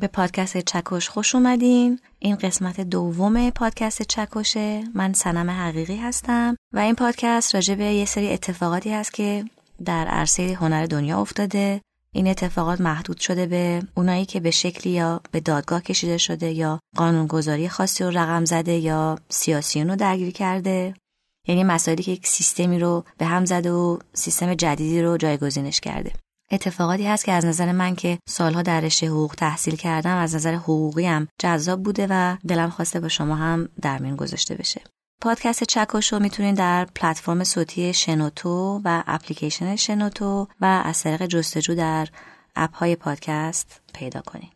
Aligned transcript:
به 0.00 0.06
پادکست 0.06 0.58
چکش 0.58 1.08
خوش 1.08 1.34
اومدین. 1.34 2.00
این 2.18 2.36
قسمت 2.36 2.80
دوم 2.80 3.50
پادکست 3.50 4.02
چکشه. 4.02 4.84
من 4.94 5.12
سنم 5.12 5.50
حقیقی 5.50 5.96
هستم 5.96 6.56
و 6.74 6.78
این 6.78 6.94
پادکست 6.94 7.54
راجع 7.54 7.74
به 7.74 7.84
یه 7.84 8.04
سری 8.04 8.32
اتفاقاتی 8.32 8.90
هست 8.90 9.14
که 9.14 9.44
در 9.84 10.06
عرصه 10.06 10.56
هنر 10.60 10.86
دنیا 10.86 11.20
افتاده. 11.20 11.80
این 12.12 12.28
اتفاقات 12.28 12.80
محدود 12.80 13.18
شده 13.18 13.46
به 13.46 13.82
اونایی 13.94 14.24
که 14.24 14.40
به 14.40 14.50
شکلی 14.50 14.92
یا 14.92 15.20
به 15.30 15.40
دادگاه 15.40 15.82
کشیده 15.82 16.18
شده 16.18 16.50
یا 16.50 16.80
قانونگذاری 16.96 17.68
خاصی 17.68 18.04
رو 18.04 18.10
رقم 18.10 18.44
زده 18.44 18.72
یا 18.72 19.18
سیاسیون 19.28 19.88
رو 19.88 19.96
درگیر 19.96 20.30
کرده. 20.30 20.94
یعنی 21.48 21.64
مسائلی 21.64 22.02
که 22.02 22.12
یک 22.12 22.26
سیستمی 22.26 22.78
رو 22.78 23.04
به 23.18 23.26
هم 23.26 23.44
زده 23.44 23.72
و 23.72 23.98
سیستم 24.12 24.54
جدیدی 24.54 25.02
رو 25.02 25.16
جایگزینش 25.16 25.80
کرده. 25.80 26.12
اتفاقاتی 26.50 27.06
هست 27.06 27.24
که 27.24 27.32
از 27.32 27.44
نظر 27.44 27.72
من 27.72 27.96
که 27.96 28.18
سالها 28.28 28.62
در 28.62 28.80
رشته 28.80 29.06
حقوق 29.06 29.34
تحصیل 29.34 29.76
کردم 29.76 30.16
از 30.16 30.34
نظر 30.34 30.54
حقوقی 30.54 31.06
هم 31.06 31.28
جذاب 31.38 31.82
بوده 31.82 32.06
و 32.10 32.36
دلم 32.48 32.70
خواسته 32.70 33.00
با 33.00 33.08
شما 33.08 33.34
هم 33.34 33.68
در 33.82 33.98
میون 33.98 34.16
گذاشته 34.16 34.54
بشه. 34.54 34.80
پادکست 35.22 35.64
چکش 35.64 36.12
رو 36.12 36.18
می‌تونید 36.18 36.56
در 36.56 36.84
پلتفرم 36.84 37.44
صوتی 37.44 37.94
شنوتو 37.94 38.80
و 38.84 39.02
اپلیکیشن 39.06 39.76
شنوتو 39.76 40.48
و 40.60 40.82
از 40.84 41.02
طریق 41.02 41.26
جستجو 41.26 41.74
در 41.74 42.08
اپ 42.56 42.74
های 42.74 42.96
پادکست 42.96 43.80
پیدا 43.94 44.20
کنید. 44.20 44.52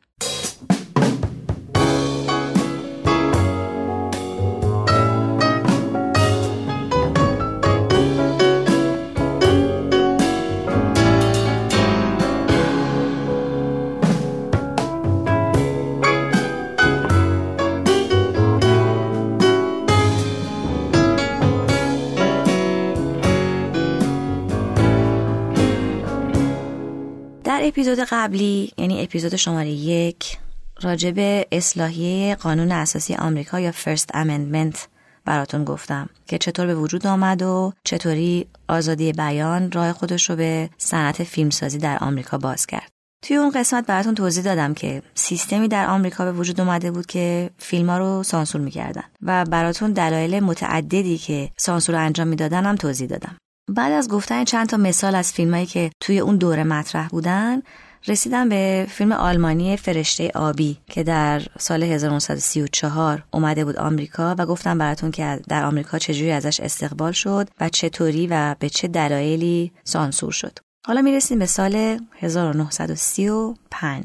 اپیزود 27.75 27.99
قبلی 27.99 28.73
یعنی 28.79 29.03
اپیزود 29.03 29.37
شماره 29.37 29.71
یک 29.71 30.39
راجب 30.83 31.47
اصلاحیه 31.53 32.35
قانون 32.35 32.73
اساسی 32.73 33.15
آمریکا 33.15 33.61
یا 33.61 33.73
فرست 33.73 34.11
امندمنت 34.15 34.89
براتون 35.25 35.65
گفتم 35.65 36.09
که 36.27 36.39
چطور 36.39 36.67
به 36.67 36.75
وجود 36.75 37.07
آمد 37.07 37.43
و 37.43 37.73
چطوری 37.85 38.47
آزادی 38.69 39.13
بیان 39.13 39.73
راه 39.73 39.93
خودش 39.93 40.31
رو 40.31 40.37
به 40.37 40.71
صنعت 40.79 41.25
فیلمسازی 41.25 41.79
در 41.79 41.99
آمریکا 41.99 42.39
باز 42.39 42.67
کرد. 42.67 42.91
توی 43.23 43.37
اون 43.37 43.51
قسمت 43.51 43.87
براتون 43.87 44.15
توضیح 44.15 44.45
دادم 44.45 44.75
که 44.75 45.03
سیستمی 45.15 45.69
در 45.69 45.87
آمریکا 45.87 46.25
به 46.25 46.33
وجود 46.33 46.61
اومده 46.61 46.91
بود 46.91 47.07
که 47.07 47.51
فیلم 47.59 47.91
ها 47.91 47.99
رو 47.99 48.23
سانسور 48.23 48.61
می‌کردن 48.61 49.05
و 49.23 49.45
براتون 49.45 49.93
دلایل 49.93 50.41
متعددی 50.41 51.19
که 51.19 51.51
سانسور 51.57 51.95
انجام 51.95 52.29
می‌دادن 52.29 52.67
هم 52.67 52.77
توضیح 52.77 53.09
دادم. 53.09 53.37
بعد 53.69 53.93
از 53.93 54.09
گفتن 54.09 54.45
چند 54.45 54.69
تا 54.69 54.77
مثال 54.77 55.15
از 55.15 55.33
فیلمایی 55.33 55.67
که 55.67 55.91
توی 56.01 56.19
اون 56.19 56.37
دوره 56.37 56.65
مطرح 56.65 57.09
بودن 57.09 57.63
رسیدم 58.07 58.49
به 58.49 58.87
فیلم 58.91 59.13
آلمانی 59.13 59.77
فرشته 59.77 60.31
آبی 60.35 60.79
که 60.87 61.03
در 61.03 61.43
سال 61.59 61.83
1934 61.83 63.23
اومده 63.31 63.65
بود 63.65 63.77
آمریکا 63.77 64.35
و 64.39 64.47
گفتم 64.47 64.79
براتون 64.79 65.11
که 65.11 65.41
در 65.49 65.65
آمریکا 65.65 65.99
چجوری 65.99 66.33
ازش 66.33 66.61
استقبال 66.61 67.13
شد 67.13 67.49
و 67.61 67.69
چطوری 67.69 68.27
و 68.27 68.57
به 68.59 68.69
چه 68.69 68.89
دلایلی 68.89 69.73
سانسور 69.85 70.33
شد. 70.33 70.59
حالا 70.87 71.03
می‌رسیم 71.03 71.39
به 71.39 71.47
سال 71.47 72.01
1935 72.21 74.05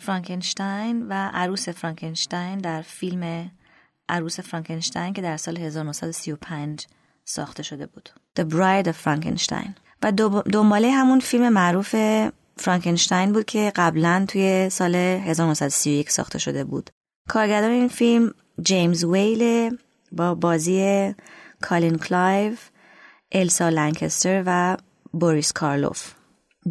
فرانکنشتاین 0.00 1.06
و 1.08 1.30
عروس 1.34 1.68
فرانکنشتاین 1.68 2.58
در 2.58 2.82
فیلم 2.82 3.50
عروس 4.08 4.40
فرانکنشتاین 4.40 5.12
که 5.12 5.22
در 5.22 5.36
سال 5.36 5.56
1935 5.56 6.86
ساخته 7.24 7.62
شده 7.62 7.86
بود. 7.86 8.08
The 8.38 8.42
Bride 8.42 8.88
of 8.88 8.96
Frankenstein. 9.04 9.68
و 10.02 10.12
دنباله 10.52 10.90
همون 10.90 11.20
فیلم 11.20 11.48
معروف 11.48 11.94
فرانکنشتاین 12.56 13.32
بود 13.32 13.44
که 13.44 13.72
قبلا 13.76 14.24
توی 14.28 14.70
سال 14.70 14.94
1931 14.94 16.10
ساخته 16.10 16.38
شده 16.38 16.64
بود. 16.64 16.90
کارگردان 17.28 17.70
این 17.70 17.88
فیلم 17.88 18.34
جیمز 18.62 19.04
ویل 19.04 19.76
با 20.12 20.34
بازی 20.34 21.14
کالین 21.62 21.98
کلایو 21.98 22.54
السا 23.32 23.68
لنکستر 23.68 24.42
و 24.46 24.76
بوریس 25.12 25.52
کارلوف. 25.52 26.14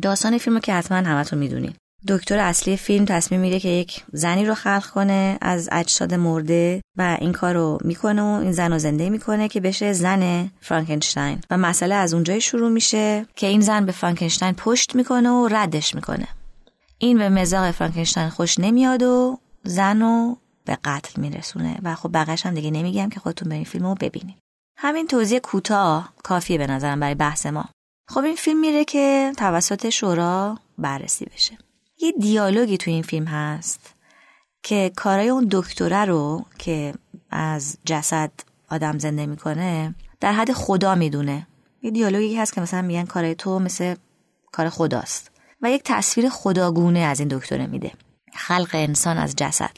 داستان 0.01 0.37
فیلم 0.37 0.59
که 0.59 0.73
حتما 0.73 0.97
همتون 0.97 1.39
می‌دونین. 1.39 1.73
دکتر 2.07 2.39
اصلی 2.39 2.77
فیلم 2.77 3.05
تصمیم 3.05 3.41
میره 3.41 3.59
که 3.59 3.69
یک 3.69 4.03
زنی 4.13 4.45
رو 4.45 4.53
خلق 4.53 4.85
کنه 4.85 5.37
از 5.41 5.69
اجساد 5.71 6.13
مرده 6.13 6.81
و 6.97 7.17
این 7.21 7.31
کار 7.31 7.53
رو 7.53 7.77
می‌کنه 7.83 8.21
و 8.21 8.25
این 8.25 8.51
زن 8.51 8.71
رو 8.71 8.79
زنده 8.79 9.09
می‌کنه 9.09 9.47
که 9.47 9.59
بشه 9.59 9.93
زن 9.93 10.51
فرانکنشتاین. 10.61 11.41
و 11.49 11.57
مسئله 11.57 11.95
از 11.95 12.13
اونجای 12.13 12.41
شروع 12.41 12.69
میشه 12.69 13.25
که 13.35 13.47
این 13.47 13.61
زن 13.61 13.85
به 13.85 13.91
فرانکنشتاین 13.91 14.53
پشت 14.53 14.95
می‌کنه 14.95 15.29
و 15.29 15.47
ردش 15.51 15.95
می‌کنه. 15.95 16.27
این 16.97 17.17
به 17.17 17.29
مزاق 17.29 17.71
فرانکنشتاین 17.71 18.29
خوش 18.29 18.59
نمیاد 18.59 19.03
و 19.03 19.39
زن 19.63 20.01
رو 20.01 20.37
به 20.65 20.77
قتل 20.83 21.21
میرسونه. 21.21 21.77
و 21.83 21.95
خب 21.95 22.13
بقیش 22.13 22.45
هم 22.45 22.53
دیگه 22.53 22.71
نمیگم 22.71 23.09
که 23.09 23.19
خودتون 23.19 23.49
به 23.49 23.55
این 23.55 23.63
فیلم 23.63 23.85
رو 23.87 23.95
ببینید 23.95 24.37
همین 24.77 25.07
توضیح 25.07 25.39
کوتاه 25.39 26.13
کافیه 26.23 26.57
به 26.57 26.67
نظرم 26.67 26.99
برای 26.99 27.15
بحث 27.15 27.45
ما. 27.45 27.65
خب 28.09 28.23
این 28.23 28.35
فیلم 28.35 28.59
میره 28.59 28.85
که 28.85 29.31
توسط 29.37 29.89
شورا 29.89 30.57
بررسی 30.77 31.25
بشه. 31.25 31.57
یه 32.01 32.11
دیالوگی 32.11 32.77
تو 32.77 32.91
این 32.91 33.03
فیلم 33.03 33.25
هست 33.25 33.93
که 34.63 34.91
کارای 34.95 35.29
اون 35.29 35.47
دکتره 35.51 36.05
رو 36.05 36.45
که 36.57 36.93
از 37.31 37.77
جسد 37.85 38.31
آدم 38.69 38.97
زنده 38.97 39.25
می‌کنه 39.25 39.95
در 40.19 40.33
حد 40.33 40.51
خدا 40.51 40.95
می‌دونه. 40.95 41.47
یه 41.81 41.91
دیالوگی 41.91 42.35
هست 42.35 42.53
که 42.53 42.61
مثلا 42.61 42.81
میگن 42.81 43.05
کارای 43.05 43.35
تو 43.35 43.59
مثل 43.59 43.95
کار 44.51 44.69
خداست 44.69 45.31
و 45.61 45.71
یک 45.71 45.81
تصویر 45.85 46.29
خداگونه 46.29 46.99
از 46.99 47.19
این 47.19 47.29
دکتره 47.31 47.67
میده. 47.67 47.91
خلق 48.33 48.69
انسان 48.73 49.17
از 49.17 49.35
جسد. 49.35 49.77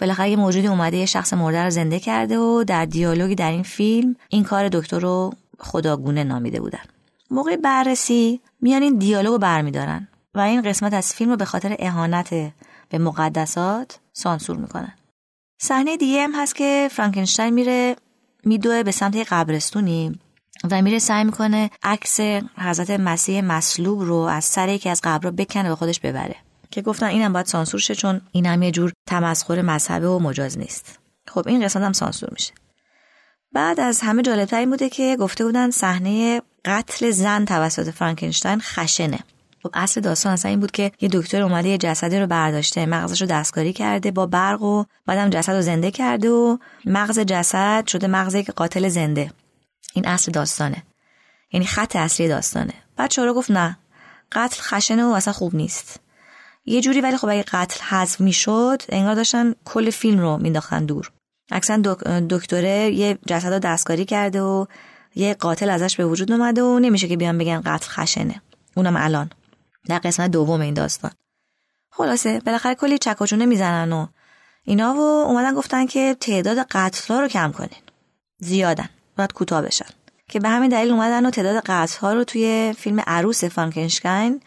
بالاخره 0.00 0.30
یه 0.30 0.36
موجودی 0.36 0.66
اومده 0.66 0.96
یه 0.96 1.06
شخص 1.06 1.32
مرده 1.32 1.64
رو 1.64 1.70
زنده 1.70 2.00
کرده 2.00 2.38
و 2.38 2.64
در 2.64 2.84
دیالوگی 2.84 3.34
در 3.34 3.50
این 3.50 3.62
فیلم 3.62 4.16
این 4.28 4.44
کار 4.44 4.68
دکتر 4.68 4.98
رو 4.98 5.32
خداگونه 5.58 6.24
نامیده 6.24 6.60
بودن. 6.60 6.84
موقع 7.30 7.56
بررسی 7.56 8.40
میان 8.60 8.82
این 8.82 8.98
دیالوگ 8.98 9.40
برمیدارن. 9.40 10.08
و 10.38 10.40
این 10.40 10.62
قسمت 10.62 10.94
از 10.94 11.14
فیلم 11.14 11.30
رو 11.30 11.36
به 11.36 11.44
خاطر 11.44 11.76
اهانت 11.78 12.28
به 12.88 12.98
مقدسات 12.98 13.98
سانسور 14.12 14.56
می‌کنن 14.56 14.94
صحنه 15.60 15.96
دیگه 15.96 16.22
هم 16.22 16.32
هست 16.34 16.54
که 16.54 16.88
فرانکنشتاین 16.92 17.54
میره 17.54 17.96
میدوه 18.44 18.82
به 18.82 18.90
سمت 18.90 19.16
قبرستونی 19.16 20.18
و 20.70 20.82
میره 20.82 20.98
سعی 20.98 21.24
می‌کنه 21.24 21.70
عکس 21.82 22.20
حضرت 22.58 22.90
مسیح 22.90 23.40
مصلوب 23.40 24.02
رو 24.02 24.16
از 24.16 24.44
سر 24.44 24.68
یکی 24.68 24.88
از 24.88 25.00
قبرها 25.04 25.30
بکنه 25.30 25.72
و 25.72 25.76
خودش 25.76 26.00
ببره. 26.00 26.36
که 26.70 26.82
گفتن 26.82 27.06
اینم 27.06 27.32
باید 27.32 27.46
سانسور 27.46 27.80
شه 27.80 27.94
چون 27.94 28.20
این 28.32 28.46
هم 28.46 28.62
یه 28.62 28.70
جور 28.70 28.92
تمسخر 29.06 29.62
مذهبی 29.62 30.06
و 30.06 30.18
مجاز 30.18 30.58
نیست. 30.58 30.98
خب 31.28 31.48
این 31.48 31.64
قسمت 31.64 31.82
هم 31.82 31.92
سانسور 31.92 32.28
میشه. 32.32 32.52
بعد 33.52 33.80
از 33.80 34.00
همه 34.00 34.22
جالبتر 34.22 34.58
این 34.58 34.70
بوده 34.70 34.88
که 34.88 35.16
گفته 35.20 35.44
بودن 35.44 35.70
صحنه 35.70 36.42
قتل 36.64 37.10
زن 37.10 37.44
توسط 37.44 37.90
فرانکنشتاین 37.90 38.60
خشنه. 38.60 39.18
خب 39.68 39.74
اصل 39.74 40.00
داستان 40.00 40.32
اصلا 40.32 40.50
این 40.50 40.60
بود 40.60 40.70
که 40.70 40.92
یه 41.00 41.08
دکتر 41.12 41.42
اومده 41.42 41.68
یه 41.68 41.78
جسدی 41.78 42.18
رو 42.18 42.26
برداشته 42.26 42.86
مغزش 42.86 43.20
رو 43.20 43.26
دستکاری 43.26 43.72
کرده 43.72 44.10
با 44.10 44.26
برق 44.26 44.62
و 44.62 44.84
بعدم 45.06 45.30
جسد 45.30 45.52
رو 45.52 45.60
زنده 45.60 45.90
کرده 45.90 46.30
و 46.30 46.58
مغز 46.84 47.18
جسد 47.18 47.86
شده 47.86 48.06
مغز 48.06 48.34
یک 48.34 48.50
قاتل 48.50 48.88
زنده. 48.88 49.32
این 49.94 50.06
اصل 50.06 50.32
داستانه. 50.32 50.82
یعنی 51.52 51.66
خط 51.66 51.96
اصلی 51.96 52.28
داستانه. 52.28 52.72
بعد 52.96 53.10
چورا 53.10 53.34
گفت 53.34 53.50
نه 53.50 53.78
قتل 54.32 54.62
خشنه 54.62 55.04
و 55.04 55.08
اصلا 55.08 55.32
خوب 55.32 55.54
نیست. 55.54 56.00
یه 56.66 56.80
جوری 56.80 57.00
ولی 57.00 57.16
خب 57.16 57.28
اگه 57.28 57.42
قتل 57.42 57.84
حذف 57.84 58.20
می‌شد 58.20 58.82
انگار 58.88 59.14
داشتن 59.14 59.54
کل 59.64 59.90
فیلم 59.90 60.20
رو 60.20 60.36
مینداختن 60.36 60.84
دور. 60.84 61.10
اکثر 61.50 61.76
دکتره 62.30 62.90
یه 62.90 63.18
جسد 63.26 63.52
رو 63.52 63.58
دستکاری 63.58 64.04
کرده 64.04 64.42
و 64.42 64.66
یه 65.14 65.34
قاتل 65.34 65.70
ازش 65.70 65.96
به 65.96 66.06
وجود 66.06 66.32
اومده 66.32 66.62
و 66.62 66.78
نمیشه 66.78 67.08
که 67.08 67.16
بیان 67.16 67.38
بگن 67.38 67.60
قتل 67.60 67.88
خشنه. 67.88 68.42
اونم 68.74 68.96
الان. 68.96 69.30
در 69.88 69.98
قسمت 69.98 70.30
دوم 70.30 70.60
این 70.60 70.74
داستان. 70.74 71.10
خلاصه 71.90 72.40
بالاخره 72.40 72.74
کلی 72.74 72.98
چکاچونه 72.98 73.46
می‌زنن 73.46 73.92
و 73.92 74.06
اینا 74.64 74.94
و 74.94 75.00
اومدن 75.00 75.54
گفتن 75.54 75.86
که 75.86 76.16
تعداد 76.20 76.58
قتل 76.70 77.20
رو 77.20 77.28
کم 77.28 77.52
کنین. 77.52 77.82
زیادن 78.38 78.88
باید 79.16 79.32
کوتاه 79.32 79.62
بشن. 79.62 79.86
که 80.28 80.40
به 80.40 80.48
همین 80.48 80.70
دلیل 80.70 80.90
اومدن 80.90 81.26
و 81.26 81.30
تعداد 81.30 81.62
قتل 81.66 81.98
ها 81.98 82.12
رو 82.12 82.24
توی 82.24 82.74
فیلم 82.78 83.02
عروس 83.06 83.44
فرانکنشتاین 83.44 84.40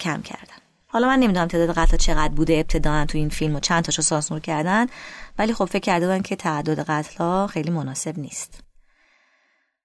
کم 0.00 0.22
کردن. 0.22 0.56
حالا 0.86 1.08
من 1.08 1.18
نمی‌دونم 1.18 1.48
تعداد 1.48 1.78
قتل 1.78 1.96
چقدر 1.96 2.34
بوده 2.34 2.54
ابتدا 2.54 3.04
تو 3.04 3.18
این 3.18 3.28
فیلم 3.28 3.56
و 3.56 3.60
چند 3.60 3.84
تاشو 3.84 4.02
سانسور 4.02 4.40
کردن 4.40 4.86
ولی 5.38 5.54
خب 5.54 5.64
فکر 5.64 5.82
کرده 5.82 6.06
بودن 6.06 6.22
که 6.22 6.36
تعداد 6.36 6.80
قتل 6.80 7.16
ها 7.16 7.46
خیلی 7.46 7.70
مناسب 7.70 8.18
نیست. 8.18 8.60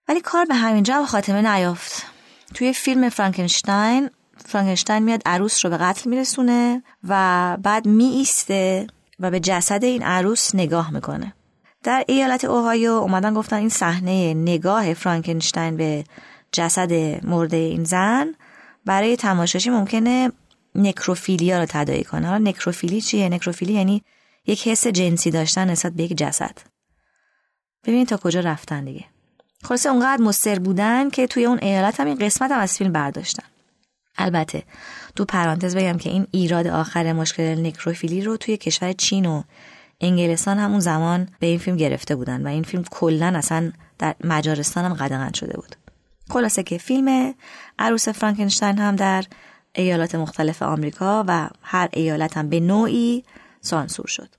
ولی 0.08 0.22
کار 0.22 0.46
به 0.46 0.56
همینجا 0.56 1.06
خاتمه 1.06 1.42
نیافت. 1.42 2.06
توی 2.54 2.74
فیلم 2.74 3.10
فرانکنشتاین 3.10 4.10
فرانکنشتاین 4.52 5.04
میاد 5.04 5.22
عروس 5.26 5.66
رو 5.66 5.72
به 5.72 5.78
قتل 5.78 6.10
میرسونه 6.10 6.84
و 7.08 7.58
بعد 7.64 7.86
می 7.86 8.06
ایسته 8.06 8.88
و 9.20 9.32
به 9.32 9.40
جسد 9.40 9.84
این 9.84 10.04
عروس 10.04 10.56
نگاه 10.56 10.92
می‌کنه. 10.92 11.34
در 11.84 12.04
ایالت 12.08 12.46
اوهایو 12.46 12.92
اومدن 12.92 13.34
گفتن 13.34 13.56
این 13.56 13.70
صحنه 13.70 14.34
نگاه 14.34 14.94
فرانکنشتاین 14.94 15.78
به 15.78 16.04
جسد 16.52 16.92
مرده 17.26 17.58
این 17.58 17.84
زن 17.84 18.36
برای 18.86 19.16
تماشاشی 19.16 19.70
ممکنه 19.70 20.32
نکروفیلیا 20.76 21.60
رو 21.60 21.66
تداعی 21.70 22.04
کنه. 22.04 22.28
حالا 22.28 22.44
نکروفیلی 22.44 23.02
چیه؟ 23.02 23.30
نکروفیلی 23.30 23.74
یعنی 23.74 24.04
یک 24.48 24.68
حس 24.68 24.88
جنسی 24.88 25.32
داشتن 25.32 25.70
نسبت 25.70 25.94
به 25.94 26.04
یک 26.04 26.18
جسد. 26.18 26.58
ببینید 27.84 28.08
تا 28.08 28.18
کجا 28.18 28.40
رفتن 28.40 28.86
دیگه. 28.86 29.06
خلاصه 29.64 29.90
اونقدر 29.90 30.24
مستر 30.24 30.60
بودن 30.60 31.10
که 31.10 31.28
توی 31.28 31.46
اون 31.46 31.60
ایالت 31.62 32.00
هم 32.00 32.08
این 32.08 32.18
قسمت 32.18 32.52
هم 32.52 32.60
از 32.60 32.78
فیلم 32.78 32.92
برداشتن. 32.92 33.44
البته 34.18 34.64
تو 35.16 35.26
پرانتز 35.26 35.76
بگم 35.76 35.98
که 35.98 36.10
این 36.10 36.28
ایراد 36.32 36.68
آخر 36.68 37.14
مشکل 37.14 37.66
نکروفیلی 37.66 38.22
رو 38.22 38.38
توی 38.38 38.58
کشور 38.58 38.92
چین 38.92 39.26
و 39.26 39.44
انگلستان 40.02 40.58
همون 40.58 40.80
زمان 40.80 41.30
به 41.40 41.48
این 41.48 41.60
فیلم 41.60 41.78
گرفته 41.78 42.16
بودن 42.16 42.48
و 42.48 42.50
این 42.50 42.64
فیلم 42.64 42.84
کلا 42.92 43.34
اصلا 43.36 43.72
در 44.00 44.16
مجارستان 44.24 44.86
هم 44.86 44.94
قدغن 44.94 45.32
شده 45.32 45.54
بود. 45.54 45.76
خلاصه 46.30 46.64
که 46.64 46.78
فیلم 46.78 47.34
عروس 47.80 48.10
فرانکنشتاین 48.10 48.78
هم 48.78 48.96
در 48.96 49.24
ایالات 49.74 50.16
مختلف 50.16 50.62
آمریکا 50.62 51.26
و 51.28 51.50
هر 51.62 51.90
ایالت 51.94 52.38
هم 52.38 52.50
به 52.50 52.60
نوعی 52.60 53.24
سانسور 53.62 54.08
شد. 54.08 54.30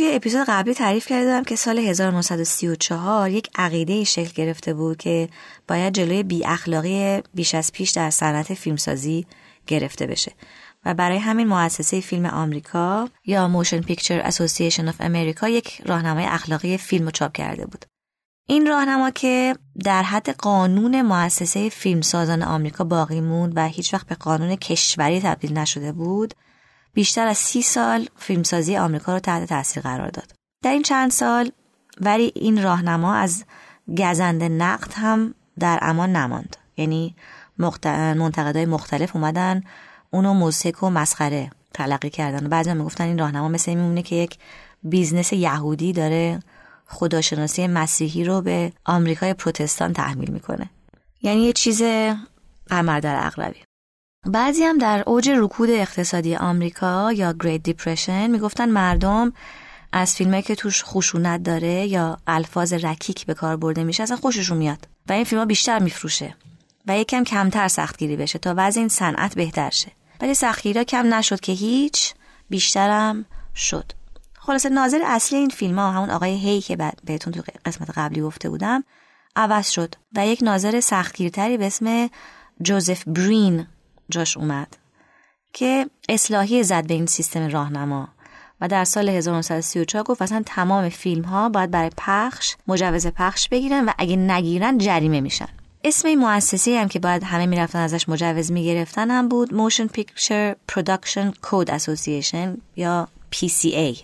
توی 0.00 0.14
اپیزود 0.14 0.46
قبلی 0.48 0.74
تعریف 0.74 1.06
کردم 1.06 1.44
که 1.44 1.56
سال 1.56 1.78
1934 1.78 3.30
یک 3.30 3.50
عقیده 3.54 4.04
شکل 4.04 4.32
گرفته 4.34 4.74
بود 4.74 4.96
که 4.96 5.28
باید 5.68 5.94
جلوی 5.94 6.22
بی 6.22 6.46
اخلاقی 6.46 7.22
بیش 7.34 7.54
از 7.54 7.72
پیش 7.72 7.90
در 7.90 8.10
صنعت 8.10 8.54
فیلمسازی 8.54 9.26
گرفته 9.66 10.06
بشه 10.06 10.32
و 10.84 10.94
برای 10.94 11.18
همین 11.18 11.46
مؤسسه 11.46 12.00
فیلم 12.00 12.26
آمریکا 12.26 13.08
یا 13.26 13.48
Motion 13.48 13.80
Picture 13.80 14.20
Association 14.20 14.88
of 14.88 14.96
America 15.00 15.48
یک 15.48 15.82
راهنمای 15.86 16.24
اخلاقی 16.24 16.76
فیلم 16.76 17.04
رو 17.04 17.10
چاپ 17.10 17.32
کرده 17.32 17.66
بود. 17.66 17.84
این 18.48 18.66
راهنما 18.66 19.10
که 19.10 19.56
در 19.84 20.02
حد 20.02 20.30
قانون 20.30 21.02
مؤسسه 21.02 21.68
فیلمسازان 21.68 22.42
آمریکا 22.42 22.84
باقی 22.84 23.20
موند 23.20 23.52
و 23.56 23.68
هیچ 23.68 23.94
وقت 23.94 24.06
به 24.06 24.14
قانون 24.14 24.56
کشوری 24.56 25.20
تبدیل 25.20 25.58
نشده 25.58 25.92
بود 25.92 26.34
بیشتر 26.92 27.26
از 27.26 27.38
سی 27.38 27.62
سال 27.62 28.08
فیلمسازی 28.16 28.76
آمریکا 28.76 29.12
رو 29.12 29.18
تحت 29.18 29.48
تاثیر 29.48 29.82
قرار 29.82 30.08
داد. 30.08 30.32
در 30.64 30.72
این 30.72 30.82
چند 30.82 31.10
سال 31.10 31.50
ولی 32.00 32.32
این 32.34 32.62
راهنما 32.62 33.14
از 33.14 33.44
گزند 33.98 34.48
نقد 34.48 34.92
هم 34.94 35.34
در 35.58 35.78
امان 35.82 36.16
نماند. 36.16 36.56
یعنی 36.76 37.16
منتقدای 37.58 38.66
مختلف 38.66 39.16
اومدن 39.16 39.62
اونو 40.10 40.34
مضحک 40.34 40.82
و 40.82 40.90
مسخره 40.90 41.50
تلقی 41.74 42.10
کردن 42.10 42.46
و 42.46 42.48
بعضی 42.48 42.74
می‌گفتن 42.74 43.04
این 43.04 43.18
راهنما 43.18 43.48
مثل 43.48 43.74
میمونه 43.74 44.02
که 44.02 44.16
یک 44.16 44.38
business 44.82 45.32
یهودی 45.32 45.92
داره 45.92 46.40
خداشناسی 46.86 47.66
مسیحی 47.66 48.24
رو 48.24 48.40
به 48.40 48.72
آمریکای 48.84 49.34
پروتستان 49.34 49.92
تحمیل 49.92 50.30
می‌کنه 50.30 50.70
یعنی 51.22 51.42
یه 51.42 51.52
چیز 51.52 51.82
قمر 52.66 53.00
در 53.00 53.26
اغربی 53.26 53.58
بعضی 54.26 54.64
هم 54.64 54.78
در 54.78 55.02
اوج 55.06 55.30
رکود 55.30 55.70
اقتصادی 55.70 56.36
آمریکا 56.36 57.12
یا 57.12 57.34
گریت 57.40 57.62
دیپرشن 57.62 58.30
می‌گفتن 58.30 58.68
مردم 58.68 59.32
از 59.92 60.14
فیلمه 60.14 60.42
که 60.42 60.54
توش 60.54 60.84
خشونت 60.84 61.42
داره 61.42 61.86
یا 61.86 62.16
الفاظ 62.26 62.72
رکیک 62.72 63.26
به 63.26 63.34
کار 63.34 63.56
برده 63.56 63.84
میشه 63.84 64.02
اصلا 64.02 64.16
خوششون 64.16 64.58
میاد 64.58 64.88
و 65.08 65.12
این 65.12 65.24
فیلم 65.24 65.44
بیشتر 65.44 65.78
میفروشه 65.78 66.34
و 66.86 66.98
یکم 66.98 67.24
کمتر 67.24 67.68
سختگیری 67.68 68.16
بشه 68.16 68.38
تا 68.38 68.54
وضع 68.56 68.80
این 68.80 68.88
صنعت 68.88 69.34
بهتر 69.34 69.70
شه. 69.70 69.92
ولی 70.20 70.34
سختگیری 70.34 70.84
کم 70.84 71.14
نشد 71.14 71.40
که 71.40 71.52
هیچ 71.52 72.14
بیشترم 72.50 73.24
شد. 73.56 73.92
خلاصه 74.38 74.68
ناظر 74.68 75.00
اصلی 75.06 75.38
این 75.38 75.48
فیلم 75.48 75.78
ها 75.78 75.90
همون 75.90 76.10
آقای 76.10 76.38
هی 76.38 76.60
که 76.60 76.76
بهتون 77.04 77.32
تو 77.32 77.42
قسمت 77.64 77.90
قبلی 77.98 78.20
گفته 78.20 78.50
بودم 78.50 78.84
عوض 79.36 79.70
شد 79.70 79.94
و 80.16 80.26
یک 80.26 80.42
ناظر 80.42 80.80
سختگیرتری 80.80 81.58
به 81.58 81.66
اسم 81.66 82.10
جوزف 82.62 83.02
برین 83.06 83.66
جاش 84.10 84.36
اومد 84.36 84.76
که 85.52 85.86
اصلاحی 86.08 86.62
زد 86.62 86.86
به 86.86 86.94
این 86.94 87.06
سیستم 87.06 87.48
راهنما 87.48 88.08
و 88.60 88.68
در 88.68 88.84
سال 88.84 89.08
1934 89.08 90.04
گفت 90.04 90.22
اصلا 90.22 90.42
تمام 90.46 90.88
فیلم 90.88 91.22
ها 91.22 91.48
باید 91.48 91.70
برای 91.70 91.90
پخش 91.96 92.56
مجوز 92.66 93.06
پخش 93.06 93.48
بگیرن 93.48 93.84
و 93.84 93.92
اگه 93.98 94.16
نگیرن 94.16 94.78
جریمه 94.78 95.20
میشن. 95.20 95.48
اسم 95.84 96.08
این 96.08 96.18
مؤسسه 96.18 96.80
هم 96.80 96.88
که 96.88 96.98
باید 96.98 97.24
همه 97.24 97.46
می‌رفتن 97.46 97.78
ازش 97.78 98.08
مجوز 98.08 98.52
می‌گرفتن 98.52 99.10
هم 99.10 99.28
بود 99.28 99.48
Motion 99.48 99.98
Picture 99.98 100.54
Production 100.72 101.32
Code 101.46 101.68
Association 101.68 102.58
یا 102.76 103.08
PCA 103.34 103.96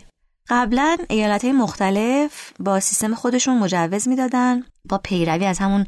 قبلا 0.48 0.96
ایالت 1.08 1.44
های 1.44 1.52
مختلف 1.52 2.52
با 2.60 2.80
سیستم 2.80 3.14
خودشون 3.14 3.58
مجوز 3.58 4.08
می‌دادن 4.08 4.64
با 4.84 4.98
پیروی 4.98 5.46
از 5.46 5.58
همون 5.58 5.86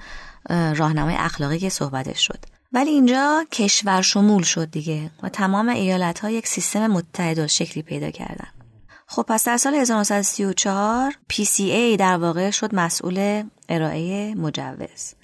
راهنمای 0.50 1.14
اخلاقی 1.14 1.58
که 1.58 1.68
صحبتش 1.68 2.26
شد. 2.26 2.58
ولی 2.72 2.90
اینجا 2.90 3.44
کشور 3.52 4.02
شمول 4.02 4.42
شد 4.42 4.70
دیگه 4.70 5.10
و 5.22 5.28
تمام 5.28 5.68
ایالت 5.68 6.20
ها 6.20 6.30
یک 6.30 6.46
سیستم 6.46 6.87
متحد 6.87 7.46
شکلی 7.46 7.82
پیدا 7.82 8.10
کردن. 8.10 8.48
خب 9.06 9.22
پس 9.28 9.46
در 9.46 9.56
سال 9.56 9.75
1934 9.75 11.12
PCA 11.32 11.98
در 11.98 12.16
واقع 12.16 12.50
شد 12.50 12.75
مسئول 12.75 13.42
ارائه 13.68 14.34
مجوز. 14.34 15.14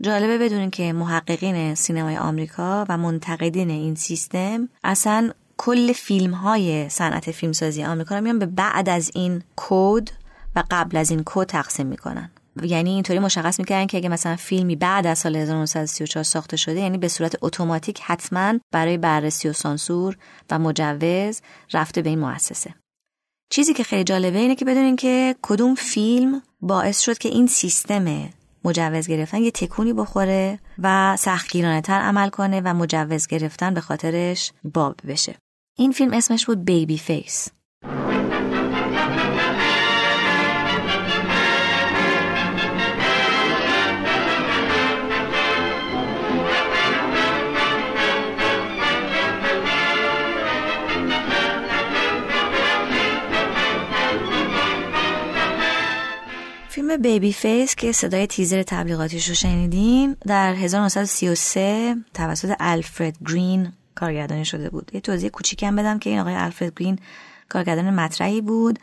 جالبه 0.00 0.38
بدونین 0.38 0.70
که 0.70 0.92
محققین 0.92 1.74
سینمای 1.74 2.16
آمریکا 2.16 2.86
و 2.88 2.98
منتقدین 2.98 3.70
این 3.70 3.94
سیستم 3.94 4.68
اصلا 4.84 5.30
کل 5.56 5.92
فیلم 5.92 6.34
های 6.34 6.88
صنعت 6.88 7.30
فیلمسازی 7.30 7.84
آمریکا 7.84 8.14
رو 8.14 8.20
میان 8.20 8.38
به 8.38 8.46
بعد 8.46 8.88
از 8.88 9.10
این 9.14 9.42
کد 9.56 10.08
و 10.56 10.62
قبل 10.70 10.96
از 10.96 11.10
این 11.10 11.22
کد 11.26 11.46
تقسیم 11.46 11.86
می‌کنن. 11.86 12.30
یعنی 12.62 12.90
اینطوری 12.90 13.18
مشخص 13.18 13.58
می‌کردن 13.58 13.86
که 13.86 13.96
اگه 13.96 14.08
مثلا 14.08 14.36
فیلمی 14.36 14.76
بعد 14.76 15.06
از 15.06 15.18
سال 15.18 15.36
1934 15.36 16.24
ساخته 16.24 16.56
شده 16.56 16.80
یعنی 16.80 16.98
به 16.98 17.08
صورت 17.08 17.36
اتوماتیک 17.42 18.00
حتما 18.02 18.54
برای 18.72 18.98
بررسی 18.98 19.48
و 19.48 19.52
سانسور 19.52 20.16
و 20.50 20.58
مجوز 20.58 21.40
رفته 21.72 22.02
به 22.02 22.10
این 22.10 22.18
مؤسسه. 22.18 22.74
چیزی 23.50 23.74
که 23.74 23.84
خیلی 23.84 24.04
جالبه 24.04 24.38
اینه 24.38 24.54
که 24.54 24.64
بدونین 24.64 24.96
که 24.96 25.36
کدوم 25.42 25.74
فیلم 25.74 26.42
باعث 26.60 27.00
شد 27.00 27.18
که 27.18 27.28
این 27.28 27.46
سیستم 27.46 28.28
مجوز 28.64 29.06
گرفتن 29.06 29.38
یه 29.38 29.50
تکونی 29.50 29.92
بخوره 29.92 30.58
و 30.78 31.16
سختگیرانه 31.16 31.80
تر 31.80 32.00
عمل 32.00 32.28
کنه 32.28 32.60
و 32.64 32.74
مجوز 32.74 33.26
گرفتن 33.26 33.74
به 33.74 33.80
خاطرش 33.80 34.52
باب 34.64 34.96
بشه. 35.08 35.34
این 35.78 35.92
فیلم 35.92 36.12
اسمش 36.12 36.46
بود 36.46 36.64
Baby 36.64 36.98
Face 36.98 37.48
فیلم 56.88 57.02
Baby 57.02 57.32
Face 57.32 57.74
که 57.74 57.92
صدای 57.92 58.26
تیزر 58.26 58.62
تبلیغاتیش 58.62 59.28
رو 59.28 59.34
شنیدیم 59.34 60.16
در 60.26 60.54
1933 60.54 61.96
توسط 62.14 62.56
الفرد 62.60 63.16
گرین 63.28 63.72
کارگردانی 63.94 64.44
شده 64.44 64.70
بود. 64.70 64.90
یه 64.94 65.00
توضیح 65.00 65.30
کوچیکم 65.30 65.76
بدم 65.76 65.98
که 65.98 66.10
این 66.10 66.18
آقای 66.18 66.34
الفرد 66.34 66.72
گرین 66.80 66.98
کارگردان 67.48 67.90
مطرحی 67.90 68.40
بود 68.40 68.78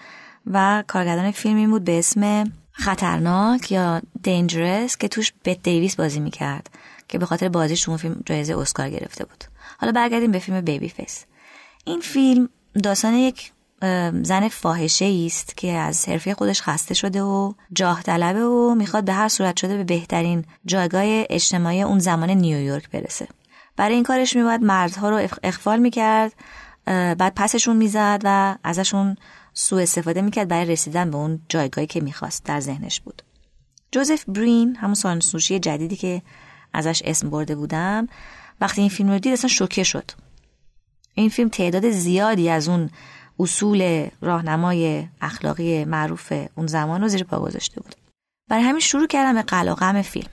و 0.47 0.83
کارگردان 0.87 1.31
فیلمی 1.31 1.67
بود 1.67 1.83
به 1.83 1.99
اسم 1.99 2.51
خطرناک 2.71 3.71
یا 3.71 4.01
Dangerous 4.23 4.97
که 4.97 5.07
توش 5.07 5.33
بت 5.45 5.63
دیویس 5.63 5.95
بازی 5.95 6.19
می‌کرد 6.19 6.69
که 7.07 7.17
به 7.17 7.25
خاطر 7.25 7.49
بازیش 7.49 7.89
اون 7.89 7.97
فیلم 7.97 8.21
جایزه 8.25 8.57
اسکار 8.57 8.89
گرفته 8.89 9.25
بود. 9.25 9.43
حالا 9.77 9.91
برگردیم 9.91 10.31
به 10.31 10.39
فیلم 10.39 10.61
Baby 10.61 10.89
Face 10.89 11.25
این 11.85 11.99
فیلم 11.99 12.49
داستان 12.83 13.13
یک 13.13 13.51
زن 14.23 14.47
فاحشه 14.47 15.23
است 15.25 15.57
که 15.57 15.71
از 15.71 16.09
حرفه 16.09 16.33
خودش 16.33 16.61
خسته 16.61 16.93
شده 16.93 17.21
و 17.21 17.53
جاه 17.73 18.03
طلبه 18.03 18.43
و 18.43 18.75
می‌خواد 18.75 19.05
به 19.05 19.13
هر 19.13 19.27
صورت 19.27 19.57
شده 19.57 19.77
به 19.77 19.83
بهترین 19.83 20.45
جایگاه 20.65 21.03
اجتماعی 21.05 21.81
اون 21.81 21.99
زمان 21.99 22.29
نیویورک 22.29 22.89
برسه. 22.89 23.27
برای 23.75 23.95
این 23.95 24.03
کارش 24.03 24.35
میباید 24.35 24.61
مردها 24.61 25.09
رو 25.09 25.27
اخفال 25.43 25.79
می‌کرد 25.79 26.33
بعد 26.85 27.33
پسشون 27.35 27.77
می‌زد 27.77 28.21
و 28.23 28.55
ازشون 28.63 29.17
سوء 29.53 29.81
استفاده 29.81 30.21
می‌کرد 30.21 30.47
برای 30.47 30.65
رسیدن 30.65 31.11
به 31.11 31.17
اون 31.17 31.39
جایگاهی 31.49 31.87
که 31.87 32.01
می‌خواست 32.01 32.43
در 32.43 32.59
ذهنش 32.59 33.01
بود. 33.01 33.21
جوزف 33.91 34.25
برین 34.27 34.75
همون 34.75 34.93
سانسورشی 34.93 35.59
جدیدی 35.59 35.95
که 35.95 36.21
ازش 36.73 37.01
اسم 37.05 37.29
برده 37.29 37.55
بودم 37.55 38.07
وقتی 38.61 38.81
این 38.81 38.89
فیلم 38.89 39.09
رو 39.09 39.19
دید 39.19 39.33
اصلا 39.33 39.49
شوکه 39.49 39.83
شد. 39.83 40.11
این 41.13 41.29
فیلم 41.29 41.49
تعداد 41.49 41.89
زیادی 41.89 42.49
از 42.49 42.69
اون 42.69 42.89
اصول 43.39 44.07
راهنمای 44.21 45.07
اخلاقی 45.21 45.85
معروف 45.85 46.33
اون 46.55 46.67
زمان 46.67 47.01
رو 47.01 47.07
زیر 47.07 47.23
پا 47.23 47.39
گذاشته 47.39 47.81
بود. 47.81 47.95
برای 48.49 48.63
همین 48.63 48.79
شروع 48.79 49.07
کردم 49.07 49.33
به 49.33 49.41
قلقم 49.41 50.01
فیلم. 50.01 50.29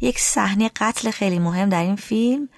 یک 0.00 0.18
صحنه 0.18 0.70
قتل 0.76 1.10
خیلی 1.10 1.38
مهم 1.38 1.68
در 1.68 1.82
این 1.82 1.96
فیلم 1.96 2.48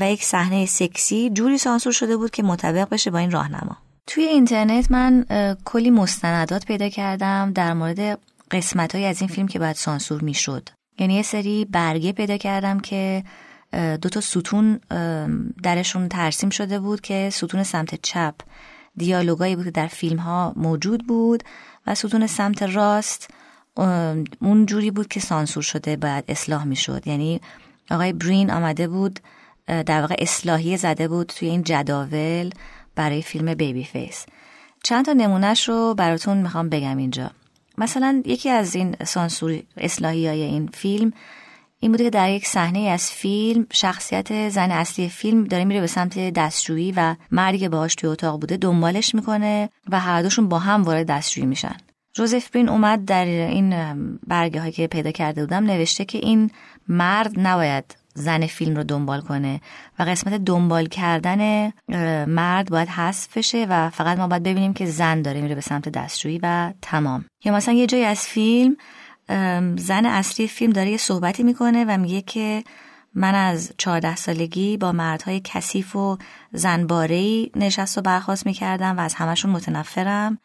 و 0.00 0.10
یک 0.12 0.24
صحنه 0.24 0.66
سکسی 0.66 1.30
جوری 1.30 1.58
سانسور 1.58 1.92
شده 1.92 2.16
بود 2.16 2.30
که 2.30 2.42
مطابق 2.42 2.88
بشه 2.88 3.10
با 3.10 3.18
این 3.18 3.30
راهنما. 3.30 3.76
توی 4.06 4.24
اینترنت 4.24 4.90
من 4.90 5.26
کلی 5.64 5.90
مستندات 5.90 6.64
پیدا 6.64 6.88
کردم 6.88 7.52
در 7.54 7.74
مورد 7.74 8.18
قسمت 8.50 8.94
های 8.94 9.06
از 9.06 9.20
این 9.20 9.28
فیلم 9.28 9.48
که 9.48 9.58
باید 9.58 9.76
سانسور 9.76 10.22
می‌شد. 10.22 10.68
یعنی 10.98 11.14
یه 11.14 11.22
سری 11.22 11.64
برگه 11.64 12.12
پیدا 12.12 12.36
کردم 12.36 12.80
که 12.80 13.24
دو 13.72 14.08
تا 14.08 14.20
ستون 14.20 14.80
درشون 15.62 16.08
ترسیم 16.08 16.50
شده 16.50 16.78
بود 16.80 17.00
که 17.00 17.30
ستون 17.32 17.62
سمت 17.62 18.02
چپ 18.02 18.34
دیالوگایی 18.96 19.56
بود 19.56 19.64
که 19.64 19.70
در 19.70 19.86
فیلم 19.86 20.18
ها 20.18 20.52
موجود 20.56 21.06
بود 21.06 21.42
و 21.86 21.94
ستون 21.94 22.26
سمت 22.26 22.62
راست 22.62 23.30
اون 24.40 24.66
جوری 24.66 24.90
بود 24.90 25.08
که 25.08 25.20
سانسور 25.20 25.62
شده 25.62 25.96
باید 25.96 26.24
اصلاح 26.28 26.64
می‌شد. 26.64 27.06
یعنی 27.06 27.40
آقای 27.90 28.12
برین 28.12 28.50
آمده 28.50 28.88
بود 28.88 29.20
در 29.66 30.00
واقع 30.00 30.14
اصلاحی 30.18 30.76
زده 30.76 31.08
بود 31.08 31.26
توی 31.26 31.48
این 31.48 31.62
جداول 31.62 32.50
برای 32.94 33.22
فیلم 33.22 33.54
Baby 33.54 33.84
Face. 33.84 34.26
چند 34.82 35.04
تا 35.04 35.12
نمونهش 35.12 35.68
رو 35.68 35.94
براتون 35.94 36.36
می‌خوام 36.36 36.68
بگم 36.68 36.96
اینجا. 36.96 37.30
مثلا 37.78 38.22
یکی 38.26 38.50
از 38.50 38.74
این 38.74 38.96
سانسور 39.04 39.62
اصلاحی 39.76 40.28
های 40.28 40.42
این 40.42 40.66
فیلم 40.66 41.12
این 41.82 41.92
بوده 41.92 42.04
که 42.04 42.10
در 42.10 42.30
یک 42.30 42.46
صحنه 42.46 42.78
از 42.78 43.10
فیلم 43.10 43.66
شخصیت 43.72 44.48
زن 44.48 44.70
اصلی 44.70 45.08
فیلم 45.08 45.44
داره 45.44 45.64
میره 45.64 45.80
به 45.80 45.86
سمت 45.86 46.18
دستشویی 46.18 46.92
و 46.92 47.14
مردی 47.30 47.58
که 47.58 47.68
باهاش 47.68 47.94
توی 47.94 48.10
اتاق 48.10 48.40
بوده 48.40 48.56
دنبالش 48.56 49.14
می‌کنه 49.14 49.68
و 49.90 50.00
هر 50.00 50.22
دوشون 50.22 50.48
با 50.48 50.58
هم 50.58 50.82
وارد 50.82 51.06
دستشویی 51.06 51.46
میشن. 51.46 51.76
جوزف 52.14 52.50
برین 52.50 52.68
اومد 52.68 53.04
در 53.04 53.24
این 53.24 53.74
برگه 54.26 54.60
هایی 54.60 54.72
که 54.72 54.86
پیدا 54.86 55.10
کرده 55.10 55.40
بودم 55.40 55.64
نوشته 55.64 56.04
که 56.04 56.18
این 56.18 56.50
مرد 56.88 57.32
نباید 57.36 57.96
زن 58.14 58.46
فیلم 58.46 58.76
رو 58.76 58.84
دنبال 58.84 59.20
کنه 59.20 59.60
و 59.98 60.02
قسمت 60.02 60.34
دنبال 60.34 60.86
کردن 60.86 61.72
مرد 62.26 62.70
باید 62.70 62.88
حذف 62.88 63.36
بشه 63.36 63.66
و 63.70 63.90
فقط 63.90 64.18
ما 64.18 64.28
باید 64.28 64.42
ببینیم 64.42 64.74
که 64.74 64.86
زن 64.86 65.22
داره 65.22 65.40
میره 65.40 65.54
به 65.54 65.60
سمت 65.60 65.88
دستشویی 65.88 66.40
و 66.42 66.72
تمام. 66.82 67.24
یا 67.44 67.52
مثلا 67.52 67.74
یه 67.74 67.86
جایی 67.86 68.04
از 68.04 68.20
فیلم 68.20 68.76
زن 69.76 70.06
اصلی 70.06 70.48
فیلم 70.48 70.72
داره 70.72 70.90
یه 70.90 70.96
صحبتی 70.96 71.42
می‌کنه 71.42 71.84
و 71.84 71.96
میگه 71.98 72.22
که 72.22 72.64
من 73.14 73.34
از 73.34 73.72
چهارده 73.78 74.16
سالگی 74.16 74.76
با 74.76 74.92
مردهای 74.92 75.40
کثیف 75.44 75.96
و 75.96 76.18
زنبارهی 76.52 77.52
نشست 77.56 77.98
و 77.98 78.02
برخواست 78.02 78.46
می‌کردم 78.46 78.98
و 78.98 79.00
از 79.00 79.14
همشون 79.14 79.50
متنفرم. 79.50 80.38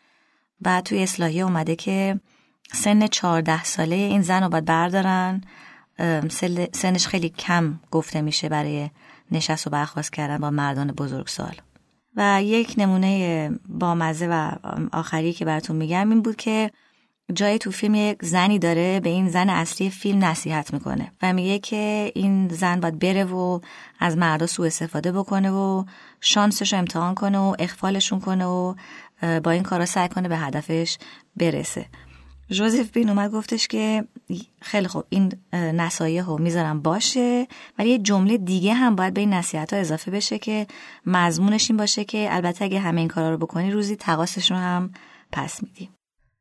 و 0.61 0.81
توی 0.81 1.03
اصلاحی 1.03 1.41
اومده 1.41 1.75
که 1.75 2.19
سن 2.73 3.07
چهارده 3.07 3.63
ساله 3.63 3.95
این 3.95 4.21
زن 4.21 4.43
رو 4.43 4.49
باید 4.49 4.65
بردارن. 4.65 5.41
سنش 6.73 7.07
خیلی 7.07 7.29
کم 7.29 7.79
گفته 7.91 8.21
میشه 8.21 8.49
برای 8.49 8.89
نشست 9.31 9.67
و 9.67 9.69
برخواست 9.69 10.13
کردن 10.13 10.37
با 10.37 10.49
مردان 10.49 10.91
بزرگسال. 10.91 11.55
و 12.15 12.43
یک 12.43 12.73
نمونه 12.77 13.51
بامزه 13.69 14.27
و 14.27 14.51
آخری 14.91 15.33
که 15.33 15.45
براتون 15.45 15.75
میگم 15.75 16.09
این 16.09 16.21
بود 16.21 16.35
که 16.35 16.71
جایی 17.33 17.57
تو 17.57 17.71
فیلم 17.71 17.95
یک 17.95 18.25
زنی 18.25 18.59
داره 18.59 18.99
به 18.99 19.09
این 19.09 19.29
زن 19.29 19.49
اصلی 19.49 19.89
فیلم 19.89 20.25
نصیحت 20.25 20.73
می‌کنه 20.73 21.11
و 21.21 21.33
میگه 21.33 21.59
که 21.59 22.11
این 22.15 22.47
زن 22.47 22.79
باید 22.79 22.99
بره 22.99 23.23
و 23.23 23.59
از 23.99 24.17
مردا 24.17 24.47
سوء 24.47 24.67
استفاده 24.67 25.11
بکنه 25.11 25.51
و 25.51 25.83
شانسش 26.21 26.73
رو 26.73 26.79
امتحان 26.79 27.15
کنه 27.15 27.37
و 27.37 27.55
اخفالشون 27.59 28.19
کنه 28.19 28.45
و 28.45 28.73
با 29.43 29.51
این 29.51 29.63
کارا 29.63 29.85
سعی 29.85 30.09
کنه 30.09 30.27
به 30.27 30.37
هدفش 30.37 30.97
برسه. 31.35 31.85
جوزف 32.49 32.91
بین 32.91 33.09
اومد 33.09 33.31
گفتش 33.31 33.67
که 33.67 34.03
خیلی 34.61 34.87
خوب 34.87 35.03
این 35.09 35.33
نصایح 35.53 36.25
رو 36.25 36.37
می‌ذارم 36.37 36.81
باشه 36.81 37.47
ولی 37.79 37.89
یه 37.89 37.97
جمله 37.97 38.37
دیگه 38.37 38.73
هم 38.73 38.95
باید 38.95 39.13
به 39.13 39.21
این 39.21 39.33
نصیحت 39.33 39.73
ها 39.73 39.79
اضافه 39.79 40.11
بشه 40.11 40.39
که 40.39 40.67
مضمونش 41.05 41.69
این 41.69 41.77
باشه 41.77 42.03
که 42.03 42.27
البته 42.31 42.65
اگه 42.65 42.79
همه 42.79 43.01
این 43.01 43.07
کارا 43.07 43.29
رو 43.29 43.37
بکنی 43.37 43.71
روزی 43.71 43.95
تقاسش 43.95 44.51
رو 44.51 44.57
هم 44.57 44.91
پس 45.31 45.63
میدیم 45.63 45.96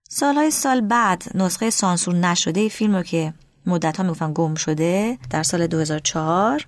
سالهای 0.08 0.50
سال 0.50 0.80
بعد 0.80 1.24
نسخه 1.34 1.70
سانسور 1.70 2.14
نشده 2.14 2.68
فیلم 2.68 2.96
رو 2.96 3.02
که 3.02 3.34
مدت 3.66 3.96
ها 3.96 4.02
می‌گفتن 4.02 4.32
گم 4.34 4.54
شده 4.54 5.18
در 5.30 5.42
سال 5.42 5.66
2004 5.66 6.66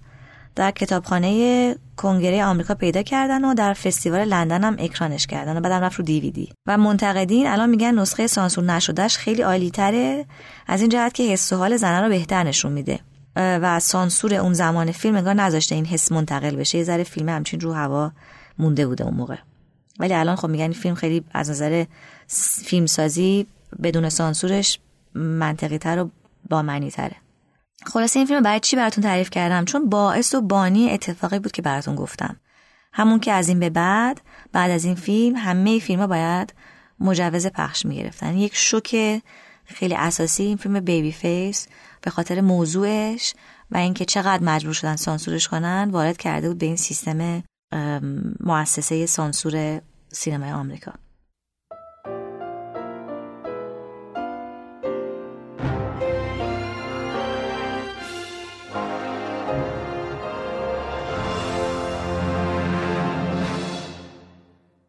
در 0.55 0.71
کتابخانه 0.71 1.77
کنگره 1.97 2.45
آمریکا 2.45 2.75
پیدا 2.75 3.03
کردن 3.03 3.45
و 3.45 3.55
در 3.55 3.73
فستیوال 3.73 4.25
لندن 4.25 4.65
هم 4.65 4.77
اکرانش 4.79 5.27
کردن 5.27 5.57
و 5.57 5.61
بعدم 5.61 5.85
رفت 5.85 5.97
رو 5.97 6.05
دیویدی. 6.05 6.53
و 6.67 6.79
منتقدین 6.79 7.47
الان 7.47 7.71
میگن 7.71 7.99
نسخه 7.99 8.27
سانسور 8.27 8.65
نشدهش 8.65 9.17
خیلی 9.17 9.43
عالی 9.43 9.71
تره 9.71 10.27
از 10.67 10.81
این 10.81 10.91
جهت 10.91 11.15
که 11.15 11.23
حس 11.23 11.53
و 11.53 11.57
حال 11.57 11.77
زنه 11.77 12.01
رو 12.01 12.09
بهتر 12.09 12.43
نشون 12.45 12.73
میده. 12.73 13.01
و 13.37 13.81
سانسور 13.81 14.35
اون 14.35 14.53
زمان 14.53 14.93
فیلم 14.93 15.17
انگار 15.17 15.35
نذاشته 15.35 15.75
این 15.75 15.87
حس 15.87 16.13
منتقل 16.13 16.57
بشه. 16.57 16.79
یه 16.79 16.85
ذره 16.85 17.05
فیلم 17.05 17.29
همچین 17.29 17.61
رو 17.61 17.73
هوا 17.73 18.13
مونده 18.59 18.87
بوده 18.87 19.05
اون 19.05 19.15
موقع. 19.15 19.37
ولی 19.99 20.15
الان 20.15 20.37
خب 20.37 20.49
میگن 20.49 20.73
فیلم 20.73 20.95
خیلی 20.95 21.25
از 21.33 21.51
نظر 21.51 21.85
فیلمسازی 22.65 23.47
بدون 23.83 24.09
سانسورش 24.09 24.79
منطقی 25.15 25.79
تر 25.79 26.03
و 26.03 26.11
با 26.51 26.63
معنی 26.63 26.91
تره 26.91 27.17
خلاصه 27.87 28.19
این 28.19 28.27
فیلم 28.27 28.43
برای 28.43 28.61
چی 28.61 28.77
براتون 28.77 29.05
تعریف 29.05 29.31
کردم؟ 29.31 29.65
چون 29.65 29.89
باعث 29.89 30.35
و 30.35 30.41
بانی 30.41 30.91
اتفاقی 30.91 31.39
بود 31.39 31.53
که 31.53 31.63
براتون 31.63 31.95
گفتم. 31.95 32.37
همون 32.93 33.21
که 33.21 33.33
از 33.33 33.49
این 33.49 33.61
به 33.61 33.71
بعد 33.71 34.21
بعد 34.53 34.71
از 34.71 34.85
این 34.85 34.95
فیلم 34.95 35.37
همه 35.37 35.79
فیلم 35.79 36.01
ها 36.01 36.07
باید 36.07 36.55
مجوز 37.01 37.47
پخش 37.47 37.87
می 37.87 37.97
گرفتن 37.97 38.37
یک 38.37 38.57
شوک 38.57 39.23
خیلی 39.65 39.95
اساسی 39.95 40.43
این 40.43 40.57
فیلم 40.57 40.81
Baby 40.81 41.13
Face 41.13 41.67
به 42.03 42.11
خاطر 42.11 42.41
موضوعش 42.41 43.35
و 43.71 43.77
اینکه 43.77 44.05
چقدر 44.05 44.43
مجبور 44.43 44.75
شدن 44.75 44.97
سانسورش 44.97 45.49
کنن 45.49 45.89
وارد 45.93 46.17
کرده 46.17 46.49
بود 46.49 46.59
به 46.59 46.67
این 46.67 46.77
سیستم 46.77 47.43
مؤسسه 48.41 49.07
سانسور 49.07 49.81
سینمای 50.13 50.51
آمریکا. 50.51 50.93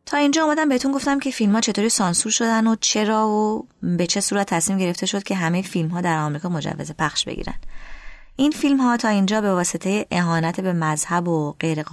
تا 0.06 0.18
اینجا 0.18 0.44
اومدم 0.44 0.70
بهتون 0.70 0.92
گفتم 0.92 1.20
که 1.20 1.32
فیلم 1.32 1.52
ها 1.52 1.62
چطوری 1.62 1.90
سانسور 1.90 2.32
شدن 2.32 2.68
و 2.68 2.76
چرا 2.82 3.28
و 3.28 3.68
به 3.84 4.08
چه 4.08 4.22
صورت 4.22 4.50
تصمیم 4.50 4.80
گرفته 4.80 5.06
شد 5.06 5.24
که 5.24 5.36
همه 5.36 5.62
فیلم 5.62 5.90
ها 5.90 6.02
در 6.02 6.18
آمریکا 6.18 6.50
مجوز 6.50 6.92
پخش 6.92 7.26
بگیرن. 7.26 7.56
این 8.40 8.52
فیلم 8.52 8.82
ها 8.82 8.98
تا 8.98 9.08
اینجا 9.08 9.42
به 9.42 9.54
واسطه 9.54 10.06
اهانت 10.12 10.62
به 10.62 10.74
مذهب 10.74 11.28
و 11.28 11.52
غیر, 11.60 11.84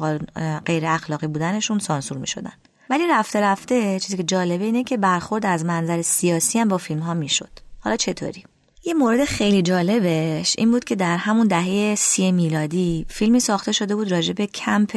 غیر 0.67 0.87
اخلاقی 0.87 1.26
بودنشون 1.26 1.79
سانسور 1.79 2.19
می 2.19 2.26
شدن. 2.26 2.53
ولی 2.91 3.03
رفته 3.11 3.41
رفته 3.41 4.00
چیزی 4.00 4.17
که 4.17 4.23
جالبه 4.23 4.65
اینه 4.65 4.85
که 4.85 4.97
برخورد 4.97 5.47
از 5.47 5.65
منظر 5.65 6.03
سیاسی 6.03 6.59
هم 6.59 6.69
با 6.69 6.79
فیلم 6.79 7.00
ها 7.00 7.15
می 7.15 7.29
شد. 7.29 7.49
حالا 7.81 7.97
چطوری؟ 7.97 8.45
یه 8.85 8.95
مورد 8.95 9.25
خیلی 9.25 9.62
جالبش 9.62 10.55
این 10.59 10.71
بود 10.71 10.85
که 10.85 10.97
در 10.97 11.17
همون 11.17 11.47
دهه 11.47 11.95
سی 11.95 12.33
میلادی 12.33 13.07
فیلمی 13.09 13.41
ساخته 13.41 13.73
شده 13.73 13.95
بود 13.95 14.12
راجع 14.12 14.33
به 14.33 14.47
کمپ 14.47 14.97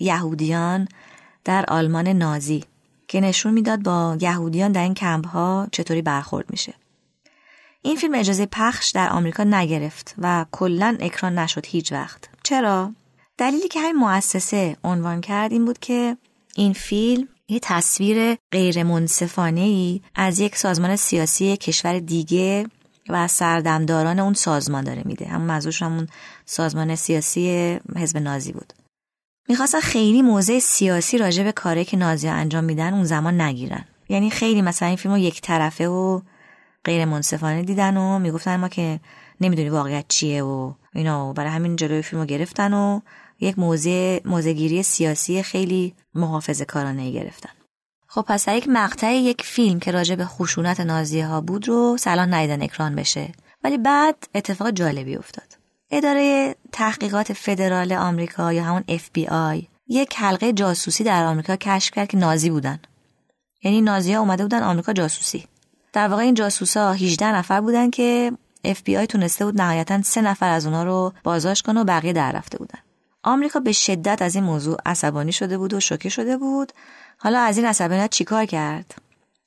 یهودیان 0.00 0.88
در 1.44 1.64
آلمان 1.68 2.08
نازی 2.08 2.64
که 3.08 3.20
نشون 3.20 3.54
می‌داد 3.54 3.82
با 3.82 4.16
یهودیان 4.20 4.72
در 4.72 4.82
این 4.82 4.94
کمپ 4.94 5.26
ها 5.26 5.68
چطوری 5.72 6.02
برخورد 6.02 6.50
میشه 6.50 6.74
این 7.86 7.96
فیلم 7.96 8.14
اجازه 8.14 8.46
پخش 8.46 8.90
در 8.90 9.08
آمریکا 9.08 9.44
نگرفت 9.44 10.14
و 10.18 10.46
کلا 10.52 10.96
اکران 11.00 11.38
نشد 11.38 11.66
هیچ 11.66 11.92
وقت. 11.92 12.28
چرا؟ 12.42 12.92
دلیلی 13.38 13.68
که 13.68 13.80
همین 13.80 13.96
مؤسسه 13.96 14.76
عنوان 14.84 15.20
کرد 15.20 15.52
این 15.52 15.64
بود 15.64 15.78
که 15.78 16.16
این 16.54 16.72
فیلم 16.72 17.28
یه 17.48 17.58
تصویر 17.62 18.36
غیر 18.52 18.82
منصفانه 18.82 19.60
ای 19.60 20.00
از 20.14 20.40
یک 20.40 20.56
سازمان 20.56 20.96
سیاسی 20.96 21.56
کشور 21.56 21.98
دیگه 21.98 22.66
و 23.08 23.28
سردمداران 23.28 24.18
اون 24.18 24.34
سازمان 24.34 24.84
داره 24.84 25.02
میده. 25.04 25.26
همون 25.26 25.50
موضوعش 25.50 25.82
همون 25.82 26.08
سازمان 26.44 26.94
سیاسی 26.94 27.78
حزب 27.96 28.18
نازی 28.18 28.52
بود. 28.52 28.72
می‌خواستن 29.48 29.80
خیلی 29.80 30.22
موضع 30.22 30.58
سیاسی 30.58 31.18
راجع 31.18 31.44
به 31.44 31.52
کاری 31.52 31.84
که 31.84 31.96
نازی 31.96 32.28
انجام 32.28 32.64
میدن 32.64 32.94
اون 32.94 33.04
زمان 33.04 33.40
نگیرن. 33.40 33.84
یعنی 34.08 34.30
خیلی 34.30 34.62
مثلا 34.62 34.88
این 34.88 34.96
فیلم 34.96 35.14
رو 35.14 35.20
یک 35.20 35.40
طرفه 35.40 35.88
و 35.88 36.20
غیر 36.86 37.04
منصفانه 37.04 37.62
دیدن 37.62 37.96
و 37.96 38.18
می‌گفتن 38.18 38.56
ما 38.56 38.68
که 38.68 39.00
نمی‌دونی 39.40 39.68
واقعیت 39.68 40.04
چیه 40.08 40.42
و 40.42 40.72
اینا 40.94 41.32
برای 41.32 41.50
همین 41.50 41.76
جلوی 41.76 42.02
فیلم 42.02 42.20
رو 42.20 42.26
گرفتن 42.26 42.72
و 42.72 43.00
یک 43.40 43.58
موضع 43.58 44.20
موزگیری 44.24 44.82
سیاسی 44.82 45.42
خیلی 45.42 45.94
محافظه 46.14 46.64
کارانه 46.64 47.10
گرفتن. 47.10 47.50
خب 48.08 48.22
پس 48.22 48.46
در 48.46 48.56
یک 48.56 48.68
مقطع 48.68 49.14
یک 49.14 49.42
فیلم 49.42 49.80
که 49.80 49.90
راجع 49.90 50.14
به 50.14 50.24
خشونت 50.24 50.80
نازیه 50.80 51.26
ها 51.26 51.40
بود 51.40 51.68
رو 51.68 51.96
سلام 52.00 52.34
ندیدن 52.34 52.62
اکران 52.62 52.94
بشه. 52.94 53.32
ولی 53.64 53.78
بعد 53.78 54.16
اتفاق 54.34 54.70
جالبی 54.70 55.16
افتاد. 55.16 55.56
اداره 55.90 56.54
تحقیقات 56.72 57.32
فدرال 57.32 57.92
آمریکا 57.92 58.52
یا 58.52 58.64
همون 58.64 58.84
FBI 58.88 59.66
یک 59.88 60.14
حلقه 60.16 60.52
جاسوسی 60.52 61.04
در 61.04 61.24
آمریکا 61.24 61.56
کشف 61.56 61.90
کرد 61.94 62.08
که 62.08 62.16
نازی 62.16 62.50
بودن. 62.50 62.78
یعنی 63.62 63.80
نازی 63.80 64.12
ها 64.12 64.20
اومده 64.20 64.42
بودن 64.42 64.62
آمریکا 64.62 64.92
جاسوسی. 64.92 65.44
در 65.96 66.08
واقع 66.08 66.22
این 66.22 66.34
جاسوسا 66.34 66.92
18 66.92 67.26
نفر 67.26 67.60
بودن 67.60 67.90
که 67.90 68.32
FBI 68.66 69.06
تونسته 69.08 69.44
بود 69.44 69.60
نهایتا 69.60 70.02
سه 70.02 70.22
نفر 70.22 70.48
از 70.48 70.66
اونا 70.66 70.84
رو 70.84 71.12
بازداشت 71.24 71.66
کنه 71.66 71.80
و 71.80 71.84
بقیه 71.84 72.12
در 72.12 72.32
رفته 72.32 72.58
بودن. 72.58 72.78
آمریکا 73.22 73.60
به 73.60 73.72
شدت 73.72 74.22
از 74.22 74.34
این 74.34 74.44
موضوع 74.44 74.76
عصبانی 74.86 75.32
شده 75.32 75.58
بود 75.58 75.74
و 75.74 75.80
شوکه 75.80 76.08
شده 76.08 76.36
بود. 76.36 76.72
حالا 77.18 77.40
از 77.40 77.56
این 77.56 77.66
عصبانیت 77.66 78.10
چیکار 78.10 78.44
کرد؟ 78.44 78.94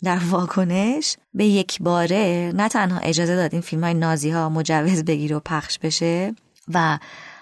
در 0.03 0.18
واکنش 0.29 1.18
به 1.34 1.46
یک 1.46 1.82
باره 1.82 2.51
نه 2.56 2.70
تنها 2.70 3.00
اجازه 3.00 3.36
داد 3.36 3.53
این 3.53 3.62
فیلم 3.62 3.84
های 3.84 3.94
نازی 3.94 4.29
ها 4.29 4.50
مجوز 4.50 5.06
بگیره 5.06 5.36
و 5.36 5.39
پخش 5.39 5.79
بشه 5.79 6.36
و 6.74 7.00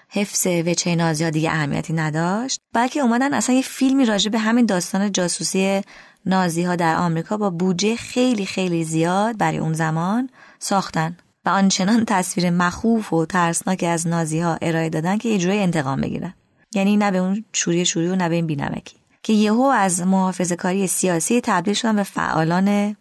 حفظ 0.08 0.46
وچه 0.46 0.94
نازی 0.94 1.24
ها 1.24 1.30
دیگه 1.30 1.50
اهمیتی 1.50 1.92
نداشت 1.92 2.60
بلکه 2.72 3.00
اومدن 3.00 3.34
اصلا 3.34 3.56
یه 3.56 3.62
فیلمی 3.62 4.04
راجع 4.04 4.30
به 4.30 4.38
همین 4.38 4.66
داستان 4.66 5.12
جاسوسی 5.12 5.82
نازی 6.28 6.62
ها 6.62 6.76
در 6.76 6.96
آمریکا 6.96 7.36
با 7.36 7.50
بودجه 7.50 7.96
خیلی 7.96 8.46
خیلی 8.46 8.84
زیاد 8.84 9.38
برای 9.38 9.58
اون 9.58 9.72
زمان 9.72 10.30
ساختن 10.58 11.16
و 11.44 11.48
آنچنان 11.48 12.04
تصویر 12.04 12.50
مخوف 12.50 13.12
و 13.12 13.26
ترسناک 13.26 13.84
از 13.88 14.06
نازی 14.06 14.40
ها 14.40 14.58
ارائه 14.62 14.88
دادن 14.88 15.18
که 15.18 15.38
جوری 15.38 15.58
انتقام 15.58 16.00
بگیرن. 16.00 16.34
یعنی 16.74 16.96
نه 16.96 17.10
به 17.10 17.18
اون 17.18 17.44
شوری 17.52 17.84
شوری 17.84 18.08
و 18.08 18.16
نه 18.16 18.28
به 18.28 18.34
این 18.34 18.46
بینمکی. 18.46 18.96
که 19.22 19.32
یهو 19.32 19.62
از 19.62 20.00
محافظه 20.00 20.56
کاری 20.56 20.86
سیاسی 20.86 21.40
تبدیل 21.40 21.74
شدن 21.74 21.96
به 21.96 22.02
فعالان 22.02 22.96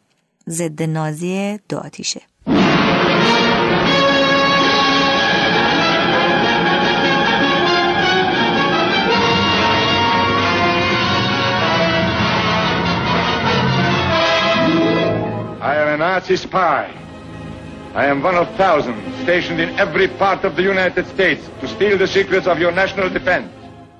ضد 0.50 0.84
نازی 0.84 1.60
دو 1.70 1.78
آتیشه. 1.78 2.22
Nazi 16.18 16.38
spy. 16.48 16.84
I 18.04 18.06
am 18.14 18.20
one 18.30 18.38
of 18.44 18.48
thousands 18.64 19.02
stationed 19.24 19.60
in 19.66 19.70
every 19.84 20.08
part 20.24 20.42
of 20.48 20.52
the 20.58 20.66
United 20.74 21.06
States 21.16 21.44
to 21.62 21.66
steal 21.76 21.96
the 22.04 22.10
secrets 22.18 22.48
of 22.52 22.58
your 22.64 22.74
national 22.82 23.10
defense. 23.10 23.50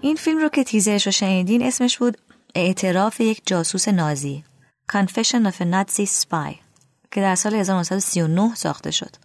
این 0.02 0.16
فیلم 0.16 0.40
رو 0.40 0.50
که 0.50 0.64
تیزرش 0.64 1.06
رو 1.06 1.12
شنیدین 1.12 1.64
اسمش 1.64 1.98
بود 1.98 2.18
اعتراف 2.56 3.22
یک 3.22 3.42
جاسوس 3.46 3.88
نازی 3.88 4.44
Confession 4.92 5.46
of 5.46 5.62
a 5.62 5.66
Nazi 5.66 6.06
Spy 6.06 6.56
که 7.12 7.22
در 7.22 7.36
سال 7.36 7.56
1939 7.56 8.56
ساخته 8.56 8.92
شد 8.92 9.16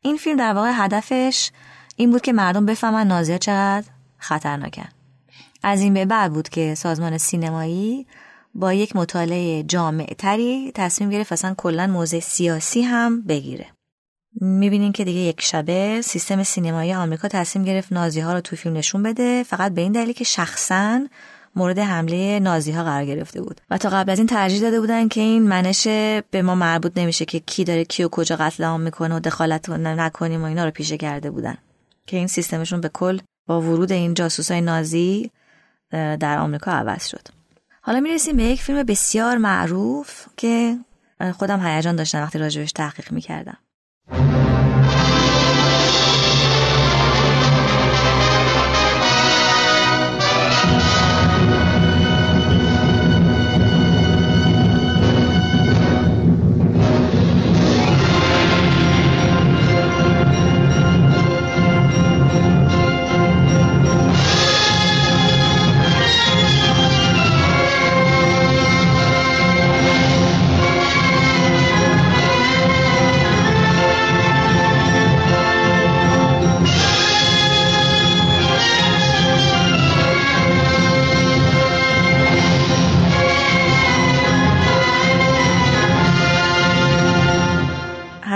این 0.00 0.16
فیلم 0.16 0.36
در 0.36 0.52
واقع 0.52 0.70
هدفش 0.74 1.50
این 1.96 2.10
بود 2.10 2.22
که 2.22 2.32
مردم 2.32 2.66
بفهمن 2.66 3.06
نازی 3.06 3.38
چقدر 3.38 3.86
خطرناکن 4.18 4.88
از 5.62 5.80
این 5.80 5.94
به 5.94 6.04
بعد 6.04 6.32
بود 6.32 6.48
که 6.48 6.74
سازمان 6.74 7.18
سینمایی 7.18 8.06
با 8.54 8.72
یک 8.72 8.96
مطالعه 8.96 9.62
جامع 9.62 10.14
تری 10.18 10.72
تصمیم 10.74 11.10
گرفت 11.10 11.32
اصلا 11.32 11.54
کلا 11.58 11.86
موضع 11.86 12.20
سیاسی 12.20 12.82
هم 12.82 13.22
بگیره. 13.22 13.66
می‌بینین 14.40 14.92
که 14.92 15.04
دیگه 15.04 15.20
یک 15.20 15.40
شبه 15.40 16.00
سیستم 16.02 16.42
سینمایی 16.42 16.94
آمریکا 16.94 17.28
تصمیم 17.28 17.64
گرفت 17.64 17.92
نازی 17.92 18.20
ها 18.20 18.32
رو 18.32 18.40
تو 18.40 18.56
فیلم 18.56 18.76
نشون 18.76 19.02
بده 19.02 19.42
فقط 19.42 19.72
به 19.72 19.80
این 19.80 19.92
دلیل 19.92 20.12
که 20.12 20.24
شخصا 20.24 21.06
مورد 21.56 21.78
حمله 21.78 22.40
نازی 22.40 22.72
ها 22.72 22.84
قرار 22.84 23.04
گرفته 23.04 23.42
بود. 23.42 23.60
و 23.70 23.78
تا 23.78 23.88
قبل 23.88 24.10
از 24.10 24.18
این 24.18 24.26
ترجیح 24.26 24.60
داده 24.60 24.80
بودن 24.80 25.08
که 25.08 25.20
این 25.20 25.42
منش 25.42 25.86
به 26.30 26.42
ما 26.42 26.54
مربوط 26.54 26.92
نمیشه 26.96 27.24
که 27.24 27.40
کی 27.40 27.64
داره 27.64 27.84
کیو 27.84 28.08
کجا 28.08 28.36
قتل 28.36 28.64
عام 28.64 28.80
می‌کنه 28.80 29.16
و 29.16 29.20
دخالت 29.20 29.70
نکنیم 29.70 30.42
و 30.42 30.44
اینا 30.44 30.64
رو 30.64 30.70
پیشه 30.70 30.96
کرده 30.96 31.30
بودن. 31.30 31.56
که 32.06 32.16
این 32.16 32.26
سیستمشون 32.26 32.80
به 32.80 32.88
کل 32.88 33.18
با 33.46 33.60
ورود 33.60 33.92
این 33.92 34.14
جاسوسای 34.14 34.60
نازی 34.60 35.30
در 35.90 36.38
آمریکا 36.38 36.70
عوض 36.70 37.06
شد. 37.06 37.28
حالا 37.86 38.00
می‌رسیم 38.00 38.36
به 38.36 38.42
یک 38.42 38.62
فیلم 38.62 38.82
بسیار 38.82 39.38
معروف 39.38 40.26
که 40.36 40.78
خودم 41.32 41.66
هیجان 41.66 41.96
داشتم 41.96 42.22
وقتی 42.22 42.38
راجبش 42.38 42.72
تحقیق 42.72 43.12
می‌کردم. 43.12 43.56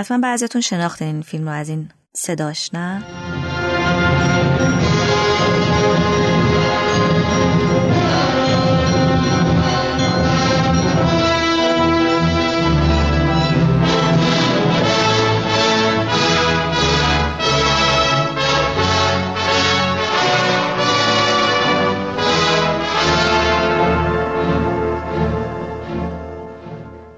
حتما 0.09 0.21
بعضیتون 0.21 0.61
شناختین 0.61 1.07
این 1.07 1.21
فیلم 1.21 1.49
رو 1.49 1.53
از 1.53 1.69
این 1.69 1.89
صداش 2.13 2.73
نه؟ 2.73 3.03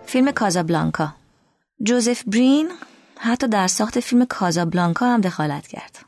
فیلم 0.05 0.31
کازابلانکا 0.31 1.20
جوزف 1.83 2.23
برین 2.27 2.71
حتی 3.17 3.47
در 3.47 3.67
ساخت 3.67 3.99
فیلم 3.99 4.25
کازابلانکا 4.25 5.05
هم 5.05 5.21
دخالت 5.21 5.67
کرد. 5.67 6.05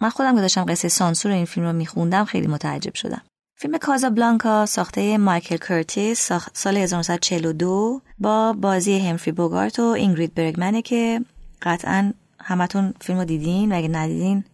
من 0.00 0.10
خودم 0.10 0.34
که 0.34 0.40
داشتم 0.40 0.64
قصه 0.64 0.88
سانسور 0.88 1.32
این 1.32 1.44
فیلم 1.44 1.66
رو 1.66 1.72
میخوندم 1.72 2.24
خیلی 2.24 2.46
متعجب 2.46 2.94
شدم. 2.94 3.22
فیلم 3.56 3.78
کازابلانکا 3.78 4.66
ساخته 4.66 5.18
مایکل 5.18 5.56
کرتیس 5.56 6.32
سال 6.52 6.76
1942 6.76 8.00
با 8.18 8.52
بازی 8.52 8.98
همفری 8.98 9.32
بوگارت 9.32 9.78
و 9.78 9.82
اینگرید 9.82 10.34
برگمنه 10.34 10.82
که 10.82 11.20
قطعا 11.62 12.12
همتون 12.40 12.94
فیلم 13.00 13.18
رو 13.18 13.24
دیدین 13.24 13.72
و 13.72 13.76
اگه 13.76 13.88
ندیدین 13.88 14.44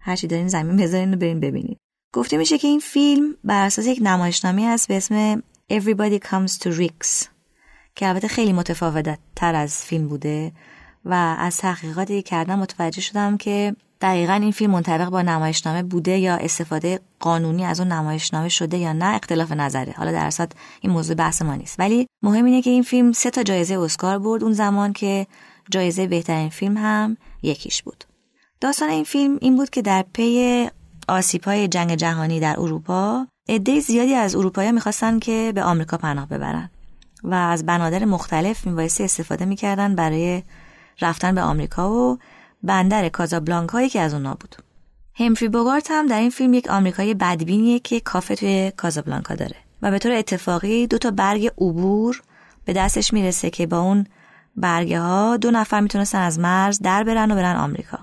هرچی 0.00 0.26
دارین 0.26 0.48
زمین 0.48 0.76
بذارین 0.76 1.14
و 1.14 1.16
برین 1.16 1.40
ببینین. 1.40 1.76
گفته 2.14 2.36
میشه 2.36 2.58
که 2.58 2.68
این 2.68 2.80
فیلم 2.80 3.34
بر 3.44 3.66
اساس 3.66 3.86
یک 3.86 3.98
نمایشنامه 4.02 4.62
است 4.62 4.88
به 4.88 4.96
اسم 4.96 5.42
Everybody 5.72 6.18
Comes 6.28 6.52
to 6.58 6.78
Rick's 6.80 7.37
که 7.98 8.08
البته 8.08 8.28
خیلی 8.28 8.52
متفاوت 8.52 9.18
تر 9.36 9.54
از 9.54 9.84
فیلم 9.84 10.08
بوده 10.08 10.52
و 11.04 11.36
از 11.38 11.56
تحقیقاتی 11.56 12.22
کردم 12.22 12.58
متوجه 12.58 13.00
شدم 13.00 13.36
که 13.36 13.76
دقیقا 14.00 14.32
این 14.32 14.50
فیلم 14.50 14.70
منطبق 14.70 15.08
با 15.08 15.22
نمایشنامه 15.22 15.82
بوده 15.82 16.18
یا 16.18 16.36
استفاده 16.36 17.00
قانونی 17.20 17.64
از 17.64 17.80
اون 17.80 17.92
نمایشنامه 17.92 18.48
شده 18.48 18.78
یا 18.78 18.92
نه 18.92 19.14
اختلاف 19.14 19.52
نظره. 19.52 19.94
حالا 19.96 20.12
در 20.12 20.26
اصل 20.26 20.46
این 20.80 20.92
موضوع 20.92 21.16
بحث 21.16 21.42
ما 21.42 21.54
نیست. 21.54 21.80
ولی 21.80 22.06
مهم 22.22 22.44
اینه 22.44 22.62
که 22.62 22.70
این 22.70 22.82
فیلم 22.82 23.12
سه 23.12 23.30
تا 23.30 23.42
جایزه 23.42 23.78
اسکار 23.78 24.18
برد 24.18 24.44
اون 24.44 24.52
زمان 24.52 24.92
که 24.92 25.26
جایزه 25.70 26.06
بهترین 26.06 26.48
فیلم 26.48 26.76
هم 26.76 27.16
یکیش 27.42 27.82
بود. 27.82 28.04
داستان 28.60 28.88
این 28.88 29.04
فیلم 29.04 29.38
این 29.40 29.56
بود 29.56 29.70
که 29.70 29.82
در 29.82 30.04
پی 30.12 30.68
آسیبهای 31.08 31.68
جنگ 31.68 31.94
جهانی 31.94 32.40
در 32.40 32.60
اروپا 32.60 33.26
عده 33.48 33.80
زیادی 33.80 34.14
از 34.14 34.36
اروپایی 34.36 34.72
می‌خواستن 34.72 35.18
که 35.18 35.52
به 35.54 35.62
آمریکا 35.62 35.96
پناه 35.96 36.28
ببرن. 36.28 36.70
و 37.24 37.34
از 37.34 37.66
بنادر 37.66 38.04
مختلف 38.04 38.66
میبایستی 38.66 39.04
استفاده 39.04 39.44
می‌کردن 39.44 39.94
برای 39.94 40.42
رفتن 41.00 41.34
به 41.34 41.40
آمریکا 41.40 41.90
و 41.90 42.18
بندر 42.62 43.08
کازابلانکا 43.08 43.86
که 43.86 44.00
از 44.00 44.14
اونا 44.14 44.34
بود. 44.34 44.56
همفری 45.14 45.48
بوگارت 45.48 45.90
هم 45.90 46.06
در 46.06 46.20
این 46.20 46.30
فیلم 46.30 46.54
یک 46.54 46.70
آمریکایی 46.70 47.14
بدبینیه 47.14 47.78
که 47.78 48.00
کافه 48.00 48.36
توی 48.36 48.72
کازابلانکا 48.76 49.34
داره 49.34 49.56
و 49.82 49.90
به 49.90 49.98
طور 49.98 50.12
اتفاقی 50.12 50.86
دو 50.86 50.98
تا 50.98 51.10
برگ 51.10 51.46
عبور 51.46 52.22
به 52.64 52.72
دستش 52.72 53.12
می‌رسه 53.12 53.50
که 53.50 53.66
با 53.66 53.80
اون 53.80 54.06
برگه 54.56 55.00
ها 55.00 55.36
دو 55.36 55.50
نفر 55.50 55.80
می‌تونستن 55.80 56.18
از 56.18 56.38
مرز 56.38 56.78
در 56.78 57.04
برن 57.04 57.30
و 57.30 57.34
برن 57.34 57.56
آمریکا. 57.56 57.98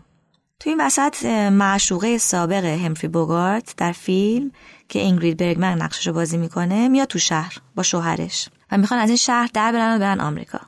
تو 0.60 0.69
این 0.69 0.82
وسط 0.82 1.25
معشوقه 1.51 2.17
سابق 2.17 2.65
همفری 2.65 3.08
بوگارت 3.08 3.73
در 3.78 3.91
فیلم 3.91 4.51
که 4.89 4.99
اینگرید 4.99 5.38
برگمن 5.38 5.82
نقشش 5.82 6.08
رو 6.08 6.13
بازی 6.13 6.38
می‌کنه 6.38 6.88
میاد 6.88 7.08
تو 7.08 7.19
شهر 7.19 7.58
با 7.75 7.84
شوهرش. 7.84 8.49
و 8.71 8.78
می‌خوان 8.78 8.99
از 8.99 9.10
این 9.10 9.17
شهر 9.17 9.49
در 9.54 9.71
برن 9.71 9.95
و 9.95 9.99
برن 9.99 10.19
آمریکا. 10.19 10.60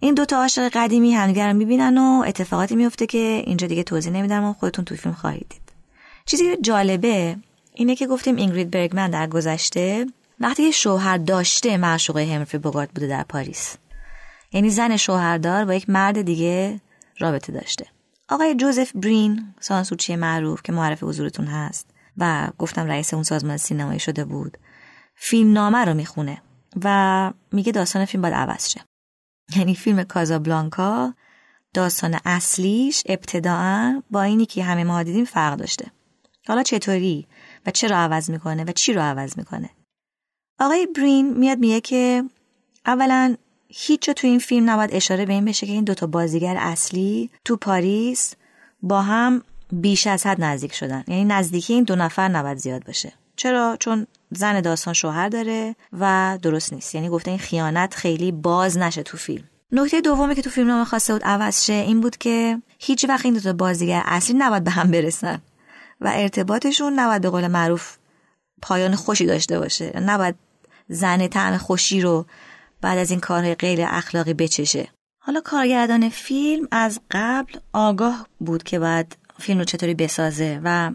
این 0.00 0.14
دوتا 0.14 0.36
عاشق 0.36 0.68
قدیمی 0.68 1.14
همدیگر 1.14 1.48
رو 1.48 1.56
می‌بینن 1.56 1.98
و 1.98 2.24
اتفاقاتی 2.26 2.76
میفته 2.76 3.06
که 3.06 3.42
اینجا 3.46 3.66
دیگه 3.66 3.82
توضیح 3.82 4.12
نمیدم 4.12 4.44
و 4.44 4.52
خودتون 4.52 4.84
تو 4.84 4.96
فیلم 4.96 5.14
خواهید 5.14 5.46
دید. 5.48 5.72
چیزی 6.26 6.44
که 6.44 6.62
جالبه 6.62 7.36
اینه 7.74 7.96
که 7.96 8.06
گفتیم 8.06 8.36
اینگرید 8.36 8.70
برگمن 8.70 9.10
در 9.10 9.26
گذشته 9.26 10.06
وقتی 10.40 10.72
شوهر 10.72 11.16
داشته 11.16 11.76
معشوقه 11.76 12.34
همفری 12.34 12.58
بوگارت 12.58 12.88
بوده 12.94 13.06
در 13.06 13.22
پاریس. 13.22 13.76
یعنی 14.52 14.70
زن 14.70 14.96
شوهردار 14.96 15.64
با 15.64 15.74
یک 15.74 15.90
مرد 15.90 16.22
دیگه 16.22 16.80
رابطه 17.18 17.52
داشته. 17.52 17.86
آقای 18.28 18.54
جوزف 18.54 18.92
برین 18.94 19.54
سانسورچی 19.60 20.16
معروف 20.16 20.62
که 20.62 20.72
معرف 20.72 21.02
حضورتون 21.02 21.46
هست 21.46 21.90
و 22.18 22.48
گفتم 22.58 22.86
رئیس 22.86 23.14
اون 23.14 23.22
سازمان 23.22 23.56
سینمایی 23.56 24.00
شده 24.00 24.24
بود 24.24 24.58
فیلم 25.14 25.52
نامه 25.52 25.84
رو 25.84 25.94
می‌خونه. 25.94 26.42
و 26.84 27.32
میگه 27.52 27.72
داستان 27.72 28.04
فیلم 28.04 28.22
باید 28.22 28.34
عوض 28.34 28.68
شه. 28.68 28.80
یعنی 29.56 29.74
فیلم 29.74 30.02
کازابلانکا 30.02 31.14
داستان 31.74 32.18
اصلیش 32.24 33.02
ابتداعا 33.06 34.02
با 34.10 34.22
اینی 34.22 34.46
که 34.46 34.64
همه 34.64 34.84
ما 34.84 35.02
دیدیم 35.02 35.24
فرق 35.24 35.56
داشته. 35.56 35.90
حالا 36.48 36.62
چطوری؟ 36.62 37.26
و 37.66 37.70
چرا 37.70 37.96
عوض 37.96 38.30
می‌کنه؟ 38.30 38.64
و 38.64 38.72
چی 38.72 38.92
رو 38.92 39.00
عوض 39.00 39.38
می‌کنه؟ 39.38 39.70
آقای 40.60 40.86
برین 40.86 41.38
میاد 41.38 41.58
میگه 41.58 41.80
که 41.80 42.24
اولا 42.86 43.36
هیچ 43.68 44.10
تو 44.10 44.26
این 44.26 44.38
فیلم 44.38 44.70
نباید 44.70 44.94
اشاره 44.94 45.26
به 45.26 45.32
این 45.32 45.44
بشه 45.44 45.66
که 45.66 45.72
این 45.72 45.84
دوتا 45.84 46.06
بازیگر 46.06 46.56
اصلی 46.58 47.30
تو 47.44 47.56
پاریس 47.56 48.34
با 48.82 49.02
هم 49.02 49.42
بیش 49.72 50.06
از 50.06 50.26
حد 50.26 50.44
نزدیک 50.44 50.74
شدن. 50.74 51.04
یعنی 51.08 51.24
نزدیکی 51.24 51.72
این 51.74 51.84
دو 51.84 51.96
نفر 51.96 52.28
نباید 52.28 52.58
زیاد 52.58 52.84
باشه. 52.84 53.12
چرا؟ 53.36 53.76
چون 53.80 54.06
زن 54.34 54.60
داستان 54.60 54.94
شوهر 54.94 55.28
داره 55.28 55.76
و 55.92 56.38
درست 56.42 56.72
نیست. 56.72 56.94
یعنی 56.94 57.08
گفته 57.08 57.30
این 57.30 57.40
خیانت 57.40 57.94
خیلی 57.94 58.32
باز 58.32 58.78
نشه 58.78 59.02
تو 59.02 59.16
فیلم. 59.16 59.44
نکته 59.72 60.00
دومی 60.00 60.34
که 60.34 60.42
تو 60.42 60.50
فیلم 60.50 60.68
نامه 60.68 60.84
خواسته 60.84 61.12
بود 61.12 61.24
عوض 61.24 61.64
شه 61.64 61.72
این 61.72 62.00
بود 62.00 62.16
که 62.16 62.62
هیچ 62.78 63.04
وقت 63.08 63.24
این 63.24 63.34
دو 63.34 63.40
تا 63.40 63.52
بازیگر 63.52 64.02
اصلی 64.04 64.36
نباید 64.38 64.64
به 64.64 64.70
هم 64.70 64.90
برسن 64.90 65.42
و 66.00 66.12
ارتباطشون 66.14 66.92
نباید 66.98 67.22
به 67.22 67.30
قول 67.30 67.46
معروف 67.46 67.96
پایان 68.62 68.94
خوشی 68.94 69.26
داشته 69.26 69.58
باشه. 69.58 70.00
نباید 70.00 70.34
زن 70.88 71.26
طعم 71.28 71.56
خوشی 71.56 72.00
رو 72.00 72.26
بعد 72.80 72.98
از 72.98 73.10
این 73.10 73.20
کارهای 73.20 73.54
غیر 73.54 73.78
اخلاقی 73.82 74.34
بچشه. 74.34 74.88
حالا 75.18 75.40
کارگردان 75.40 76.08
فیلم 76.08 76.68
از 76.70 77.00
قبل 77.10 77.58
آگاه 77.72 78.26
بود 78.40 78.62
که 78.62 78.78
بعد 78.78 79.16
فیلم 79.38 79.58
رو 79.58 79.64
چطوری 79.64 79.94
بسازه 79.94 80.60
و 80.64 80.90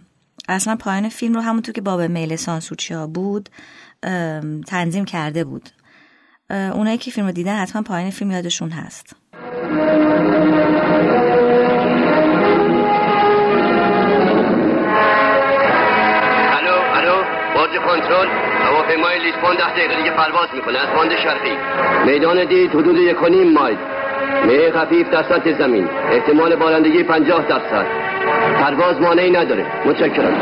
اصلا 0.50 0.76
پایان 0.76 1.10
فیلم 1.10 1.36
رو 1.36 1.42
همونطور 1.42 1.74
که 1.74 1.82
باب 1.82 2.02
میل 2.02 2.36
سانسوچی 2.36 2.94
ها 2.94 3.08
بود 3.08 3.50
تنظیم 4.68 5.06
کرده 5.06 5.44
بود. 5.44 5.70
اونایی 6.50 6.98
که 6.98 7.12
فیلم 7.12 7.28
رو 7.28 7.32
دیدن 7.32 7.56
حتما 7.56 7.82
پایان 7.82 8.10
فیلم 8.10 8.32
یادشون 8.32 8.70
هست. 8.70 9.16
الو 16.58 16.76
الو 16.94 17.24
باز 17.56 17.70
کنترل. 17.88 18.28
هواپیمای 18.64 19.20
لیسبون 19.20 19.56
ده 19.56 19.72
دقیقه 19.74 19.96
دیگه 19.96 20.12
پرواز 20.12 20.48
می‌کنه. 20.56 20.80
از 20.80 20.96
باند 20.96 21.12
شرقی. 21.24 21.56
میدان 22.12 22.48
دید 22.48 22.70
حدود 22.70 22.98
یک 22.98 23.18
مایل. 23.54 23.78
می 24.46 24.72
خفیف 24.72 25.10
در 25.10 25.24
سطح 25.24 25.52
زمین. 25.52 25.90
احتمال 26.12 26.56
بارندگی 26.56 27.04
پنجاه 27.04 27.46
درصد. 27.48 27.86
پرواز 28.62 29.02
مانعی 29.02 29.32
نداره. 29.32 29.66
متشکرم. 29.86 30.34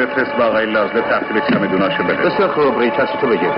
بفرست 0.00 0.36
با 0.36 0.44
آقای 0.44 0.66
لازله 0.66 1.00
تحویل 1.00 1.42
چمدوناشو 1.50 2.02
بده 2.02 2.14
بسیار 2.14 2.48
خوب. 2.48 2.80
ری 2.80 2.90
کسی 2.90 3.18
تو 3.20 3.26
بگیر. 3.26 3.50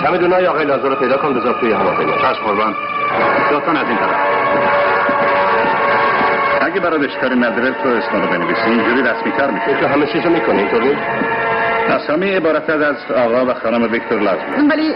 چمدونای 0.00 0.46
آقای 0.46 0.64
لازر 0.64 0.88
رو 0.88 0.94
پیدا 0.94 1.16
کن 1.16 1.34
بذار 1.34 1.60
توی 1.60 1.72
هواپیما 1.72 2.12
چشم 2.12 2.44
قربان. 2.46 2.74
لطفا 3.52 3.72
از 3.72 3.88
این 3.88 3.96
طرف. 3.96 4.95
اگه 6.76 6.84
برات 6.90 7.02
اشکالی 7.04 7.34
نداره 7.40 7.70
تو 7.82 7.88
اسم 7.88 8.22
رو 8.22 8.26
بنویسی 8.28 8.60
اینجوری 8.70 9.02
رسمی 9.02 9.32
تر 9.32 9.50
میشه. 9.50 9.80
تو 9.80 9.86
همه 9.86 10.06
چیزو 10.06 10.30
می‌کنه 10.30 10.58
اینطور 10.58 10.82
نیست 10.82 11.00
اسامی 11.90 12.30
عبارت 12.30 12.70
از 12.70 12.96
آقا 13.16 13.46
و 13.46 13.54
خانم 13.54 13.92
ویکتور 13.92 14.20
لازمه. 14.20 14.68
ولی 14.70 14.94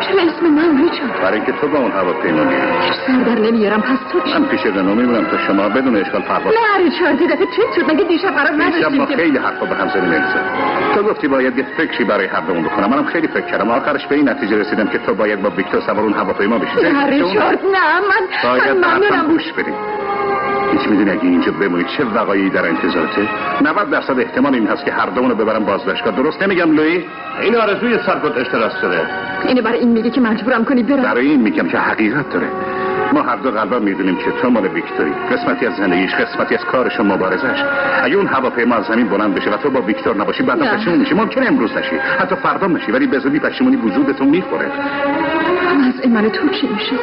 چرا 0.00 0.22
اسم 0.22 0.46
من 0.46 0.78
ریچارد 0.82 1.20
برای 1.22 1.34
اینکه 1.34 1.52
تو 1.52 1.68
با 1.68 1.78
اون 1.78 1.90
هواپیما 1.92 2.44
میری 2.44 2.60
سر 3.06 3.12
در 3.34 3.40
نمیارم 3.40 3.80
پس 3.80 3.98
تو 4.12 4.20
چی؟ 4.20 4.32
من 4.38 4.44
پیش 4.44 4.66
رنو 4.66 4.94
میمونم 4.94 5.24
تا 5.24 5.38
شما 5.46 5.68
بدون 5.68 5.96
اشکال 5.96 6.20
پرواز 6.22 6.54
نه 6.54 6.84
ریچارد 6.84 7.20
یه 7.20 7.26
دفعه 7.28 7.46
چی 7.46 7.62
شد؟ 7.80 7.90
مگه 7.92 8.04
دیشب 8.04 8.28
قرار 8.34 8.50
دیشب 8.52 8.62
نداشتیم 8.62 8.96
ما 8.98 9.06
که 9.06 9.16
خیلی 9.16 9.38
حرفا 9.38 9.66
به 9.66 9.74
هم 9.74 9.88
زدیم 9.88 10.10
الزا 10.12 10.40
تو 10.94 11.02
گفتی 11.02 11.28
باید 11.28 11.58
یه 11.58 11.64
فکری 11.76 12.04
برای 12.04 12.26
هر 12.26 12.40
دومون 12.40 12.62
بکنم. 12.64 12.90
منم 12.90 13.04
خیلی 13.04 13.28
فکر 13.28 13.46
کردم. 13.46 13.70
آخرش 13.70 14.06
به 14.06 14.14
این 14.16 14.28
نتیجه 14.28 14.56
رسیدم 14.56 14.86
که 14.86 14.98
تو 14.98 15.14
باید 15.14 15.42
با 15.42 15.50
ویکتور 15.50 15.80
سوار 15.80 16.00
اون 16.00 16.12
هواپیما 16.12 16.58
بشی. 16.58 16.74
نه 16.82 17.00
اون- 17.00 17.10
ریچارد 17.10 17.58
نه 17.72 18.00
من 18.00 18.50
باید 18.50 18.68
من 18.68 18.80
به 18.80 18.86
حرفم 18.86 19.04
ممنونم. 19.06 19.26
گوش 19.32 19.52
هیچ 20.72 20.88
می‌دونی 20.88 21.10
اگه 21.10 21.24
اینجا 21.24 21.52
بمونی 21.52 21.84
چه 21.84 22.04
وقایعی 22.04 22.50
در 22.50 22.66
انتظارته؟ 22.66 23.28
90 23.62 23.90
درصد 23.90 24.20
احتمال 24.20 24.54
این 24.54 24.66
هست 24.66 24.84
که 24.84 24.92
هر 24.92 25.06
دومونو 25.06 25.34
ببرم 25.34 25.64
بازداشتگاه. 25.64 26.16
درست 26.16 26.42
نمیگم 26.42 26.72
لوی؟ 26.72 27.04
این 27.42 27.56
آرزوی 27.56 27.98
سرکت 27.98 28.36
اشتراک 28.36 28.72
شده. 28.80 29.00
اینو 29.48 29.62
برای 29.62 29.78
این 29.78 29.88
میگی 29.88 30.10
که 30.10 30.20
مجبورم 30.20 30.64
کنی 30.64 30.82
برم. 30.82 31.02
برای 31.02 31.26
این 31.26 31.42
میگم 31.42 31.68
که 31.68 31.78
حقیقت 31.78 32.30
داره. 32.30 32.46
ما 33.12 33.22
هر 33.22 33.36
دو 33.36 33.50
قلبا 33.50 33.78
می‌دونیم 33.78 34.16
که 34.16 34.30
تو 34.42 34.50
مال 34.50 34.66
ویکتوری. 34.66 35.12
قسمتی 35.32 35.66
از 35.66 35.76
زندگیش 35.76 36.14
قسمتی 36.14 36.54
از 36.54 36.64
کارش 36.64 37.00
و 37.00 37.02
مبارزش 37.02 37.64
اگه 38.02 38.16
اون 38.16 38.26
هواپیما 38.26 38.74
از 38.74 38.84
زمین 38.84 39.08
بلند 39.08 39.34
بشه 39.34 39.50
و 39.50 39.56
تو 39.56 39.70
با 39.70 39.80
ویکتور 39.80 40.16
نباشی 40.16 40.42
بعدا. 40.42 40.76
پشیمون 40.76 40.98
میشی. 40.98 41.14
ممکنه 41.14 41.46
امروز 41.46 41.76
نشی. 41.76 41.96
حتی 41.96 42.34
فردا 42.34 42.66
نشی 42.66 42.92
ولی 42.92 43.06
به 43.06 43.18
زودی 43.18 43.38
پشیمونی 43.38 43.76
وجودتون 43.76 44.28
می‌خوره. 44.28 44.66
از 45.88 46.00
این 46.02 46.12
من 46.12 46.28
تو 46.28 46.48
چی 46.48 46.68
میشه 46.74 46.96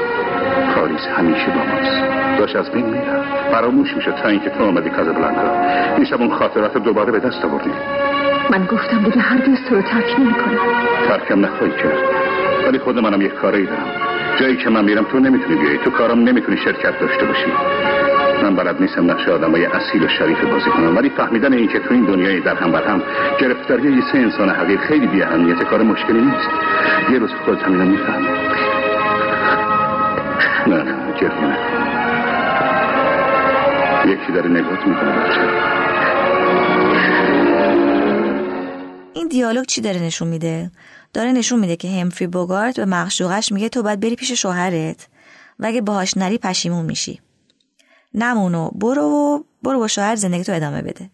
پاریس 0.75 1.07
همیشه 1.17 1.47
با 1.47 1.61
ماست. 1.73 2.03
داشت 2.39 2.55
از 2.55 2.71
بین 2.71 2.85
میرم 2.85 3.23
فراموش 3.51 3.95
میشه 3.95 4.11
تا 4.11 4.29
اینکه 4.29 4.49
تو 4.49 4.63
آمدی 4.63 4.89
کازابلانکا. 4.89 5.41
دیشب 5.95 6.21
اون 6.21 6.29
خاطرات 6.35 6.75
رو 6.75 6.81
دوباره 6.81 7.11
به 7.11 7.19
دست 7.19 7.45
آوردی. 7.45 7.71
من 8.49 8.65
گفتم 8.65 9.03
دیگه 9.03 9.21
هر 9.21 9.37
تو 9.37 9.75
رو 9.75 9.81
ترک 9.81 10.19
نمی‌کنم. 10.19 10.57
ترکم 11.07 11.45
نخواهی 11.45 11.73
کرد. 11.73 11.97
ولی 12.67 12.79
خود 12.79 12.99
منم 12.99 13.21
یک 13.21 13.33
کاری 13.33 13.65
دارم. 13.65 13.91
جایی 14.39 14.57
که 14.57 14.69
من 14.69 14.85
میرم 14.85 15.03
تو 15.03 15.19
نمی‌تونی 15.19 15.55
بیای. 15.55 15.77
تو 15.77 15.89
کارم 15.89 16.19
نمی‌تونی 16.19 16.57
شرکت 16.57 16.99
داشته 16.99 17.25
باشی. 17.25 17.51
من 18.43 18.55
بلد 18.55 18.81
نیستم 18.81 19.11
نقش 19.11 19.27
آدمای 19.27 19.65
اصیل 19.65 20.03
و 20.03 20.07
شریف 20.07 20.43
بازی 20.43 20.69
کنم. 20.69 20.97
ولی 20.97 21.09
فهمیدن 21.09 21.53
این 21.53 21.67
که 21.67 21.79
تو 21.79 21.93
این 21.93 22.03
دنیای 22.03 22.39
در 22.39 22.55
هم 22.55 22.71
بر 22.71 22.83
هم 22.83 23.01
گرفتاری 23.39 23.95
یه 23.95 24.01
سه 24.11 24.17
انسان 24.17 24.49
حقیر 24.49 24.79
خیلی 24.79 25.07
بی 25.07 25.23
اهمیت 25.23 25.63
کار 25.63 25.81
مشکلی 25.81 26.21
نیست. 26.21 26.49
یه 27.11 27.19
روز 27.19 27.31
خودت 27.45 27.63
همینو 27.63 27.85
می‌فهمی. 27.85 28.27
نه 30.67 30.83
نه 30.83 30.95
نکن. 31.09 32.16
یکی 34.07 34.31
داره 34.33 34.49
نگات 34.49 34.79
می‌کنه. 34.87 35.67
این 39.13 39.27
دیالوگ 39.27 39.65
چی 39.65 39.81
داره 39.81 39.99
نشون 39.99 40.27
میده؟ 40.27 40.71
داره 41.13 41.31
نشون 41.31 41.59
میده 41.59 41.75
که 41.75 42.01
همفری 42.01 42.27
بوگارت 42.27 42.75
به 42.75 42.85
معشوقش 42.85 43.51
میگه 43.51 43.69
تو 43.69 43.83
باید 43.83 43.99
بری 43.99 44.15
پیش 44.15 44.31
شوهرت 44.31 45.07
و 45.59 45.65
اگه 45.65 45.81
باهاش 45.81 46.17
نری 46.17 46.37
پشیمون 46.37 46.85
میشی. 46.85 47.21
نمونو 48.13 48.69
برو 48.69 49.03
و 49.03 49.43
برو 49.63 49.79
با 49.79 49.87
شوهر 49.87 50.15
زندگی 50.15 50.43
تو 50.43 50.53
ادامه 50.53 50.81
بده. 50.81 51.09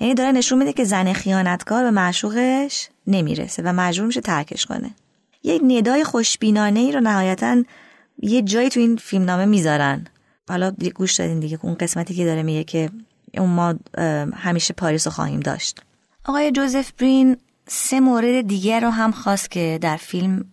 یعنی 0.00 0.14
داره 0.14 0.32
نشون 0.32 0.58
میده 0.58 0.72
که 0.72 0.84
زن 0.84 1.12
خیانتکار 1.12 1.84
به 1.84 1.90
معشوقش 1.90 2.88
نمی‌رسه 3.06 3.62
و 3.62 3.72
مجبور 3.72 4.06
میشه 4.06 4.20
ترکش 4.20 4.66
کنه. 4.66 4.90
یک 5.42 5.62
ندای 5.64 6.04
خوشبینانه 6.04 6.80
ای 6.80 6.92
رو 6.92 7.00
نهایتا 7.00 7.62
یه 8.18 8.42
جایی 8.42 8.68
تو 8.68 8.80
این 8.80 8.96
فیلمنامه 8.96 9.44
می‌ذارن. 9.44 10.06
حالا 10.52 10.72
گوش 10.94 11.14
دادین 11.14 11.40
دیگه 11.40 11.58
اون 11.62 11.74
قسمتی 11.74 12.14
که 12.14 12.24
داره 12.24 12.42
میگه 12.42 12.64
که 12.64 12.90
اون 13.38 13.50
ما 13.50 13.74
همیشه 14.34 14.74
پاریس 14.74 15.06
رو 15.06 15.12
خواهیم 15.12 15.40
داشت. 15.40 15.82
آقای 16.24 16.52
جوزف 16.52 16.92
برین 16.92 17.36
سه 17.68 18.00
مورد 18.00 18.46
دیگر 18.46 18.80
رو 18.80 18.90
هم 18.90 19.12
خواست 19.12 19.50
که 19.50 19.78
در 19.80 19.96
فیلم 19.96 20.44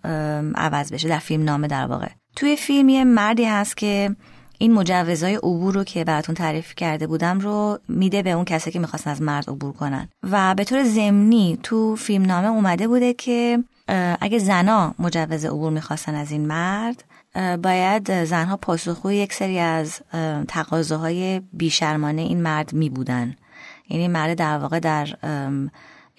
عوض 0.56 0.94
بشه 0.94 1.08
در 1.08 1.20
فیلم 1.20 1.44
نامه 1.44 1.68
در 1.68 1.86
واقع. 1.86 2.08
توی 2.36 2.56
فیلم 2.56 2.90
یه 2.90 3.04
مردی 3.04 3.46
هست 3.46 3.78
که 3.78 4.16
این 4.58 4.74
مجوزهای 4.74 5.36
عبور 5.36 5.74
رو 5.74 5.84
که 5.84 6.04
براتون 6.04 6.36
تعریف 6.36 6.76
کرده 6.76 7.08
بودم 7.08 7.40
رو 7.40 7.80
میده 7.88 8.22
به 8.22 8.32
اون 8.32 8.46
کسی 8.46 8.72
که 8.72 8.80
می‌خواستن 8.80 9.12
از 9.12 9.22
مرد 9.22 9.50
عبور 9.50 9.74
کنن. 9.74 10.10
و 10.32 10.56
به 10.56 10.64
طور 10.64 10.84
ضمنی 10.84 11.60
تو 11.64 11.96
فیلم 11.96 12.26
نامه 12.26 12.48
اومده 12.48 12.88
بوده 12.88 13.14
که 13.14 13.64
اگه 14.22 14.40
زنا 14.40 14.96
مجوز 15.00 15.46
عبور 15.46 15.72
می‌خواستن 15.72 16.16
از 16.16 16.32
این 16.32 16.48
مرد 16.48 17.04
باید 17.36 18.24
زنها 18.26 18.58
پاسخگوی 18.58 19.16
یک 19.16 19.34
سری 19.34 19.60
از 19.60 20.02
تقاضاهای 20.48 21.42
بیشرمانه 21.54 22.22
این 22.22 22.42
مرد 22.42 22.74
می 22.74 22.90
بودن 22.90 23.36
یعنی 23.90 24.08
مرد 24.08 24.38
در 24.38 24.58
واقع 24.58 24.80
در 24.80 25.08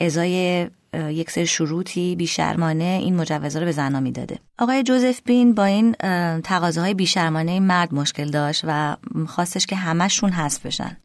ازای 0.01 0.69
یک 0.95 1.31
سری 1.31 1.47
شروطی 1.47 2.17
بیشرمانه 2.17 2.85
این 2.85 3.17
مجوزها 3.17 3.61
رو 3.61 3.67
به 3.67 3.73
زنها 3.73 4.01
می‌داده. 4.01 4.39
آقای 4.59 4.83
جوزف 4.83 5.21
بین 5.25 5.55
با 5.55 5.65
این 5.65 5.93
تقاضاهای 6.41 6.95
بیشرمانه 6.95 7.53
این 7.53 7.67
مرد 7.67 7.95
مشکل 7.95 8.31
داشت 8.31 8.65
و 8.67 8.97
خواستش 9.27 9.67
که 9.67 9.77
همشون 9.77 10.31
حذف 10.31 10.67
بشن. 10.67 10.97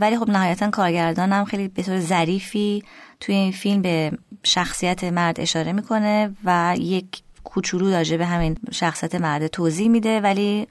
ولی 0.00 0.18
خب 0.18 0.30
نهایتا 0.30 0.70
کارگردان 0.70 1.32
هم 1.32 1.44
خیلی 1.44 1.68
به 1.68 1.82
طور 1.82 2.00
ظریفی 2.00 2.82
توی 3.20 3.34
این 3.34 3.52
فیلم 3.52 3.82
به 3.82 4.12
شخصیت 4.42 5.04
مرد 5.04 5.40
اشاره 5.40 5.72
می‌کنه 5.72 6.36
و 6.44 6.76
یک 6.78 7.22
کوچولو 7.48 7.90
راجع 7.90 8.16
به 8.16 8.26
همین 8.26 8.56
شخصیت 8.70 9.14
مرد 9.14 9.46
توضیح 9.46 9.88
میده 9.88 10.20
ولی 10.20 10.68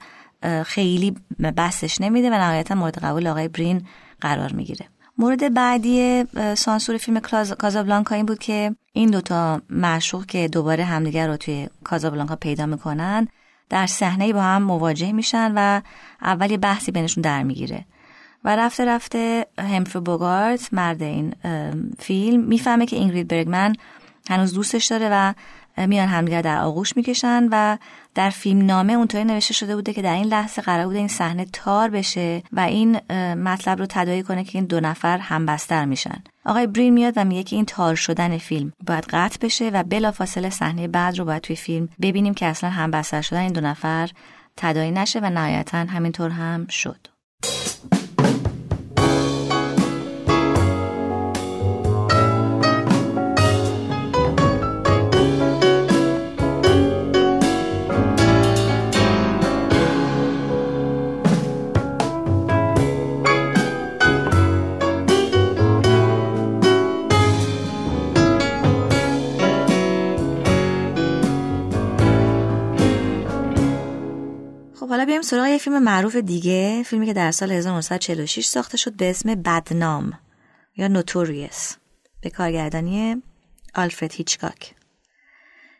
خیلی 0.64 1.16
بستش 1.56 2.00
نمیده 2.00 2.30
و 2.30 2.34
نهایتا 2.34 2.74
مورد 2.74 2.98
قبول 2.98 3.26
آقای 3.26 3.48
برین 3.48 3.86
قرار 4.20 4.52
می‌گیره. 4.52 4.86
مورد 5.18 5.54
بعدی 5.54 6.24
سانسور 6.54 6.96
فیلم 6.96 7.20
کازابلانکا 7.58 8.14
این 8.14 8.26
بود 8.26 8.38
که 8.38 8.74
این 8.92 9.10
دوتا 9.10 9.62
معشوق 9.70 10.26
که 10.26 10.48
دوباره 10.48 10.84
همدیگر 10.84 11.28
رو 11.28 11.36
توی 11.36 11.68
کازابلانکا 11.84 12.36
پیدا 12.36 12.66
می‌کنن 12.66 13.28
در 13.68 13.86
صحنه 13.86 14.32
با 14.32 14.42
هم 14.42 14.62
مواجه 14.62 15.12
میشن 15.12 15.52
و 15.56 15.80
اولی 16.22 16.56
بحثی 16.56 16.92
بینشون 16.92 17.22
در 17.22 17.42
می‌گیره. 17.42 17.84
و 18.44 18.56
رفته 18.56 18.84
رفته 18.84 19.46
همفرو 19.58 20.00
بوگارت 20.00 20.68
مرد 20.72 21.02
این 21.02 21.34
فیلم 21.98 22.44
می‌فهمه 22.44 22.86
که 22.86 22.96
اینگرید 22.96 23.28
برگمن 23.28 23.74
هنوز 24.30 24.54
دوستش 24.54 24.86
داره 24.86 25.08
و 25.12 25.34
میان 25.86 26.08
همدیگر 26.08 26.42
در 26.42 26.58
آغوش 26.58 26.96
می‌کشن 26.96 27.48
و 27.50 27.78
در 28.14 28.30
فیلم 28.30 28.66
نامه 28.66 28.92
اونطوری 28.92 29.24
نوشته 29.24 29.54
شده 29.54 29.76
بوده 29.76 29.92
که 29.92 30.02
در 30.02 30.14
این 30.14 30.26
لحظه 30.26 30.62
قرار 30.62 30.86
بوده 30.86 30.98
این 30.98 31.08
صحنه 31.08 31.44
تار 31.52 31.90
بشه 31.90 32.42
و 32.52 32.60
این 32.60 33.00
مطلب 33.34 33.78
رو 33.78 33.86
تدایی 33.88 34.22
کنه 34.22 34.44
که 34.44 34.58
این 34.58 34.64
دو 34.64 34.80
نفر 34.80 35.18
همبستر 35.18 35.84
میشن. 35.84 36.22
آقای 36.44 36.66
برین 36.66 36.94
میاد 36.94 37.14
و 37.16 37.24
میگه 37.24 37.42
که 37.42 37.56
این 37.56 37.64
تار 37.64 37.94
شدن 37.94 38.38
فیلم 38.38 38.72
باید 38.86 39.04
قطع 39.10 39.38
بشه 39.46 39.68
و 39.68 39.82
بلافاصله 39.82 40.50
صحنه 40.50 40.88
بعد 40.88 41.18
رو 41.18 41.24
باید 41.24 41.42
توی 41.42 41.56
فیلم 41.56 41.88
ببینیم 42.02 42.34
که 42.34 42.46
اصلا 42.46 42.70
همبستر 42.70 43.20
شدن 43.20 43.40
این 43.40 43.52
دو 43.52 43.60
نفر 43.60 44.10
تدایی 44.56 44.90
نشه 44.90 45.20
و 45.20 45.30
نهایتا 45.30 45.78
همینطور 45.78 46.30
هم 46.30 46.66
شد. 46.66 47.17
حالا 74.88 75.04
بیایم 75.04 75.22
سراغ 75.22 75.46
یه 75.46 75.58
فیلم 75.58 75.82
معروف 75.82 76.16
دیگه 76.16 76.82
فیلمی 76.82 77.06
که 77.06 77.12
در 77.12 77.30
سال 77.30 77.52
1946 77.52 78.46
ساخته 78.46 78.76
شد 78.76 78.92
به 78.92 79.10
اسم 79.10 79.34
بدنام 79.34 80.12
یا 80.76 80.88
نوتوریس 80.88 81.76
به 82.20 82.30
کارگردانی 82.30 83.22
آلفرد 83.74 84.12
هیچکاک. 84.12 84.74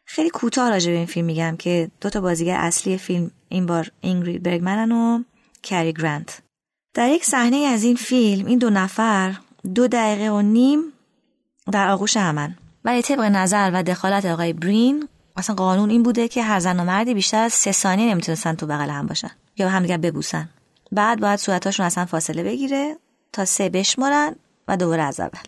خیلی 0.05 0.31
کوتاه 0.31 0.71
راجع 0.71 0.91
به 0.91 0.97
این 0.97 1.07
فیلم 1.07 1.27
میگم 1.27 1.57
که 1.57 1.91
دو 2.01 2.11
تا 2.11 2.21
بازیگر 2.21 2.57
اصلی 2.57 2.99
فیلم 2.99 3.31
این 3.49 3.67
بار 3.67 3.91
اینگرید 4.01 4.43
برگمنن 4.43 4.93
و 4.93 5.23
کری 5.63 5.93
گرانت. 5.93 6.43
در 6.95 7.09
یک 7.09 7.25
صحنه 7.25 7.57
از 7.57 7.85
این 7.85 7.97
فیلم 7.97 8.47
این 8.47 8.59
دو 8.59 8.71
نفر 8.71 9.35
دو 9.75 9.89
دقیقه 9.89 10.31
و 10.31 10.43
نیم 10.43 10.81
در 11.73 11.89
آغوش 11.89 12.17
همن. 12.17 12.55
ولی 12.85 13.03
طبق 13.03 13.21
نظر 13.21 13.71
و 13.75 13.83
دخالت 13.83 14.25
آقای 14.25 14.53
برین 14.53 15.09
اصلا 15.39 15.57
قانون 15.57 15.91
این 15.91 16.03
بوده 16.03 16.29
که 16.29 16.43
هر 16.43 16.61
زن 16.61 16.81
و 16.81 16.85
مردی 16.85 17.15
بیشتر 17.15 17.43
از 17.43 17.53
سه 17.53 17.73
ثانیه 17.73 18.11
نمی‌تونستن 18.11 18.55
تو 18.55 18.67
بغل 18.67 18.91
هم 18.91 19.07
باشن 19.07 19.31
یا 19.57 19.69
همدیگر 19.69 19.97
ببوسن. 19.97 20.49
بعد 20.93 21.21
باید 21.21 21.39
صورتاشون 21.39 21.87
اصلا 21.87 22.05
فاصله 22.07 22.43
بگیره 22.43 22.97
تا 23.33 23.45
سه 23.45 23.69
بشمارن 23.69 24.37
و 24.69 24.77
دوباره 24.77 25.03
از 25.03 25.21
اول. 25.21 25.41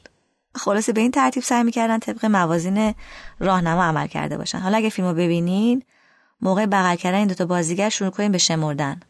خلاصه 0.55 0.93
به 0.93 1.01
این 1.01 1.11
ترتیب 1.11 1.43
سعی 1.43 1.63
می‌کردن 1.63 1.99
طبق 1.99 2.27
موازین 2.27 2.95
راهنما 3.41 3.85
عمل 3.85 4.07
کرده 4.07 4.39
باشن. 4.39 4.59
حالا 4.59 4.77
اگه 4.77 4.89
فیلمو 4.89 5.13
ببینین 5.13 5.83
موقع 6.41 6.67
بغل 6.67 6.97
کردن 6.97 7.19
این 7.19 7.29
دوتا 7.29 7.47
بازیگر 7.47 7.89
شروع 7.89 8.11
کنیم 8.11 8.33
به 8.33 8.39
شمردن. 8.39 9.01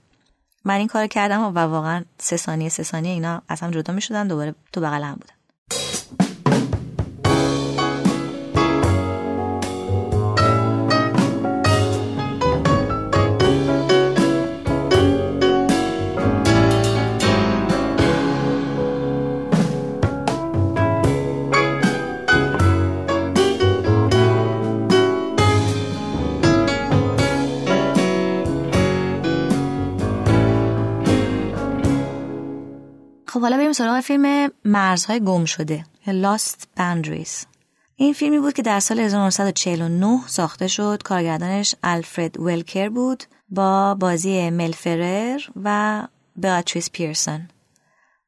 من 0.65 0.75
این 0.75 0.87
کار 0.87 1.07
کردم 1.07 1.43
و 1.43 1.59
واقعا 1.59 2.05
سه 2.19 2.37
ثانیه 2.37 2.69
سه 2.69 2.83
ثانیه 2.83 3.13
اینا 3.13 3.43
هم 3.63 3.71
جدا 3.71 3.95
می‌شدن 3.95 4.29
دوباره 4.29 4.55
تو 4.73 4.81
بغل 4.81 5.03
هم 5.03 5.15
بودن. 5.15 5.35
خب 33.31 33.41
حالا 33.41 33.57
بریم 33.57 33.73
سراغ 33.73 34.01
فیلم 34.01 34.51
مرزهای 34.65 35.21
گم 35.21 35.45
شده 35.45 35.85
Lost 36.07 36.79
Boundaries. 36.79 37.47
این 37.97 38.13
فیلمی 38.13 38.39
بود 38.39 38.53
که 38.53 38.63
در 38.63 38.81
سال 38.81 39.01
1949 39.01 40.21
ساخته 40.27 40.69
شد. 40.69 41.03
کارگردانش 41.05 41.75
الفرد 41.83 42.41
ولکر 42.41 42.89
بود 42.89 43.25
با 43.49 43.95
بازی 43.95 44.51
مل 44.51 44.73
فرر 44.73 45.41
و 45.65 46.03
بیاتریس 46.37 46.91
پیرسون 46.91 47.49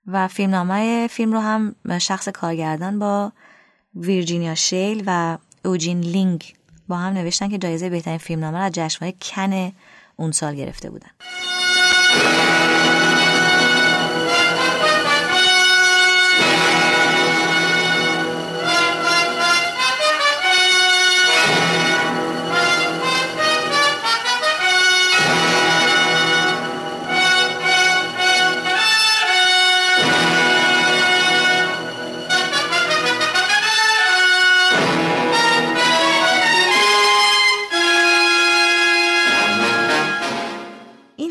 و 0.07 0.29
فیلمنامه 0.29 1.09
فیلم 1.11 1.33
رو 1.33 1.41
هم 1.41 1.75
شخص 1.99 2.29
کارگردان 2.29 2.99
با 2.99 3.33
ویرجینیا 3.95 4.55
شیل 4.55 5.03
و 5.07 5.38
اوجین 5.65 6.01
لینگ 6.01 6.55
با 6.88 6.97
هم 6.97 7.12
نوشتن 7.12 7.49
که 7.49 7.59
جایزه 7.59 7.91
بهترین 7.91 8.19
فیلمنامه 8.19 8.59
را 8.59 8.71
جشنواره 8.71 9.17
کن 9.23 9.73
اون 10.17 10.33
سال 10.33 10.55
گرفته 10.55 10.91
بودن. 10.91 11.11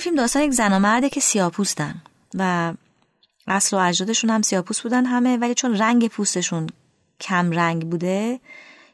فیلم 0.01 0.15
داستان 0.15 0.41
یک 0.41 0.51
زن 0.51 0.73
و 0.73 0.79
مرده 0.79 1.09
که 1.09 1.19
سیاپوستن 1.19 2.01
و 2.35 2.73
اصل 3.47 3.77
و 3.77 3.79
اجدادشون 3.79 4.29
هم 4.29 4.41
سیاپوست 4.41 4.83
بودن 4.83 5.05
همه 5.05 5.37
ولی 5.37 5.53
چون 5.53 5.77
رنگ 5.77 6.07
پوستشون 6.07 6.67
کم 7.19 7.51
رنگ 7.51 7.89
بوده 7.89 8.39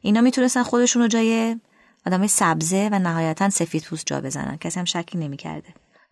اینا 0.02 0.22
می‌تونستن 0.22 0.64
خودشون 0.64 1.02
رو 1.02 1.08
جای 1.08 1.56
آدم 2.08 2.28
سبزه 2.28 2.90
و 2.92 3.00
نهایتا 3.00 3.50
سفید 3.50 3.84
پوست 3.84 4.06
جا 4.06 4.22
بزنن. 4.22 4.58
کسی 4.58 4.80
هم 4.80 4.86
شکی 4.86 5.18
نمی‌کرده. 5.18 5.68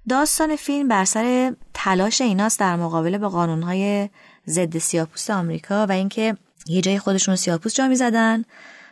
داستان 0.09 0.55
فیلم 0.55 0.87
بر 0.87 1.05
سر 1.05 1.53
تلاش 1.73 2.21
ایناست 2.21 2.59
در 2.59 2.75
مقابله 2.75 3.17
با 3.17 3.29
قانونهای 3.29 4.09
ضد 4.47 4.77
سیاپوست 4.77 5.29
آمریکا 5.29 5.85
و 5.85 5.91
اینکه 5.91 6.37
یه 6.67 6.81
جای 6.81 6.99
خودشون 6.99 7.31
رو 7.31 7.37
سیاپوست 7.37 7.75
جا 7.75 7.87
می‌زدن 7.87 8.43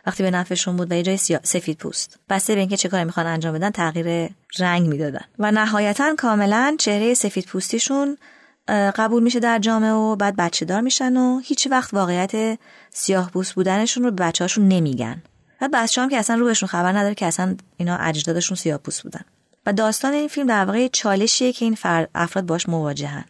وقتی 0.06 0.22
به 0.22 0.30
نفعشون 0.30 0.76
بود 0.76 0.92
و 0.92 0.94
یه 0.94 1.02
جای 1.02 1.16
سفید 1.42 1.78
پوست. 1.78 2.18
بسته 2.28 2.54
به 2.54 2.60
اینکه 2.60 2.76
چه 2.76 2.88
کاری 2.88 3.04
می‌خوان 3.04 3.26
انجام 3.26 3.54
بدن 3.54 3.70
تغییر 3.70 4.30
رنگ 4.58 4.88
می‌دادن. 4.88 5.24
و 5.38 5.50
نهایتا 5.50 6.14
کاملا 6.18 6.76
چهره 6.78 7.14
سفید 7.14 7.46
پوستیشون 7.46 8.18
قبول 8.68 9.22
میشه 9.22 9.40
در 9.40 9.58
جامعه 9.58 9.92
و 9.92 10.16
بعد 10.16 10.36
بچه 10.36 10.64
دار 10.64 10.80
میشن 10.80 11.16
و 11.16 11.38
هیچ 11.38 11.68
وقت 11.70 11.94
واقعیت 11.94 12.58
سیاه 12.90 13.30
پوست 13.30 13.54
بودنشون 13.54 14.04
رو 14.04 14.10
به 14.10 14.24
بچه 14.24 14.44
هاشون 14.44 14.68
نمیگن. 14.68 15.22
و 15.60 15.68
بچه 15.72 16.02
هم 16.02 16.08
که 16.08 16.18
اصلا 16.18 16.36
روشون 16.36 16.68
خبر 16.68 16.92
نداره 16.92 17.14
که 17.14 17.26
اصلا 17.26 17.56
اینا 17.76 17.96
اجدادشون 17.96 18.56
سیاه 18.56 18.78
پوست 18.78 19.02
بودن. 19.02 19.20
و 19.66 19.72
داستان 19.72 20.12
این 20.12 20.28
فیلم 20.28 20.46
در 20.46 20.64
واقع 20.64 20.88
چالشیه 20.88 21.52
که 21.52 21.64
این 21.64 21.78
افراد 22.14 22.46
باش 22.46 22.68
مواجهن. 22.68 23.24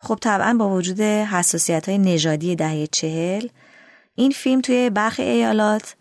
خب 0.00 0.18
طبعا 0.20 0.54
با 0.54 0.70
وجود 0.70 1.00
حساسیت 1.00 1.88
های 1.88 1.98
نژادی 1.98 2.56
دهه 2.56 2.86
چهل 2.86 3.48
این 4.18 4.30
فیلم 4.30 4.60
توی 4.60 4.90
برخی 4.90 5.22
ایالات 5.22 5.94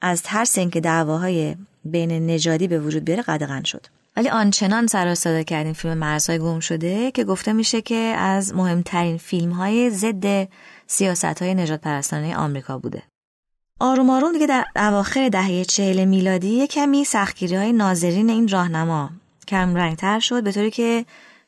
از 0.00 0.22
ترس 0.22 0.58
اینکه 0.58 0.80
دعواهای 0.80 1.56
بین 1.84 2.26
نژادی 2.26 2.68
به 2.68 2.78
وجود 2.78 3.04
بیاره 3.04 3.22
قدغن 3.22 3.62
شد. 3.62 3.86
ولی 4.16 4.28
آنچنان 4.28 4.86
سر 4.86 5.42
کرد 5.42 5.64
این 5.64 5.72
فیلم 5.72 5.98
مرزهای 5.98 6.38
گم 6.38 6.60
شده 6.60 7.10
که 7.10 7.24
گفته 7.24 7.52
میشه 7.52 7.82
که 7.82 7.94
از 8.18 8.54
مهمترین 8.54 9.18
فیلم 9.18 9.50
های 9.50 9.90
ضد 9.90 10.48
سیاست 10.86 11.42
های 11.42 11.54
نجات 11.54 11.80
پرستانه 11.80 12.36
آمریکا 12.36 12.78
بوده. 12.78 13.02
آروم 13.80 14.10
آروم 14.10 14.32
دیگه 14.32 14.46
در 14.46 14.64
اواخر 14.76 15.28
دهه 15.28 15.64
چهل 15.64 16.04
میلادی 16.04 16.66
کمی 16.66 17.04
سختگیری 17.04 17.56
های 17.56 17.72
ناظرین 17.72 18.30
این 18.30 18.48
راهنما 18.48 19.10
کم 19.48 19.74
رنگتر 19.74 20.20
شد 20.20 20.44
به 20.44 20.52
طوری 20.52 20.70
که 20.70 21.04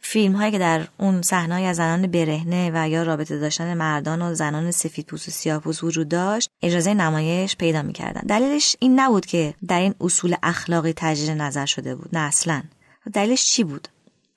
فیلم 0.08 0.36
هایی 0.36 0.52
که 0.52 0.58
در 0.58 0.86
اون 0.98 1.22
صحنه 1.22 1.54
از 1.54 1.76
زنان 1.76 2.06
برهنه 2.06 2.70
و 2.74 2.88
یا 2.88 3.02
رابطه 3.02 3.38
داشتن 3.38 3.74
مردان 3.74 4.22
و 4.22 4.34
زنان 4.34 4.70
سفید 4.70 5.06
پوست 5.06 5.28
و 5.28 5.30
سیاه 5.30 5.58
پوست 5.58 5.84
وجود 5.84 6.08
داشت 6.08 6.50
اجازه 6.62 6.94
نمایش 6.94 7.56
پیدا 7.56 7.82
می‌کردن. 7.82 8.20
دلیلش 8.20 8.76
این 8.78 9.00
نبود 9.00 9.26
که 9.26 9.54
در 9.68 9.80
این 9.80 9.94
اصول 10.00 10.34
اخلاقی 10.42 10.92
تجدید 10.96 11.30
نظر 11.30 11.66
شده 11.66 11.94
بود. 11.94 12.08
نه 12.12 12.20
اصلا. 12.20 12.62
دلیلش 13.12 13.46
چی 13.46 13.64
بود؟ 13.64 13.88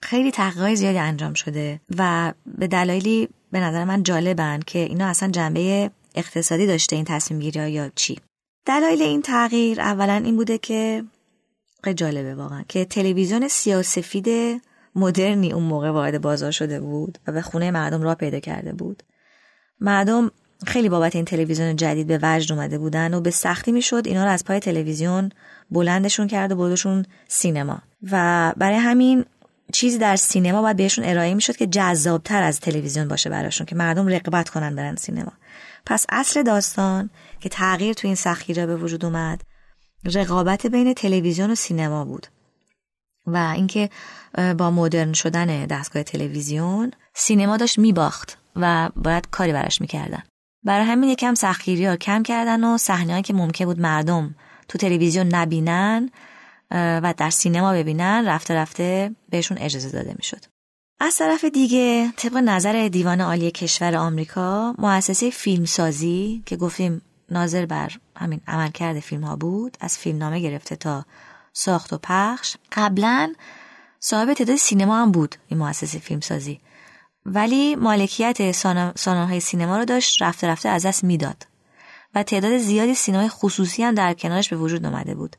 خیلی 0.01 0.31
تحقیقات 0.31 0.75
زیادی 0.75 0.97
انجام 0.97 1.33
شده 1.33 1.79
و 1.97 2.33
به 2.57 2.67
دلایلی 2.67 3.29
به 3.51 3.59
نظر 3.59 3.83
من 3.83 4.03
جالبن 4.03 4.59
که 4.65 4.79
اینا 4.79 5.07
اصلا 5.07 5.29
جنبه 5.29 5.91
اقتصادی 6.15 6.67
داشته 6.67 6.95
این 6.95 7.05
تصمیم 7.05 7.39
گیری 7.39 7.71
یا 7.71 7.91
چی. 7.95 8.19
دلایل 8.65 9.01
این 9.01 9.21
تغییر 9.21 9.81
اولا 9.81 10.13
این 10.13 10.35
بوده 10.35 10.57
که 10.57 11.03
جالبه 11.95 12.35
واقعا 12.35 12.63
که 12.67 12.85
تلویزیون 12.85 13.47
سیاسفید 13.47 14.61
مدرنی 14.95 15.53
اون 15.53 15.63
موقع 15.63 15.89
وارد 15.89 16.21
بازار 16.21 16.51
شده 16.51 16.79
بود 16.79 17.17
و 17.27 17.31
به 17.31 17.41
خونه 17.41 17.71
مردم 17.71 18.01
را 18.01 18.15
پیدا 18.15 18.39
کرده 18.39 18.73
بود. 18.73 19.03
مردم 19.79 20.31
خیلی 20.67 20.89
بابت 20.89 21.15
این 21.15 21.25
تلویزیون 21.25 21.75
جدید 21.75 22.07
به 22.07 22.19
وجد 22.21 22.51
اومده 22.51 22.77
بودن 22.77 23.13
و 23.13 23.21
به 23.21 23.31
سختی 23.31 23.71
می‌شد 23.71 24.03
اینا 24.05 24.25
رو 24.25 24.31
از 24.31 24.45
پای 24.45 24.59
تلویزیون 24.59 25.29
بلندشون 25.71 26.27
کرد 26.27 26.51
و 26.51 26.55
بردشون 26.55 27.05
سینما. 27.27 27.81
و 28.11 28.53
برای 28.57 28.77
همین 28.77 29.25
چیزی 29.73 29.97
در 29.97 30.15
سینما 30.15 30.61
باید 30.61 30.77
بهشون 30.77 31.05
ارائه 31.05 31.33
می‌شد 31.33 31.55
که 31.55 31.67
جذابتر 31.67 32.43
از 32.43 32.59
تلویزیون 32.59 33.07
باشه 33.07 33.29
براشون 33.29 33.65
که 33.65 33.75
مردم 33.75 34.07
رقبت 34.07 34.49
کنن 34.49 34.75
برن 34.75 34.95
سینما. 34.95 35.31
پس 35.85 36.05
اصل 36.09 36.43
داستان 36.43 37.09
که 37.39 37.49
تغییر 37.49 37.93
تو 37.93 38.07
این 38.07 38.15
سخیره 38.15 38.65
به 38.65 38.75
وجود 38.75 39.05
اومد 39.05 39.41
رقابت 40.05 40.67
بین 40.67 40.93
تلویزیون 40.93 41.51
و 41.51 41.55
سینما 41.55 42.05
بود. 42.05 42.27
و 43.33 43.53
اینکه 43.55 43.89
با 44.57 44.71
مدرن 44.71 45.13
شدن 45.13 45.65
دستگاه 45.65 46.03
تلویزیون 46.03 46.91
سینما 47.13 47.57
داشت 47.57 47.79
میباخت 47.79 48.37
و 48.55 48.89
باید 48.95 49.27
کاری 49.31 49.53
براش 49.53 49.81
می‌کردن. 49.81 50.23
برای 50.65 50.85
همین 50.85 51.09
یکم 51.09 51.33
سختگیری 51.33 51.85
ها 51.85 51.95
کم 51.95 52.23
کردن 52.23 52.63
و 52.63 52.77
صحنه 52.77 53.21
که 53.21 53.33
ممکن 53.33 53.65
بود 53.65 53.79
مردم 53.79 54.35
تو 54.67 54.77
تلویزیون 54.77 55.35
نبینن 55.35 56.09
و 56.71 57.13
در 57.17 57.29
سینما 57.29 57.73
ببینن 57.73 58.27
رفته 58.27 58.53
رفته 58.53 59.11
بهشون 59.29 59.57
اجازه 59.57 59.89
داده 59.89 60.13
می‌شد. 60.17 60.45
از 60.99 61.15
طرف 61.15 61.45
دیگه 61.45 62.11
طبق 62.17 62.37
نظر 62.37 62.87
دیوان 62.87 63.21
عالی 63.21 63.51
کشور 63.51 63.95
آمریکا 63.95 64.75
مؤسسه 64.77 65.29
فیلمسازی 65.29 66.43
که 66.45 66.57
گفتیم 66.57 67.01
ناظر 67.31 67.65
بر 67.65 67.91
همین 68.17 68.41
عملکرد 68.47 68.99
فیلم 68.99 69.23
ها 69.23 69.35
بود 69.35 69.77
از 69.79 69.97
فیلمنامه 69.97 70.39
گرفته 70.39 70.75
تا 70.75 71.05
ساخت 71.59 71.93
و 71.93 71.97
پخش. 72.03 72.55
قبلا 72.71 73.33
صاحب 73.99 74.33
تعداد 74.33 74.55
سینما 74.55 75.01
هم 75.01 75.11
بود 75.11 75.35
این 75.47 75.59
مؤسسه 75.59 75.99
فیلمسازی. 75.99 76.59
ولی 77.25 77.75
مالکیت 77.75 78.51
ساناهای 78.95 79.39
سینما 79.39 79.77
رو 79.77 79.85
داشت 79.85 80.21
رفته 80.21 80.47
رفته 80.47 80.69
از 80.69 80.85
دست 80.85 81.03
می‌داد. 81.03 81.47
و 82.15 82.23
تعداد 82.23 82.57
زیادی 82.57 82.95
سینمای 82.95 83.29
خصوصی 83.29 83.83
هم 83.83 83.95
در 83.95 84.13
کنارش 84.13 84.49
به 84.49 84.57
وجود 84.57 84.85
آمده 84.85 85.15
بود 85.15 85.35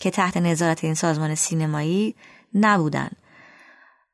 که 0.00 0.10
تحت 0.10 0.36
نظارت 0.36 0.84
این 0.84 0.94
سازمان 0.94 1.34
سینمایی 1.34 2.14
نبودن. 2.54 3.10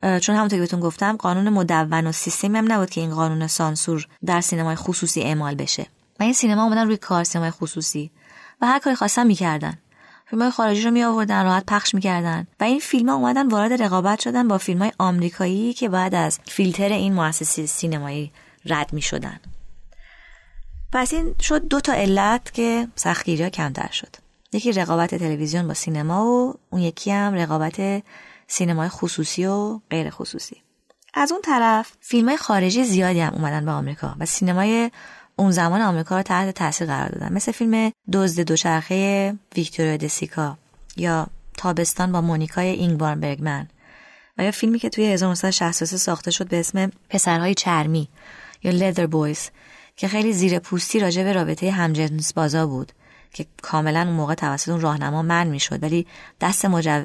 چون 0.03 0.37
همونطور 0.37 0.57
که 0.57 0.61
بهتون 0.61 0.81
گفتم 0.81 1.17
قانون 1.17 1.49
مدون 1.49 2.07
و 2.07 2.13
سیستمی 2.13 2.59
هم 2.59 2.73
نبود 2.73 2.91
که 2.91 3.01
این 3.01 3.15
قانون 3.15 3.47
سانسور 3.47 4.09
در 4.25 4.41
سینمای 4.41 4.77
خصوصی 4.77 5.23
اعمال 5.23 5.55
بشه. 5.55 5.87
و 6.21 6.23
این 6.23 6.33
سینما 6.33 6.65
اومدن 6.65 6.87
روی 6.87 6.97
کار 6.97 7.25
سینمای 7.25 7.51
خصوصی. 7.51 8.11
و 8.61 8.67
هر 8.67 8.79
کاری 8.79 8.97
خواستن 8.97 9.27
می‌کردن. 9.27 9.79
فیلم 10.31 10.51
خارجی 10.51 10.83
رو 10.83 10.91
می 10.91 11.05
آوردن 11.05 11.45
راحت 11.45 11.65
پخش 11.67 11.95
می‌کردن. 11.95 12.47
و 12.61 12.65
این 12.65 12.79
فیلم 12.79 13.09
ها 13.09 13.15
اومدن 13.15 13.49
وارد 13.49 13.83
رقابت 13.83 14.21
شدن 14.21 14.49
با 14.49 14.59
فیلم 14.59 14.79
های 14.79 14.93
آمریکایی 14.99 15.73
که 15.73 15.89
بعد 15.89 16.15
از 16.15 16.39
فیلتر 16.47 16.89
این 16.89 17.13
مؤسسه 17.13 17.67
سینمایی 17.67 18.33
رد 18.65 18.93
می 18.93 19.03
شدن 19.03 19.41
پس 20.93 21.15
این 21.15 21.35
شد 21.41 21.69
دو 21.69 21.81
تا 21.81 21.93
علت 21.93 22.55
که 22.55 22.89
سختگیری 22.95 23.43
ها 23.43 23.51
کمتر 23.51 23.91
شد. 23.93 24.17
یکی 24.53 24.73
رقابت 24.73 25.15
تلویزیون 25.15 25.69
با 25.69 25.75
سینما 25.75 26.27
و 26.27 26.55
اون 26.71 26.83
یکی 26.83 27.11
هم 27.11 27.35
رقابت 27.35 28.03
سینمای 28.47 28.89
خصوصی 28.89 29.47
و 29.47 29.81
غیر 29.91 30.11
خصوصی. 30.11 30.57
از 31.15 31.33
اون 31.33 31.41
طرف 31.43 31.93
فیلم 32.01 32.29
های 32.29 32.37
خارجی 32.37 32.85
زیادی 32.85 33.21
هم 33.21 33.35
اومدن 33.35 33.65
به 33.65 33.71
آمریکا 33.71 34.17
و 34.19 34.27
سینمای 34.27 34.91
اون 35.39 35.51
زمان 35.51 35.81
آمریکا 35.81 36.17
رو 36.17 36.23
تحت 36.23 36.55
تاثیر 36.55 36.87
قرار 36.87 37.09
دادن. 37.09 37.33
مثل 37.33 37.53
فیلم 37.53 37.93
دزد 38.13 38.41
دوچرخه 38.41 39.35
ویکتوریا 39.57 39.97
دسیکا 39.97 40.59
یا 40.97 41.27
تابستان 41.57 42.13
با 42.13 42.21
مونیکای 42.21 42.67
اینگبارن 42.69 43.21
برگمن. 43.21 43.69
و 44.39 44.45
یا 44.45 44.51
فیلمی 44.51 44.79
که 44.79 44.89
توی 44.89 45.07
1963 45.07 45.97
ساخته 45.97 46.31
شد 46.31 46.49
به 46.49 46.61
اسم 46.61 46.91
پسرهای 47.09 47.55
چرمی 47.55 48.09
یا 48.63 48.73
لیدر 48.73 49.07
بویز 49.07 49.51
که 49.97 50.09
خیلی 50.09 50.33
زیر 50.33 50.59
پوستی 50.59 51.01
راجع 51.01 51.25
به 51.25 51.33
رابطه 51.33 51.71
همجنس 51.71 52.33
بازا 52.33 52.67
بود 52.67 52.93
که 53.33 53.47
کاملا 53.63 54.01
اون 54.01 54.13
موقع 54.13 54.35
توسط 54.35 54.69
اون 54.69 54.81
راهنما 54.81 55.23
من 55.23 55.47
می‌شد 55.47 55.83
ولی 55.83 56.07
دست. 56.41 56.65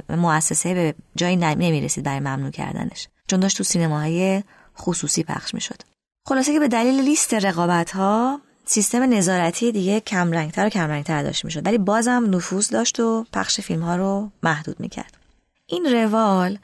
مؤسسه 0.10 0.74
به 0.74 0.96
جایی 1.15 1.36
نمی‌رسید 1.36 2.04
برای 2.04 2.19
ممنوع 2.19 2.52
کردنش. 2.52 3.08
چون 3.28 3.39
داشت 3.39 3.58
تو 3.58 3.63
سینماهای 3.63 4.43
خصوصی 4.78 5.24
پخش 5.24 5.54
می‌شد. 5.54 5.92
خلاصه 6.26 6.54
که 6.54 6.60
به 6.60 6.68
دلیل 6.68 7.02
لیست 7.02 7.34
رقابت 7.34 7.92
ها 7.92 8.42
سیستم 8.66 9.14
نظارتی 9.14 9.72
دیگه 9.72 10.00
کمرنگتر 10.00 10.65
و 10.65 10.69
کمرنگتر 10.69 11.24
داشت 11.24 11.46
می‌شد. 11.46 11.65
ولی 11.65 11.78
بازم 11.78 12.28
نفوذ 12.30 12.69
داشت 12.69 13.00
و 13.00 13.26
پخش 13.34 13.62
فیلم 13.62 13.82
ها 13.82 13.96
رو 13.96 14.32
محدود 14.44 14.80
می‌کرد. 14.80 15.17
این 15.65 15.86
روال 15.86 16.58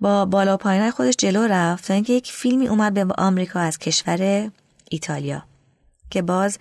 با 0.00 0.24
بالا 0.24 0.56
پایین 0.56 0.90
خودش 0.90 1.14
جلو 1.18 1.46
رفت 1.46 1.86
تا 1.86 1.94
اینکه 1.94 2.12
یک 2.12 2.32
فیلمی 2.32 2.68
اومد 2.68 2.94
به 2.94 3.14
آمریکا 3.18 3.60
از 3.60 3.78
کشور 3.78 4.50
ایتالیا 4.90 5.42
که 6.10 6.22
باز 6.22 6.58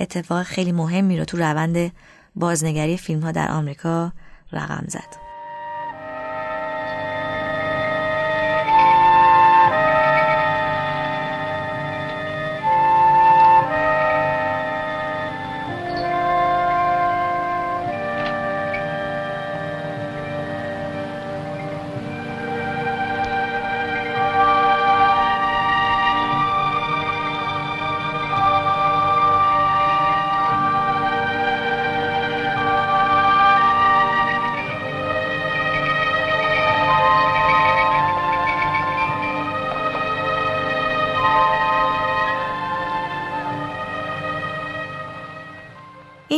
اتفاق 0.00 0.42
خیلی 0.42 0.72
مهمی 0.72 1.18
رو 1.18 1.24
تو 1.24 1.36
روند 1.36 1.92
بازنگری 2.34 2.96
فیلم 2.96 3.20
ها 3.20 3.32
در 3.32 3.50
آمریکا 3.50 4.12
رقم 4.52 4.84
زد. 4.88 5.27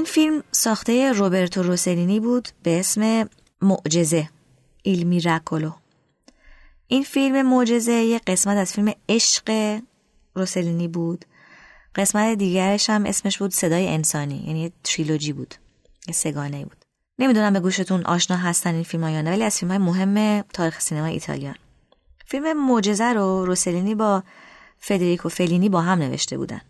این 0.01 0.07
فیلم 0.07 0.43
ساخته 0.53 1.13
روبرتو 1.13 1.63
روسلینی 1.63 2.21
بود 2.21 2.49
به 2.63 2.81
اسم 2.81 3.29
معجزه 3.63 4.29
ایل 4.83 5.03
میراکولو 5.03 5.73
این 6.87 7.03
فیلم 7.03 7.43
معجزه 7.43 7.93
یه 7.93 8.19
قسمت 8.19 8.57
از 8.57 8.73
فیلم 8.73 8.93
عشق 9.09 9.79
روسلینی 10.35 10.89
بود. 10.89 11.25
قسمت 11.95 12.39
دیگرش 12.39 12.91
هم 12.91 13.07
اسمش 13.07 13.39
بود 13.39 13.53
صدای 13.53 13.89
انسانی 13.89 14.45
یعنی 14.47 14.73
تریلوجی 14.85 15.33
بود 15.33 15.55
سگانه 16.13 16.65
بود. 16.65 16.85
نمی‌دونم 17.19 17.53
به 17.53 17.61
گوشتون 17.61 18.05
آشنا 18.05 18.37
هستن 18.37 18.75
این 18.75 18.85
فیلم 18.85 19.09
یا 19.09 19.23
نه 19.23 19.31
ولی 19.31 19.43
از 19.43 19.59
فیلم 19.59 19.71
های 19.71 19.79
مهم 19.79 20.43
تاریخ 20.43 20.81
سینما 20.81 21.07
ایتالیان. 21.07 21.57
فیلم 22.27 22.67
معجزه 22.67 23.13
رو 23.13 23.45
روسلینی 23.47 23.95
با 23.95 24.23
فدریکو 24.79 25.29
فلینی 25.29 25.69
با 25.69 25.81
هم 25.81 25.99
نوشته 25.99 26.39
بودن. 26.39 26.61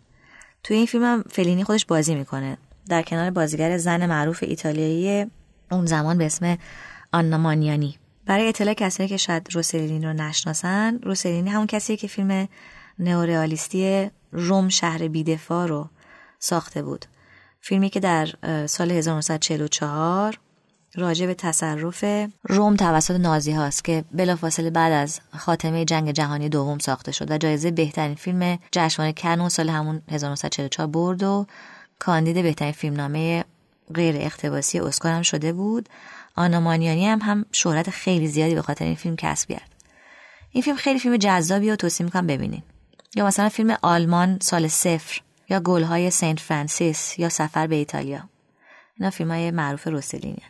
توی 0.63 0.77
این 0.77 0.85
فیلم 0.85 1.03
هم 1.03 1.23
فلینی 1.29 1.63
خودش 1.63 1.85
بازی 1.85 2.15
می‌کنه. 2.15 2.57
در 2.89 3.01
کنار 3.01 3.29
بازیگر 3.29 3.77
زن 3.77 4.05
معروف 4.05 4.43
ایتالیایی 4.43 5.25
اون 5.71 5.85
زمان 5.85 6.17
به 6.17 6.25
اسم 6.25 6.57
آنا 7.13 7.37
مانیانی. 7.37 7.97
برای 8.25 8.47
اطلاع 8.47 8.73
کسایی 8.73 9.09
که 9.09 9.17
شاید 9.17 9.47
روسلینی 9.51 10.05
رو 10.05 10.13
نشناسن 10.13 10.99
روسلینی 11.03 11.49
همون 11.49 11.67
کسیه 11.67 11.97
که 11.97 12.07
فیلم 12.07 12.47
نئورئالیستی 12.99 14.09
روم 14.31 14.69
شهر 14.69 15.07
بیدفاع 15.07 15.67
رو 15.67 15.89
ساخته 16.39 16.83
بود. 16.83 17.05
فیلمی 17.61 17.89
که 17.89 17.99
در 17.99 18.27
سال 18.67 18.91
1944 18.91 20.39
راجع 20.95 21.25
به 21.25 21.33
تصرف 21.33 22.05
روم 22.43 22.75
توسط 22.75 23.15
نازی 23.15 23.51
هاست 23.51 23.83
که 23.83 24.03
بلافاصله 24.11 24.69
بعد 24.69 24.91
از 24.91 25.19
خاتمه 25.37 25.85
جنگ 25.85 26.11
جهانی 26.11 26.49
دوم 26.49 26.79
ساخته 26.79 27.11
شد 27.11 27.31
و 27.31 27.37
جایزه 27.37 27.71
بهترین 27.71 28.15
فیلم 28.15 28.59
جشنواره 28.71 29.13
کن 29.13 29.49
سال 29.49 29.69
همون 29.69 30.01
1944 30.11 30.87
برد 30.87 31.23
و 31.23 31.45
کاندید 32.01 32.41
بهترین 32.41 32.71
فیلمنامه 32.71 33.45
غیر 33.93 34.15
اقتباسی 34.17 34.79
اسکار 34.79 35.11
هم 35.11 35.21
شده 35.21 35.53
بود. 35.53 35.89
آنا 36.35 36.59
مانیانی 36.59 37.07
هم 37.07 37.19
هم 37.21 37.45
شهرت 37.51 37.89
خیلی 37.89 38.27
زیادی 38.27 38.55
به 38.55 38.61
خاطر 38.61 38.85
این 38.85 38.95
فیلم 38.95 39.15
کسب 39.15 39.49
کرد. 39.49 39.71
این 40.51 40.63
فیلم 40.63 40.75
خیلی 40.75 40.99
فیلم 40.99 41.17
جذابی 41.17 41.71
و 41.71 41.75
توصیه 41.75 42.05
می‌کنم 42.05 42.27
ببینین. 42.27 42.63
یا 43.15 43.25
مثلا 43.25 43.49
فیلم 43.49 43.77
آلمان 43.81 44.37
سال 44.41 44.67
صفر 44.67 45.21
یا 45.49 45.59
گلهای 45.59 46.11
سنت 46.11 46.39
فرانسیس 46.39 47.19
یا 47.19 47.29
سفر 47.29 47.67
به 47.67 47.75
ایتالیا. 47.75 48.29
اینا 48.99 49.09
فیلم 49.09 49.31
های 49.31 49.51
معروف 49.51 49.87
روسلینی 49.87 50.41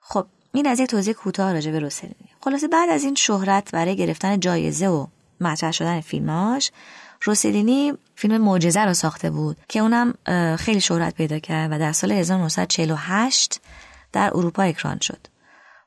خب 0.00 0.26
این 0.52 0.66
از 0.66 0.80
یک 0.80 0.90
توضیح 0.90 1.14
کوتاه 1.14 1.52
راجع 1.52 1.70
به 1.70 1.78
روسلینی. 1.78 2.30
خلاصه 2.40 2.68
بعد 2.68 2.90
از 2.90 3.04
این 3.04 3.14
شهرت 3.14 3.70
برای 3.72 3.96
گرفتن 3.96 4.40
جایزه 4.40 4.88
و 4.88 5.06
مطرح 5.40 5.72
شدن 5.72 6.00
فیلماش 6.00 6.70
روسلینی 7.22 7.92
فیلم 8.14 8.38
معجزه 8.38 8.80
رو 8.80 8.94
ساخته 8.94 9.30
بود 9.30 9.56
که 9.68 9.80
اونم 9.80 10.14
خیلی 10.56 10.80
شهرت 10.80 11.14
پیدا 11.14 11.38
کرد 11.38 11.72
و 11.72 11.78
در 11.78 11.92
سال 11.92 12.12
1948 12.12 13.60
در 14.12 14.30
اروپا 14.34 14.62
اکران 14.62 14.98
شد. 14.98 15.26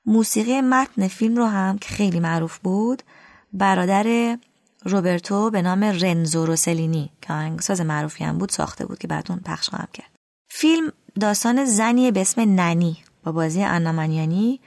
موسیقی 0.06 0.62
متن 0.62 1.08
فیلم 1.08 1.36
رو 1.36 1.46
هم 1.46 1.78
که 1.78 1.90
خیلی 1.90 2.20
معروف 2.20 2.58
بود 2.58 3.04
برادر 3.54 4.38
روبرتو 4.86 5.50
به 5.50 5.62
نام 5.62 5.84
رنزو 5.84 6.46
روسلینی 6.46 7.10
که 7.22 7.34
آهنگساز 7.34 7.82
معروفی 7.82 8.24
هم 8.24 8.38
بود 8.38 8.50
ساخته 8.50 8.86
بود 8.86 8.98
که 8.98 9.08
بعدون 9.08 9.40
پخش 9.46 9.70
خواهم 9.70 9.88
کرد. 9.94 10.10
فیلم 10.50 10.92
داستان 11.20 11.66
زنی 11.66 12.12
به 12.12 12.22
اسم 12.22 12.42
ننی 12.42 12.98
با 13.24 13.32
بازی 13.32 13.64
انامانیانی 13.64 14.60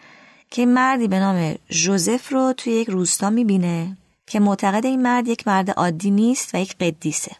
که 0.50 0.66
مردی 0.66 1.08
به 1.08 1.18
نام 1.18 1.54
جوزف 1.70 2.32
رو 2.32 2.52
توی 2.56 2.72
یک 2.72 2.90
روستا 2.90 3.30
می‌بینه. 3.30 3.96
که 4.26 4.40
معتقد 4.40 4.86
این 4.86 5.02
مرد 5.02 5.28
یک 5.28 5.48
مرد 5.48 5.70
عادی 5.70 6.10
نیست 6.10 6.54
و 6.54 6.58
یک 6.58 6.76
قدیسه. 6.76 7.36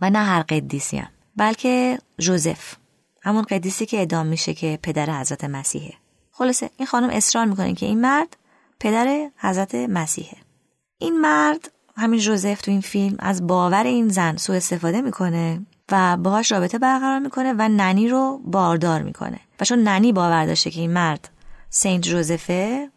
و 0.00 0.10
نه 0.10 0.18
هر 0.18 0.42
قدیسی 0.42 0.96
هم 0.96 1.08
بلکه 1.36 1.98
جوزف 2.18 2.76
همون 3.22 3.42
قدیسی 3.42 3.86
که 3.86 4.02
ادام 4.02 4.26
میشه 4.26 4.54
که 4.54 4.78
پدر 4.82 5.20
حضرت 5.20 5.44
مسیحه. 5.44 5.94
خلاصه 6.32 6.70
این 6.76 6.86
خانم 6.86 7.10
اصرار 7.10 7.44
می‌کنه 7.44 7.74
که 7.74 7.86
این 7.86 8.00
مرد 8.00 8.36
پدر 8.80 9.30
حضرت 9.36 9.74
مسیحه. 9.74 10.36
این 10.98 11.20
مرد 11.20 11.70
همین 11.96 12.20
جوزف 12.20 12.60
تو 12.60 12.70
این 12.70 12.80
فیلم 12.80 13.16
از 13.18 13.46
باور 13.46 13.84
این 13.84 14.08
زن 14.08 14.36
سوء 14.36 14.56
استفاده 14.56 15.00
می‌کنه 15.00 15.66
و 15.92 16.16
باهاش 16.16 16.52
رابطه 16.52 16.78
برقرار 16.78 17.18
می‌کنه 17.18 17.52
و 17.52 17.68
ننی 17.68 18.08
رو 18.08 18.40
باردار 18.44 19.02
می‌کنه. 19.02 19.40
و 19.60 19.64
چون 19.64 19.78
ننی 19.78 20.12
باور 20.12 20.46
داشته 20.46 20.70
که 20.70 20.80
این 20.80 20.92
مرد 20.92 21.30
سنت 21.70 22.00
جوزفه 22.02 22.90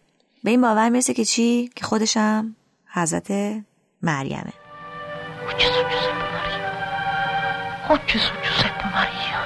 به 0.43 0.49
این 0.49 0.61
باور 0.61 0.89
می‌رسه 0.89 1.13
که 1.13 1.25
چی 1.25 1.69
که 1.75 1.85
خودشم 1.85 2.55
حضرت 2.93 3.31
مریمه 4.01 4.53
Oh 7.89 7.99
Giuseppe 8.07 8.85
Maria. 8.95 9.39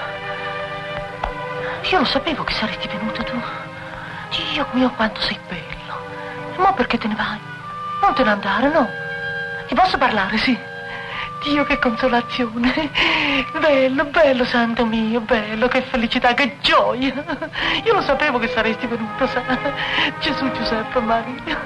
Io 1.89 1.97
lo 1.99 2.05
sapevo 2.05 2.43
che 2.43 2.53
saresti 2.53 2.87
venuto 2.87 3.23
tu. 3.23 3.37
Dio 4.29 4.67
mio 4.73 4.91
quanto 4.91 5.19
sei 5.21 5.39
bello. 5.49 5.95
E 6.55 6.57
mo 6.59 6.71
perché 6.73 6.97
te 6.99 7.07
ne 7.07 7.15
vai? 7.15 7.39
Non 8.01 8.13
te 8.13 8.23
ne 8.23 8.29
andare, 8.29 8.69
no? 8.69 8.87
Ti 9.67 9.73
posso 9.73 9.97
parlare, 9.97 10.37
sì? 10.37 10.55
Dio 11.47 11.63
che 11.63 11.79
consolazione. 11.79 12.91
Bello, 13.65 14.03
bello, 14.05 14.43
santo 14.45 14.85
mio, 14.85 15.21
bello, 15.21 15.67
che 15.69 15.81
felicità, 15.83 16.33
che 16.33 16.57
gioia. 16.61 17.15
Io 17.85 17.93
lo 17.93 18.01
sapevo 18.01 18.37
che 18.37 18.49
saresti 18.49 18.85
venuto, 18.85 19.25
sa. 19.27 19.41
Gesù 20.19 20.45
Giuseppe 20.51 20.99
Maria. 20.99 21.57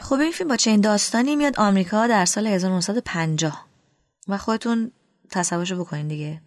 خب 0.00 0.20
این 0.20 0.32
فیلم 0.32 0.48
با 0.48 0.56
چنین 0.56 0.80
داستانی 0.80 1.36
میاد 1.36 1.58
آمریکا 1.58 2.06
در 2.06 2.24
سال 2.24 2.46
1950 2.46 3.66
و 4.28 4.38
خودتون 4.38 4.92
تصورشو 5.30 5.84
بکنین 5.84 6.08
دیگه 6.08 6.40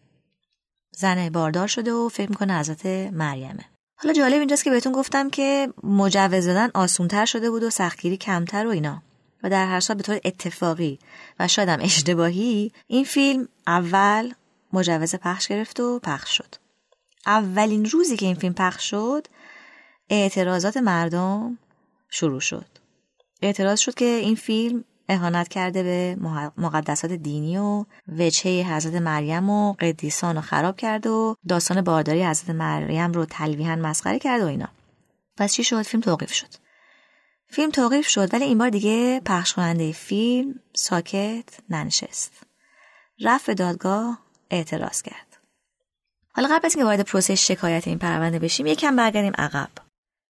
زن 0.92 1.30
باردار 1.30 1.68
شده 1.68 1.94
و 1.94 2.10
فکر 2.10 2.30
می‌کنه 2.30 2.60
حضرت 2.60 2.86
مریمه 2.86 3.66
حالا 3.96 4.14
جالب 4.14 4.40
اینجاست 4.40 4.64
که 4.64 4.70
بهتون 4.70 4.92
گفتم 4.92 5.30
که 5.30 5.74
مجوز 5.84 6.48
دادن 6.48 6.70
آسونتر 6.74 7.26
شده 7.26 7.50
بود 7.50 7.64
و 7.64 7.70
سختگیری 7.70 8.18
کمتر 8.18 8.68
و 8.68 8.70
اینا 8.70 9.02
و 9.44 9.50
در 9.50 9.68
هر 9.68 9.80
صورت 9.80 9.98
به 9.98 10.04
طور 10.04 10.20
اتفاقی. 10.26 11.00
و 11.40 11.48
شاید 11.48 11.70
هم 11.70 11.80
اشتباهی 11.82 12.72
این 12.88 13.04
فیلم 13.04 13.48
اول 13.68 14.34
مجوز 14.74 15.16
پخش 15.16 15.48
گرفت 15.48 15.80
و 15.80 16.00
پخش 16.00 16.38
شد. 16.38 16.56
اولین 17.26 17.86
روزی 17.86 18.18
که 18.18 18.26
این 18.26 18.36
فیلم 18.36 18.54
پخش 18.54 18.90
شد 18.90 19.28
اعتراضات 20.10 20.78
مردم 20.78 21.58
شروع 22.10 22.40
شد. 22.40 22.66
اعتراض 23.42 23.80
شد 23.80 23.94
که 23.94 24.06
این 24.06 24.36
فیلم 24.36 24.84
اهانت 25.10 25.48
کرده 25.48 25.84
به 25.84 26.18
مقدسات 26.58 27.12
دینی 27.12 27.58
و 27.58 27.86
وجهه 28.08 28.76
حضرت 28.76 28.94
مریم 28.94 29.50
و 29.50 29.74
قدیسان 29.74 30.36
رو 30.36 30.42
خراب 30.42 30.78
کرد 30.78 31.08
و 31.08 31.36
داستان 31.48 31.82
بارداری 31.82 32.24
حضرت 32.24 32.50
مریم 32.50 33.12
رو 33.12 33.26
تلویحا 33.26 33.76
مسخره 33.76 34.20
کرد 34.20 34.42
و 34.42 34.46
اینا. 34.46 34.68
پس 35.38 35.54
چی 35.54 35.64
شد؟ 35.64 35.82
فیلم 35.82 36.02
توقیف 36.02 36.34
شد. 36.34 36.69
فیلم 37.52 37.72
توقیف 37.72 38.08
شد 38.08 38.34
ولی 38.34 38.44
این 38.44 38.58
بار 38.58 38.70
دیگه 38.70 39.22
پخش 39.26 39.54
کننده 39.54 39.92
فیلم 39.92 40.60
ساکت 40.74 41.44
ننشست. 41.70 42.32
رفت 43.22 43.52
دادگاه 43.52 44.20
اعتراض 44.50 45.02
کرد. 45.02 45.38
حالا 46.34 46.48
قبل 46.48 46.66
از 46.66 46.76
اینکه 46.76 46.86
وارد 46.86 47.02
پروسه 47.02 47.36
شکایت 47.36 47.88
این 47.88 47.98
پرونده 47.98 48.40
بشیم 48.40 48.66
یکم 48.66 48.96
برگردیم 48.96 49.34
عقب. 49.38 49.70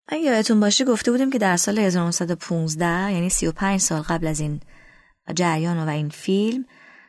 اگه 0.07 0.23
یادتون 0.23 0.59
باشه 0.59 0.85
گفته 0.85 1.11
بودیم 1.11 1.31
که 1.31 1.37
در 1.37 1.57
سال 1.57 1.79
1915 1.79 3.13
یعنی 3.13 3.29
35 3.29 3.79
سال 3.79 4.01
قبل 4.01 4.27
از 4.27 4.39
این 4.39 4.59
جریان 5.35 5.77
و 5.77 5.89
این 5.89 6.09
فیلم 6.09 6.65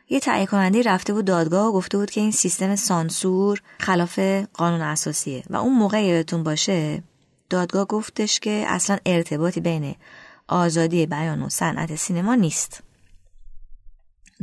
یه 0.09 0.19
تهیه 0.19 0.45
کننده 0.45 0.81
رفته 0.81 1.13
بود 1.13 1.25
دادگاه 1.25 1.67
و 1.67 1.71
گفته 1.71 1.97
بود 1.97 2.11
که 2.11 2.21
این 2.21 2.31
سیستم 2.31 2.75
سانسور 2.75 3.61
خلاف 3.79 4.19
قانون 4.53 4.81
اساسیه. 4.81 5.43
و 5.49 5.55
اون 5.55 5.73
موقع 5.73 6.03
یادتون 6.03 6.43
باشه 6.43 7.03
دادگاه 7.51 7.85
گفتش 7.85 8.39
که 8.39 8.65
اصلا 8.67 8.97
ارتباطی 9.05 9.59
بین 9.59 9.95
آزادی 10.47 11.05
بیان 11.05 11.41
و 11.41 11.49
صنعت 11.49 11.95
سینما 11.95 12.35
نیست. 12.35 12.83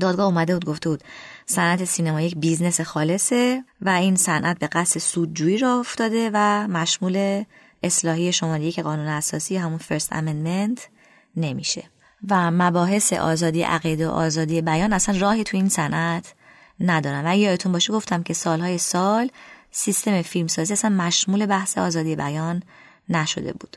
دادگاه 0.01 0.27
اومده 0.27 0.55
بود 0.55 0.65
گفته 0.65 0.89
بود 0.89 1.05
صنعت 1.47 1.85
سینما 1.85 2.21
یک 2.21 2.37
business 2.37 2.81
خالصه 2.81 3.65
و 3.81 3.89
این 3.89 4.17
صنعت 4.17 4.59
به 4.59 4.67
قصد 4.67 5.01
سودجویی 5.01 5.59
راه 5.59 5.81
افتاده 5.81 6.31
و 6.35 6.69
مشمول 6.69 7.45
اصلاحی 7.83 8.33
شماره 8.33 8.71
یک 8.71 8.83
قانون 8.83 9.07
اساسی 9.07 9.57
همون 9.57 9.79
First 9.79 10.13
Amendment 10.13 10.89
نمیشه. 11.37 11.85
و 12.29 12.51
مباحث 12.51 13.13
آزادی 13.13 13.63
عقیده 13.63 14.09
و 14.09 14.13
آزادی 14.13 14.63
بیان 14.63 14.93
اصلا 14.93 15.19
راهی 15.19 15.45
تو 15.45 15.57
این 15.57 15.69
صنعت 15.69 16.35
ندارن. 16.81 17.27
و 17.27 17.37
یادتون 17.37 17.73
باشه 17.73 17.93
گفتم 17.93 18.23
که 18.23 18.35
سالهای 18.35 18.79
سال 18.79 19.31
سیستم 19.71 20.23
فیلمسازی 20.23 20.73
اصلا 20.73 20.91
مشمول 20.91 21.47
بحث 21.47 21.79
آزادی 21.79 22.17
بیان 22.17 22.63
نشده 23.09 23.53
بود. 23.53 23.77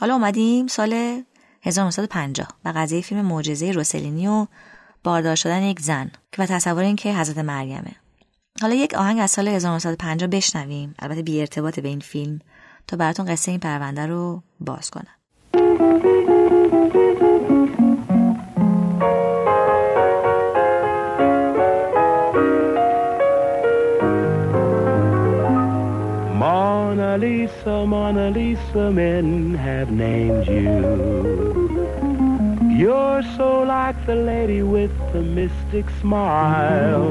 حالا 0.00 0.14
اومدیم 0.14 0.66
سال 0.66 1.22
1950 1.62 2.48
و 2.64 2.72
قضیه 2.76 3.00
فیلم 3.00 3.22
معجزه 3.22 3.72
روسلینی 3.72 4.28
و 4.28 4.46
باردار 5.04 5.36
شدن 5.36 5.62
یک 5.62 5.80
زن 5.80 6.10
و 6.38 6.46
تصور 6.46 6.82
این 6.82 6.96
که 6.96 7.14
حضرت 7.14 7.38
مریمه 7.38 7.92
حالا 8.60 8.74
یک 8.74 8.94
آهنگ 8.94 9.18
از 9.20 9.30
سال 9.30 9.48
1950 9.48 10.30
بشنویم. 10.30 10.94
البته 10.98 11.22
بی 11.22 11.40
ارتباط 11.40 11.80
به 11.80 11.88
این 11.88 12.00
فیلم. 12.00 12.40
تا 12.86 12.96
براتون 12.96 13.26
قصه 13.26 13.50
این 13.50 13.60
پرونده 13.60 14.06
رو 14.06 14.42
باز 14.60 14.90
کنم. 14.90 15.19
Mona 27.10 27.26
Lisa, 27.26 27.86
Mona 27.86 28.30
Lisa, 28.30 28.92
men 28.92 29.54
have 29.54 29.90
named 29.90 30.46
you. 30.46 30.78
You're 32.70 33.24
so 33.36 33.62
like 33.62 33.96
the 34.06 34.14
lady 34.14 34.62
with 34.62 34.92
the 35.12 35.20
mystic 35.20 35.90
smile. 36.00 37.02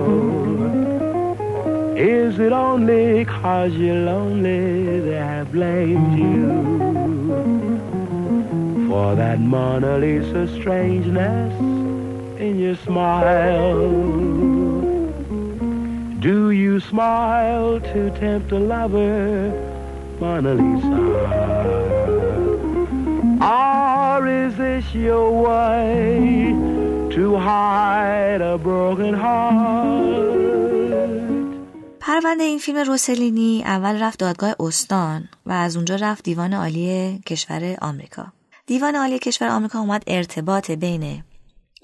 Is 1.98 2.40
it 2.40 2.54
only 2.54 3.26
cause 3.26 3.74
you're 3.74 4.06
lonely 4.06 5.02
that 5.02 5.22
I 5.22 5.44
blamed 5.44 6.18
you 6.18 6.48
for 8.88 9.16
that 9.16 9.42
Mona 9.42 9.98
Lisa 9.98 10.48
strangeness 10.48 11.54
in 12.40 12.58
your 12.58 12.78
smile? 12.78 13.82
Do 16.22 16.52
you 16.52 16.80
smile 16.80 17.82
to 17.82 18.12
tempt 18.12 18.54
a 18.54 18.60
lover, 18.60 19.69
Mona 20.22 20.54
Lisa? 20.62 21.00
Or 23.42 24.28
is 24.42 24.52
this 24.64 24.86
your 25.08 25.30
way 25.48 26.54
to 27.16 27.24
hide 27.50 28.42
a 28.54 28.58
broken 28.58 29.14
heart? 29.14 30.30
پرونده 32.00 32.44
این 32.44 32.60
فیلم 32.60 32.78
روسلینی 32.78 33.64
اول 33.66 34.04
رفت 34.04 34.20
دادگاه 34.20 34.56
استان 34.60 35.30
و 35.46 35.52
از 35.52 35.76
اونجا 35.76 35.96
رفت 35.96 36.24
دیوان 36.24 36.54
عالی 36.54 37.20
کشور 37.26 37.78
آمریکا. 37.82 38.26
دیوان 38.66 38.96
عالی 38.96 39.20
کشور 39.20 39.48
آمریکا 39.48 39.80
اومد 39.80 40.04
ارتباط 40.08 40.72
بین 40.72 41.24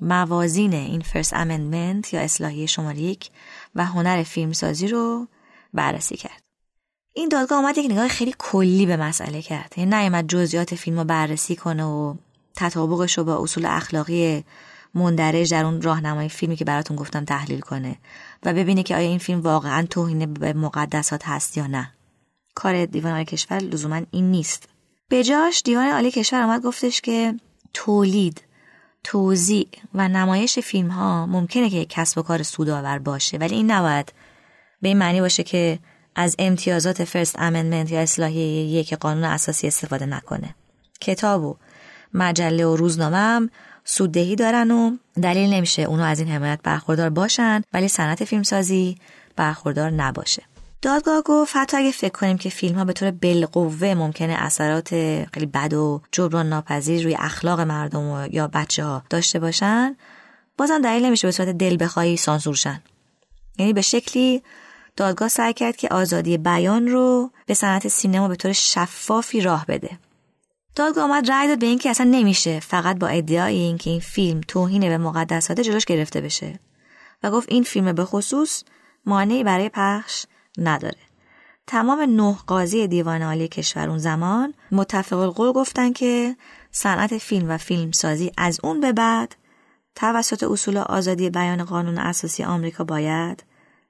موازین 0.02 0.74
این 0.74 1.02
فرست 1.02 1.34
امندمنت 1.34 2.14
یا 2.14 2.20
اصلاحیه 2.20 2.66
شماره 2.66 2.98
یک 2.98 3.30
و 3.76 3.86
هنر 3.86 4.24
فیلمسازی 4.24 4.88
رو 4.88 5.28
بررسی 5.74 6.18
کرد. 6.18 6.45
این 7.18 7.30
دادگاه 7.30 7.60
اومد 7.60 7.78
یک 7.78 7.92
نگاه 7.92 8.08
خیلی 8.08 8.36
کلی 8.38 8.86
به 8.86 8.98
مسئله 8.98 9.42
کرد. 9.42 9.74
یعنی 9.78 9.96
نیومد 9.96 10.28
جزئیات 10.28 10.76
فیلم 10.76 10.98
رو 10.98 11.04
بررسی 11.04 11.56
کنه 11.56 11.84
و 11.84 12.16
تطابقش 12.56 13.18
رو 13.18 13.24
با 13.24 13.44
اصول 13.44 13.66
اخلاقی 13.66 14.44
مندرج 14.96 15.52
در 15.52 15.66
اون 15.66 15.82
راهنمای 15.82 16.30
فیلمی 16.30 16.56
که 16.56 16.66
براتون 16.66 16.98
گفتم 16.98 17.26
تحلیل 17.26 17.60
کنه 17.60 17.96
و 18.44 18.54
ببینه 18.54 18.84
که 18.84 18.96
آیا 18.96 19.08
این 19.08 19.18
فیلم 19.18 19.42
واقعا 19.42 19.88
توهین 19.90 20.34
به 20.34 20.54
مقدسات 20.54 21.28
هست 21.28 21.58
یا 21.58 21.68
نه 21.68 21.92
کار 22.56 22.86
دیوان 22.86 23.12
عالی 23.12 23.26
کشور 23.26 23.60
لزوما 23.60 24.02
این 24.12 24.32
نیست 24.32 24.70
به 25.10 25.24
جاش 25.24 25.62
دیوان 25.66 25.88
عالی 25.88 26.12
کشور 26.12 26.42
آمد 26.42 26.62
گفتش 26.62 27.02
که 27.02 27.34
تولید 27.74 28.42
توزیع 29.04 29.68
و 29.94 30.08
نمایش 30.08 30.60
فیلم 30.60 30.88
ها 30.88 31.26
ممکنه 31.26 31.70
که 31.70 31.86
کسب 31.86 32.18
و 32.18 32.22
کار 32.22 32.44
سودآور 32.44 33.00
باشه 33.00 33.38
ولی 33.38 33.56
این 33.56 33.72
نباید 33.72 34.14
به 34.82 34.88
این 34.88 34.98
معنی 34.98 35.22
باشه 35.22 35.44
که 35.44 35.80
از 36.16 36.36
امتیازات 36.40 37.04
فرست 37.04 37.36
امندمنت 37.40 37.92
یا 37.92 38.00
اصلاحیه 38.00 38.80
یک 38.80 38.94
قانون 38.94 39.24
اساسی 39.24 39.68
استفاده 39.68 40.06
نکنه. 40.06 40.56
کتاب 41.02 41.44
و 41.44 41.56
مجله 42.14 42.66
و 42.66 42.76
روزنامه 42.76 43.18
هم 43.18 43.50
سوددهی 43.86 44.36
دارن 44.36 44.72
و 44.72 44.98
دلیل 45.22 45.54
نمیشه 45.54 45.82
اونو 45.82 46.04
از 46.04 46.20
این 46.20 46.30
حمایت 46.30 46.60
برخوردار 46.64 47.10
باشن 47.10 47.62
ولی 47.74 47.88
صنعت 47.88 48.24
فیلمسازی 48.24 48.98
برخوردار 49.36 49.90
نباشه. 49.90 50.44
دادگاه 50.82 51.22
گفت 51.22 51.56
حتی 51.56 51.78
اگه 51.78 51.92
فکر 51.92 52.12
کنیم 52.12 52.38
که 52.38 52.50
فیلم 52.50 52.76
ها 52.76 52.86
به 52.86 52.94
طور 52.94 53.12
بالقوه 53.12 53.94
ممکنه 53.94 54.36
اثرات 54.40 54.90
خیلی 55.34 55.46
بد 55.46 55.74
و 55.74 56.02
جبران 56.12 56.50
ناپذیر 56.50 57.04
روی 57.04 57.16
اخلاق 57.20 57.60
مردم 57.60 58.12
و 58.12 58.28
یا 58.32 58.48
بچه 58.48 58.84
ها 58.84 59.04
داشته 59.10 59.40
باشن 59.40 59.96
بازم 60.58 60.82
دلیل 60.82 61.06
نمیشه 61.06 61.28
به 61.28 61.32
صورت 61.32 61.50
دل 61.50 61.78
بخواهی 61.80 62.18
سانسورشن 62.18 62.82
یعنی 63.58 63.74
به 63.74 63.82
شکلی 63.82 64.44
دادگاه 64.96 65.28
سعی 65.28 65.54
کرد 65.54 65.76
که 65.76 65.88
آزادی 65.90 66.38
بیان 66.38 66.88
رو 66.88 67.32
به 67.46 67.54
صنعت 67.54 67.88
سینما 67.88 68.28
به 68.28 68.36
طور 68.36 68.52
شفافی 68.52 69.42
راه 69.42 69.66
بده. 69.66 70.00
دادگاه 70.76 71.04
آمد 71.04 71.32
رأی 71.32 71.48
داد 71.48 71.60
به 71.60 71.66
اینکه 71.66 71.90
اصلا 71.90 72.10
نمیشه 72.12 72.60
فقط 72.60 73.00
با 73.00 73.08
ادعای 73.08 73.56
اینکه 73.56 73.90
این 73.90 74.00
فیلم 74.00 74.42
توهین 74.48 74.82
به 74.82 74.98
مقدسات 74.98 75.62
جلوش 75.62 75.86
گرفته 75.86 76.22
بشه. 76.22 76.60
و 77.24 77.32
گفت 77.32 77.52
این 77.52 77.64
فیلم 77.64 77.94
به 77.94 78.06
خصوص 78.06 78.64
مانعی 79.06 79.44
برای 79.44 79.70
پخش 79.74 80.26
نداره. 80.58 80.98
تمام 81.68 82.02
نه 82.02 82.38
قاضی 82.48 82.88
دیوان 82.88 83.22
عالی 83.22 83.48
کشور 83.48 83.90
اون 83.90 83.98
زمان 83.98 84.54
متفق 84.72 85.18
القول 85.18 85.52
گفتن 85.52 85.94
که 85.94 86.36
صنعت 86.72 87.18
فیلم 87.18 87.50
و 87.50 87.58
فیلم 87.58 87.92
سازی 87.92 88.32
از 88.38 88.60
اون 88.64 88.80
به 88.80 88.94
بعد 88.94 89.36
توسط 89.96 90.44
اصول 90.44 90.78
آزادی 90.78 91.30
بیان 91.30 91.64
قانون 91.64 91.98
اساسی 91.98 92.44
آمریکا 92.44 92.84
باید 92.84 93.44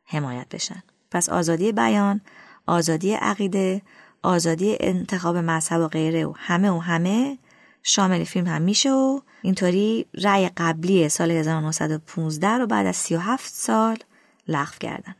حمایت 0.05 0.47
بشن. 0.51 0.83
پس 1.11 1.29
آزادی 1.29 1.71
بیان 1.71 2.21
آزادی 2.67 3.13
عقیده 3.13 3.81
آزادی 4.23 4.77
انتخاب 4.79 5.37
مذهب 5.37 5.81
و 5.81 5.87
غیره 5.87 6.25
و 6.25 6.33
همه 6.37 6.69
و 6.69 6.79
همه 6.79 7.37
شامل 7.83 8.23
فیلم 8.23 8.47
هم 8.47 8.61
میشه 8.61 8.91
و 8.91 9.19
اینطوری 9.41 10.05
رأی 10.13 10.49
قبلی 10.57 11.09
سال 11.09 11.31
1915 11.31 12.47
رو 12.47 12.67
بعد 12.67 12.85
از 12.85 12.95
37 12.95 13.53
سال 13.53 13.97
لغو 14.47 14.73
کردن. 14.79 15.15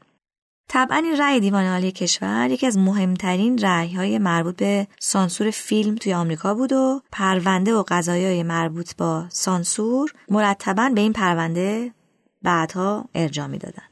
طبعا 0.67 0.97
این 0.97 1.17
رأی 1.17 1.39
دیوان 1.39 1.65
عالی 1.65 1.91
کشور 1.91 2.49
یکی 2.51 2.67
از 2.67 2.77
مهمترین 2.77 3.57
رأی 3.57 3.93
های 3.93 4.17
مربوط 4.17 4.55
به 4.55 4.87
سانسور 4.99 5.51
فیلم 5.51 5.95
توی 5.95 6.13
آمریکا 6.13 6.53
بود 6.53 6.73
و 6.73 7.01
پرونده 7.11 7.73
و 7.73 7.83
قضایای 7.87 8.43
مربوط 8.43 8.95
با 8.95 9.25
سانسور 9.29 10.13
مرتبا 10.29 10.89
به 10.95 11.01
این 11.01 11.13
پرونده 11.13 11.91
بعدها 12.41 13.05
ارجاع 13.15 13.47
می‌دادن. 13.47 13.83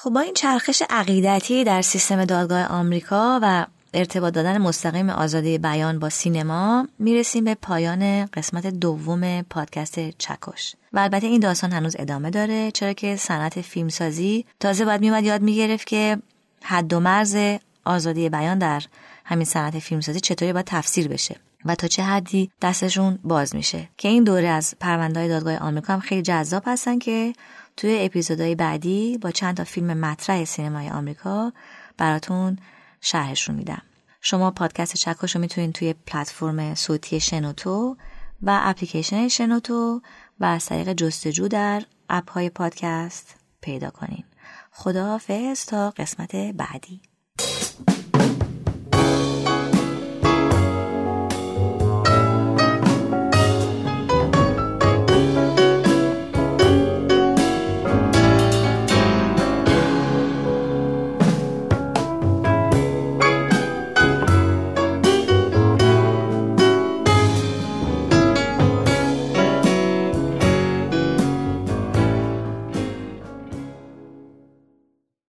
خب 0.00 0.10
با 0.10 0.20
این 0.20 0.34
چرخش 0.34 0.82
عقیدتی 0.90 1.64
در 1.64 1.82
سیستم 1.82 2.24
دادگاه 2.24 2.64
آمریکا 2.64 3.40
و 3.42 3.66
ارتباط 3.94 4.34
دادن 4.34 4.58
مستقیم 4.58 5.10
آزادی 5.10 5.58
بیان 5.58 5.98
با 5.98 6.08
سینما 6.08 6.88
می‌رسیم 6.98 7.44
به 7.44 7.54
پایان 7.54 8.26
قسمت 8.26 8.66
دوم 8.66 9.42
پادکست 9.42 10.10
چکش. 10.10 10.74
و 10.92 10.98
البته 10.98 11.26
این 11.26 11.40
داستان 11.40 11.72
هنوز 11.72 11.96
ادامه 11.98 12.30
داره 12.30 12.70
چرا 12.70 12.92
که 12.92 13.16
صنعت 13.16 13.60
فیلمسازی 13.60 14.44
تازه 14.60 14.84
باید 14.84 15.00
میومد 15.00 15.24
یاد 15.24 15.42
می‌گرفت 15.42 15.86
که 15.86 16.18
حد 16.62 16.92
و 16.92 17.00
مرز 17.00 17.36
آزادی 17.84 18.28
بیان 18.28 18.58
در 18.58 18.82
همین 19.24 19.44
صنعت 19.44 19.78
فیلمسازی 19.78 20.20
چطوری 20.20 20.52
باید 20.52 20.66
تفسیر 20.66 21.08
بشه 21.08 21.36
و 21.64 21.74
تا 21.74 21.86
چه 21.86 22.02
حدی 22.02 22.50
دستشون 22.62 23.18
باز 23.24 23.54
میشه. 23.54 23.88
که 23.96 24.08
این 24.08 24.24
دوره 24.24 24.48
از 24.48 24.74
پروندهای 24.80 25.28
دادگاه 25.28 25.56
آمریکا 25.56 25.92
هم 25.92 26.00
خیلی 26.00 26.22
جذاب 26.22 26.62
هستن 26.66 26.98
که 26.98 27.32
توی 27.78 27.98
اپیزودهای 28.00 28.54
بعدی 28.54 29.18
با 29.18 29.30
چند 29.30 29.56
تا 29.56 29.64
فیلم 29.64 29.98
مطرح 29.98 30.44
سینمای 30.44 30.90
آمریکا 30.90 31.52
براتون 31.96 32.58
شرحشون 33.00 33.54
میدم. 33.54 33.82
شما 34.20 34.50
پادکست 34.50 34.96
چکاش 34.96 35.34
رو 35.34 35.40
می‌تونید 35.40 35.72
توی 35.72 35.94
پلتفرم 36.06 36.74
صوتی 36.74 37.20
شنوتو 37.20 37.96
و 38.42 38.60
اپلیکیشن 38.62 39.28
شنوتو 39.28 40.00
و 40.40 40.44
از 40.44 40.66
طریق 40.66 40.92
جستجو 40.92 41.48
در 41.48 41.82
اپ 42.08 42.30
های 42.30 42.50
پادکست 42.50 43.34
پیدا 43.60 43.90
کنین. 43.90 44.24
خداحافظ 44.70 45.64
تا 45.64 45.90
قسمت 45.90 46.36
بعدی. 46.36 47.07